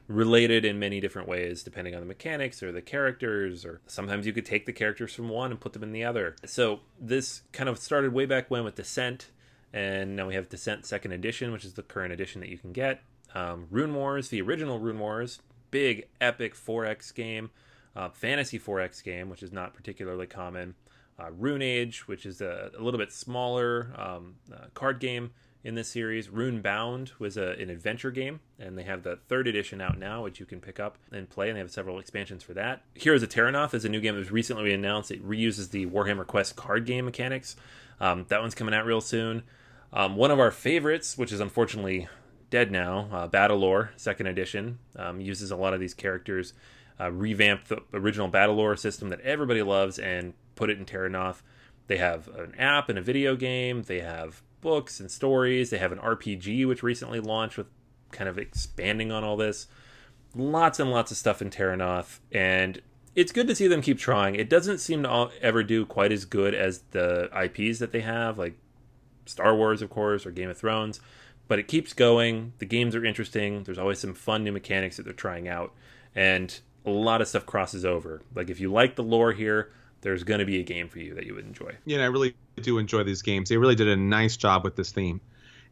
related 0.07 0.65
in 0.65 0.79
many 0.79 0.99
different 0.99 1.27
ways 1.27 1.63
depending 1.63 1.95
on 1.95 2.01
the 2.01 2.05
mechanics 2.05 2.61
or 2.61 2.71
the 2.71 2.81
characters 2.81 3.65
or 3.65 3.81
sometimes 3.87 4.25
you 4.25 4.33
could 4.33 4.45
take 4.45 4.65
the 4.65 4.73
characters 4.73 5.13
from 5.13 5.29
one 5.29 5.51
and 5.51 5.59
put 5.59 5.73
them 5.73 5.83
in 5.83 5.91
the 5.91 6.03
other. 6.03 6.35
So 6.45 6.81
this 6.99 7.41
kind 7.51 7.69
of 7.69 7.77
started 7.79 8.13
way 8.13 8.25
back 8.25 8.51
when 8.51 8.63
with 8.63 8.75
descent 8.75 9.31
and 9.71 10.15
now 10.15 10.27
we 10.27 10.35
have 10.35 10.49
descent 10.49 10.85
second 10.85 11.13
edition 11.13 11.51
which 11.51 11.63
is 11.63 11.73
the 11.73 11.83
current 11.83 12.11
edition 12.11 12.41
that 12.41 12.49
you 12.49 12.57
can 12.57 12.73
get. 12.73 13.01
Um, 13.33 13.67
rune 13.71 13.93
wars 13.93 14.29
the 14.29 14.41
original 14.41 14.79
rune 14.79 14.99
wars 14.99 15.39
big 15.71 16.07
epic 16.19 16.55
4x 16.55 17.13
game 17.15 17.49
uh, 17.95 18.09
fantasy 18.09 18.59
4x 18.59 19.03
game 19.03 19.29
which 19.29 19.41
is 19.41 19.51
not 19.51 19.73
particularly 19.73 20.27
common. 20.27 20.75
Uh, 21.17 21.31
rune 21.31 21.61
age 21.61 22.07
which 22.09 22.25
is 22.25 22.41
a, 22.41 22.71
a 22.77 22.81
little 22.81 22.99
bit 22.99 23.13
smaller 23.13 23.93
um, 23.97 24.35
uh, 24.53 24.65
card 24.73 24.99
game 24.99 25.31
in 25.63 25.75
this 25.75 25.87
series. 25.87 26.27
Runebound 26.27 27.11
was 27.19 27.37
a, 27.37 27.51
an 27.59 27.69
adventure 27.69 28.11
game, 28.11 28.41
and 28.59 28.77
they 28.77 28.83
have 28.83 29.03
the 29.03 29.17
third 29.27 29.47
edition 29.47 29.81
out 29.81 29.97
now, 29.97 30.23
which 30.23 30.39
you 30.39 30.45
can 30.45 30.59
pick 30.59 30.79
up 30.79 30.97
and 31.11 31.29
play, 31.29 31.49
and 31.49 31.55
they 31.55 31.61
have 31.61 31.71
several 31.71 31.99
expansions 31.99 32.43
for 32.43 32.53
that. 32.53 32.81
Heroes 32.95 33.23
of 33.23 33.29
Terrinoth 33.29 33.73
is 33.73 33.85
a 33.85 33.89
new 33.89 34.01
game 34.01 34.15
that 34.15 34.19
was 34.19 34.31
recently 34.31 34.73
announced. 34.73 35.11
It 35.11 35.25
reuses 35.25 35.71
the 35.71 35.85
Warhammer 35.85 36.27
Quest 36.27 36.55
card 36.55 36.85
game 36.85 37.05
mechanics. 37.05 37.55
Um, 37.99 38.25
that 38.27 38.41
one's 38.41 38.55
coming 38.55 38.73
out 38.73 38.85
real 38.85 39.01
soon. 39.01 39.43
Um, 39.93 40.15
one 40.15 40.31
of 40.31 40.39
our 40.39 40.51
favorites, 40.51 41.17
which 41.17 41.31
is 41.31 41.39
unfortunately 41.39 42.07
dead 42.49 42.71
now, 42.71 43.07
uh, 43.11 43.27
Battlelore, 43.27 43.89
second 43.95 44.27
edition, 44.27 44.79
um, 44.95 45.21
uses 45.21 45.51
a 45.51 45.55
lot 45.55 45.73
of 45.73 45.79
these 45.79 45.93
characters, 45.93 46.53
uh, 46.99 47.11
revamped 47.11 47.69
the 47.69 47.81
original 47.93 48.29
Battlelore 48.29 48.77
system 48.77 49.09
that 49.09 49.21
everybody 49.21 49.61
loves, 49.61 49.99
and 49.99 50.33
put 50.55 50.69
it 50.69 50.77
in 50.77 50.85
Terrinoth. 50.85 51.41
They 51.87 51.97
have 51.97 52.27
an 52.27 52.55
app 52.57 52.89
and 52.89 52.97
a 52.97 53.01
video 53.01 53.35
game. 53.35 53.83
They 53.83 53.99
have 53.99 54.41
books 54.63 54.99
and 54.99 55.11
stories. 55.11 55.69
They 55.69 55.77
have 55.77 55.91
an 55.91 55.99
RPG 55.99 56.67
which 56.67 56.81
recently 56.81 57.19
launched 57.19 57.57
with 57.57 57.67
kind 58.11 58.29
of 58.29 58.39
expanding 58.39 59.11
on 59.11 59.23
all 59.23 59.37
this. 59.37 59.67
Lots 60.35 60.79
and 60.79 60.89
lots 60.89 61.11
of 61.11 61.17
stuff 61.17 61.41
in 61.41 61.51
Terrinoth, 61.51 62.19
and 62.31 62.81
it's 63.15 63.31
good 63.31 63.47
to 63.47 63.53
see 63.53 63.67
them 63.67 63.83
keep 63.83 63.99
trying. 63.99 64.33
It 64.33 64.49
doesn't 64.49 64.79
seem 64.79 65.03
to 65.03 65.29
ever 65.41 65.61
do 65.61 65.85
quite 65.85 66.11
as 66.11 66.25
good 66.25 66.55
as 66.55 66.79
the 66.89 67.29
IPs 67.39 67.77
that 67.77 67.91
they 67.91 68.01
have, 68.01 68.39
like 68.39 68.57
Star 69.27 69.55
Wars, 69.55 69.83
of 69.83 69.91
course, 69.91 70.25
or 70.25 70.31
Game 70.31 70.49
of 70.49 70.57
Thrones, 70.57 70.99
but 71.47 71.59
it 71.59 71.67
keeps 71.67 71.93
going. 71.93 72.53
The 72.57 72.65
games 72.65 72.95
are 72.95 73.05
interesting. 73.05 73.63
There's 73.63 73.77
always 73.77 73.99
some 73.99 74.15
fun 74.15 74.43
new 74.43 74.51
mechanics 74.51 74.97
that 74.97 75.03
they're 75.03 75.13
trying 75.13 75.47
out, 75.47 75.71
and 76.15 76.59
a 76.85 76.89
lot 76.89 77.21
of 77.21 77.27
stuff 77.27 77.45
crosses 77.45 77.85
over. 77.85 78.21
Like 78.33 78.49
if 78.49 78.59
you 78.59 78.71
like 78.71 78.95
the 78.95 79.03
lore 79.03 79.33
here, 79.33 79.71
there's 80.03 80.23
going 80.23 80.39
to 80.39 80.45
be 80.45 80.59
a 80.59 80.63
game 80.63 80.87
for 80.87 80.99
you 80.99 81.15
that 81.15 81.25
you 81.25 81.33
would 81.33 81.45
enjoy. 81.45 81.75
Yeah, 81.85 81.99
I 81.99 82.05
really 82.05 82.35
do 82.61 82.77
enjoy 82.77 83.03
these 83.03 83.21
games. 83.21 83.49
They 83.49 83.57
really 83.57 83.75
did 83.75 83.87
a 83.87 83.95
nice 83.95 84.37
job 84.37 84.63
with 84.63 84.75
this 84.75 84.91
theme. 84.91 85.19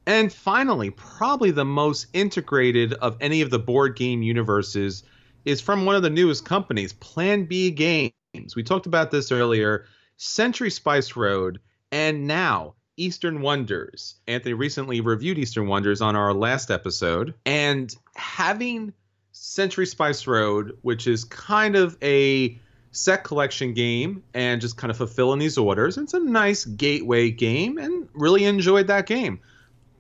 And 0.08 0.34
finally, 0.34 0.90
probably 0.90 1.52
the 1.52 1.66
most 1.66 2.08
integrated 2.14 2.94
of 2.94 3.18
any 3.22 3.42
of 3.42 3.52
the 3.52 3.60
board 3.60 3.96
game 3.96 4.24
universes 4.24 5.04
is 5.46 5.62
from 5.62 5.86
one 5.86 5.96
of 5.96 6.02
the 6.02 6.10
newest 6.10 6.44
companies, 6.46 6.94
Plan 6.94 7.46
B 7.46 7.70
Games. 7.70 8.56
We 8.56 8.64
talked 8.64 8.88
about 8.88 9.12
this 9.12 9.32
earlier. 9.32 9.86
Century 10.18 10.70
Spice 10.70 11.16
Road, 11.16 11.60
and 11.92 12.28
now 12.28 12.76
Eastern 12.96 13.42
Wonders. 13.42 14.16
Anthony 14.28 14.54
recently 14.54 15.02
reviewed 15.02 15.40
Eastern 15.40 15.68
Wonders 15.68 16.02
on 16.02 16.16
our 16.16 16.34
last 16.34 16.70
episode, 16.70 17.34
and 17.46 17.96
having 18.16 18.94
Century 19.32 19.88
Spice 19.88 20.28
Road, 20.28 20.78
which 20.84 21.08
is 21.08 21.24
kind 21.24 21.76
of 21.76 21.98
a 22.04 22.60
set 22.92 23.24
collection 23.24 23.74
game 23.74 24.24
and 24.34 24.60
just 24.60 24.78
kind 24.78 24.92
of 24.92 24.98
fulfilling 24.98 25.40
these 25.40 25.58
orders. 25.58 25.98
It's 25.98 26.14
a 26.14 26.20
nice 26.20 26.66
gateway 26.66 27.32
game 27.32 27.78
and 27.78 28.08
really 28.14 28.46
enjoyed 28.46 28.88
that 28.88 29.06
game. 29.06 29.40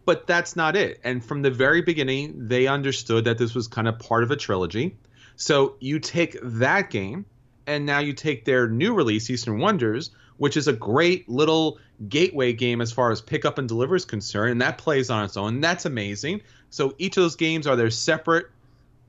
But 0.04 0.28
that's 0.28 0.56
not 0.56 0.76
it. 0.76 1.00
And 1.04 1.24
from 1.24 1.42
the 1.42 1.52
very 1.52 1.82
beginning, 1.82 2.48
they 2.48 2.68
understood 2.68 3.26
that 3.26 3.38
this 3.38 3.56
was 3.56 3.68
kind 3.68 3.88
of 3.88 4.00
part 4.00 4.24
of 4.24 4.32
a 4.32 4.36
trilogy. 4.36 4.98
So 5.36 5.76
you 5.80 6.00
take 6.00 6.38
that 6.42 6.90
game 6.90 7.26
and 7.68 7.86
now 7.86 8.00
you 8.00 8.14
take 8.14 8.44
their 8.44 8.68
new 8.68 8.94
release, 8.94 9.30
Eastern 9.30 9.60
Wonders, 9.60 10.12
which 10.38 10.58
is 10.58 10.68
a 10.68 10.74
great 10.74 11.30
little 11.30 11.78
gateway 12.10 12.52
game 12.52 12.82
as 12.82 12.92
far 12.92 13.12
as 13.12 13.22
pickup 13.22 13.60
and 13.60 13.68
deliver 13.68 13.96
is 13.96 14.06
concerned, 14.06 14.52
and 14.52 14.62
that 14.62 14.80
plays 14.80 15.12
on 15.12 15.24
its 15.24 15.38
own. 15.38 15.62
That's 15.62 15.86
amazing. 15.86 16.42
So 16.72 16.96
each 16.98 17.16
of 17.18 17.24
those 17.24 17.36
games 17.36 17.68
are 17.68 17.76
their 17.76 17.92
separate 17.92 18.48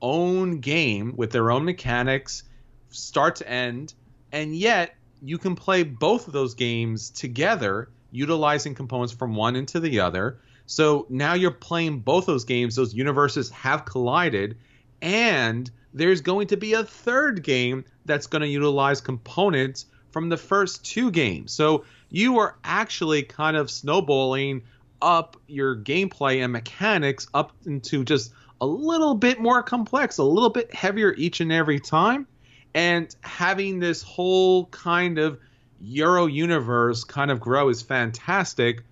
own 0.01 0.59
game 0.59 1.13
with 1.15 1.31
their 1.31 1.49
own 1.49 1.65
mechanics 1.65 2.43
start 2.93 3.37
to 3.37 3.49
end, 3.49 3.93
and 4.31 4.55
yet 4.55 4.95
you 5.21 5.37
can 5.37 5.55
play 5.55 5.83
both 5.83 6.27
of 6.27 6.33
those 6.33 6.53
games 6.53 7.09
together, 7.09 7.89
utilizing 8.11 8.75
components 8.75 9.13
from 9.13 9.35
one 9.35 9.55
into 9.55 9.79
the 9.79 9.99
other. 9.99 10.39
So 10.65 11.05
now 11.09 11.33
you're 11.33 11.51
playing 11.51 11.99
both 11.99 12.25
those 12.25 12.45
games, 12.45 12.75
those 12.75 12.93
universes 12.93 13.49
have 13.51 13.85
collided, 13.85 14.57
and 15.01 15.69
there's 15.93 16.21
going 16.21 16.47
to 16.47 16.57
be 16.57 16.73
a 16.73 16.83
third 16.83 17.43
game 17.43 17.85
that's 18.05 18.27
going 18.27 18.41
to 18.41 18.47
utilize 18.47 19.01
components 19.01 19.85
from 20.11 20.29
the 20.29 20.37
first 20.37 20.85
two 20.85 21.11
games. 21.11 21.51
So 21.51 21.85
you 22.09 22.39
are 22.39 22.55
actually 22.63 23.23
kind 23.23 23.57
of 23.57 23.69
snowballing 23.69 24.63
up 25.01 25.37
your 25.47 25.75
gameplay 25.75 26.43
and 26.43 26.53
mechanics 26.53 27.27
up 27.33 27.51
into 27.65 28.03
just 28.03 28.31
a 28.61 28.65
little 28.65 29.15
bit 29.15 29.39
more 29.39 29.61
complex, 29.63 30.17
a 30.17 30.23
little 30.23 30.49
bit 30.49 30.73
heavier 30.73 31.13
each 31.17 31.41
and 31.41 31.51
every 31.51 31.79
time 31.79 32.27
and 32.73 33.15
having 33.21 33.79
this 33.79 34.01
whole 34.01 34.65
kind 34.67 35.19
of 35.19 35.39
Euro 35.79 36.27
universe 36.27 37.03
kind 37.03 37.29
of 37.29 37.39
grow 37.39 37.69
is 37.69 37.81
fantastic. 37.81 38.83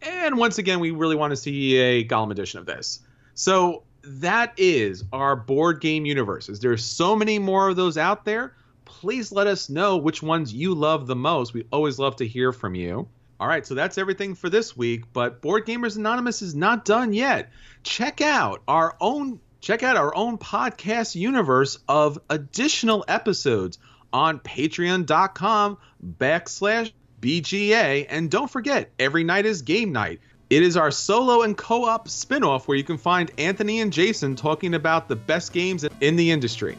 And 0.00 0.38
once 0.38 0.58
again, 0.58 0.80
we 0.80 0.90
really 0.90 1.16
want 1.16 1.32
to 1.32 1.36
see 1.36 1.76
a 1.76 2.04
Golem 2.04 2.30
edition 2.30 2.58
of 2.58 2.66
this. 2.66 3.00
So 3.34 3.82
that 4.02 4.54
is 4.56 5.04
our 5.12 5.36
board 5.36 5.80
game 5.80 6.06
universes. 6.06 6.60
There's 6.60 6.84
so 6.84 7.16
many 7.16 7.38
more 7.38 7.68
of 7.68 7.76
those 7.76 7.98
out 7.98 8.24
there. 8.24 8.54
Please 8.84 9.30
let 9.30 9.46
us 9.46 9.68
know 9.68 9.96
which 9.98 10.22
ones 10.22 10.54
you 10.54 10.74
love 10.74 11.06
the 11.06 11.16
most. 11.16 11.52
We 11.52 11.66
always 11.70 11.98
love 11.98 12.16
to 12.16 12.26
hear 12.26 12.52
from 12.52 12.74
you. 12.74 13.08
All 13.38 13.48
right, 13.48 13.66
so 13.66 13.74
that's 13.74 13.98
everything 13.98 14.34
for 14.34 14.48
this 14.48 14.74
week, 14.74 15.04
but 15.12 15.42
Board 15.42 15.66
Gamers 15.66 15.96
Anonymous 15.96 16.40
is 16.40 16.54
not 16.54 16.86
done 16.86 17.12
yet. 17.12 17.50
Check 17.82 18.22
out 18.22 18.62
our 18.66 18.96
own 18.98 19.40
check 19.66 19.82
out 19.82 19.96
our 19.96 20.14
own 20.14 20.38
podcast 20.38 21.16
universe 21.16 21.76
of 21.88 22.20
additional 22.30 23.04
episodes 23.08 23.78
on 24.12 24.38
patreon.com 24.38 25.76
backslash 26.20 26.92
BGA. 27.20 28.06
And 28.08 28.30
don't 28.30 28.48
forget, 28.48 28.92
every 29.00 29.24
night 29.24 29.44
is 29.44 29.62
game 29.62 29.90
night. 29.90 30.20
It 30.50 30.62
is 30.62 30.76
our 30.76 30.92
solo 30.92 31.42
and 31.42 31.56
co 31.56 31.84
op 31.84 32.08
spin 32.08 32.44
off 32.44 32.68
where 32.68 32.76
you 32.76 32.84
can 32.84 32.96
find 32.96 33.28
Anthony 33.38 33.80
and 33.80 33.92
Jason 33.92 34.36
talking 34.36 34.74
about 34.74 35.08
the 35.08 35.16
best 35.16 35.52
games 35.52 35.84
in 36.00 36.14
the 36.14 36.30
industry. 36.30 36.78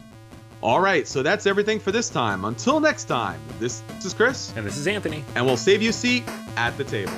All 0.62 0.80
right, 0.80 1.06
so 1.06 1.22
that's 1.22 1.46
everything 1.46 1.80
for 1.80 1.92
this 1.92 2.08
time. 2.08 2.46
Until 2.46 2.80
next 2.80 3.04
time, 3.04 3.38
this 3.60 3.82
is 4.02 4.14
Chris. 4.14 4.50
And 4.56 4.64
this 4.64 4.78
is 4.78 4.86
Anthony. 4.86 5.22
And 5.34 5.44
we'll 5.44 5.58
save 5.58 5.82
you 5.82 5.90
a 5.90 5.92
seat 5.92 6.24
at 6.56 6.74
the 6.78 6.84
table. 6.84 7.12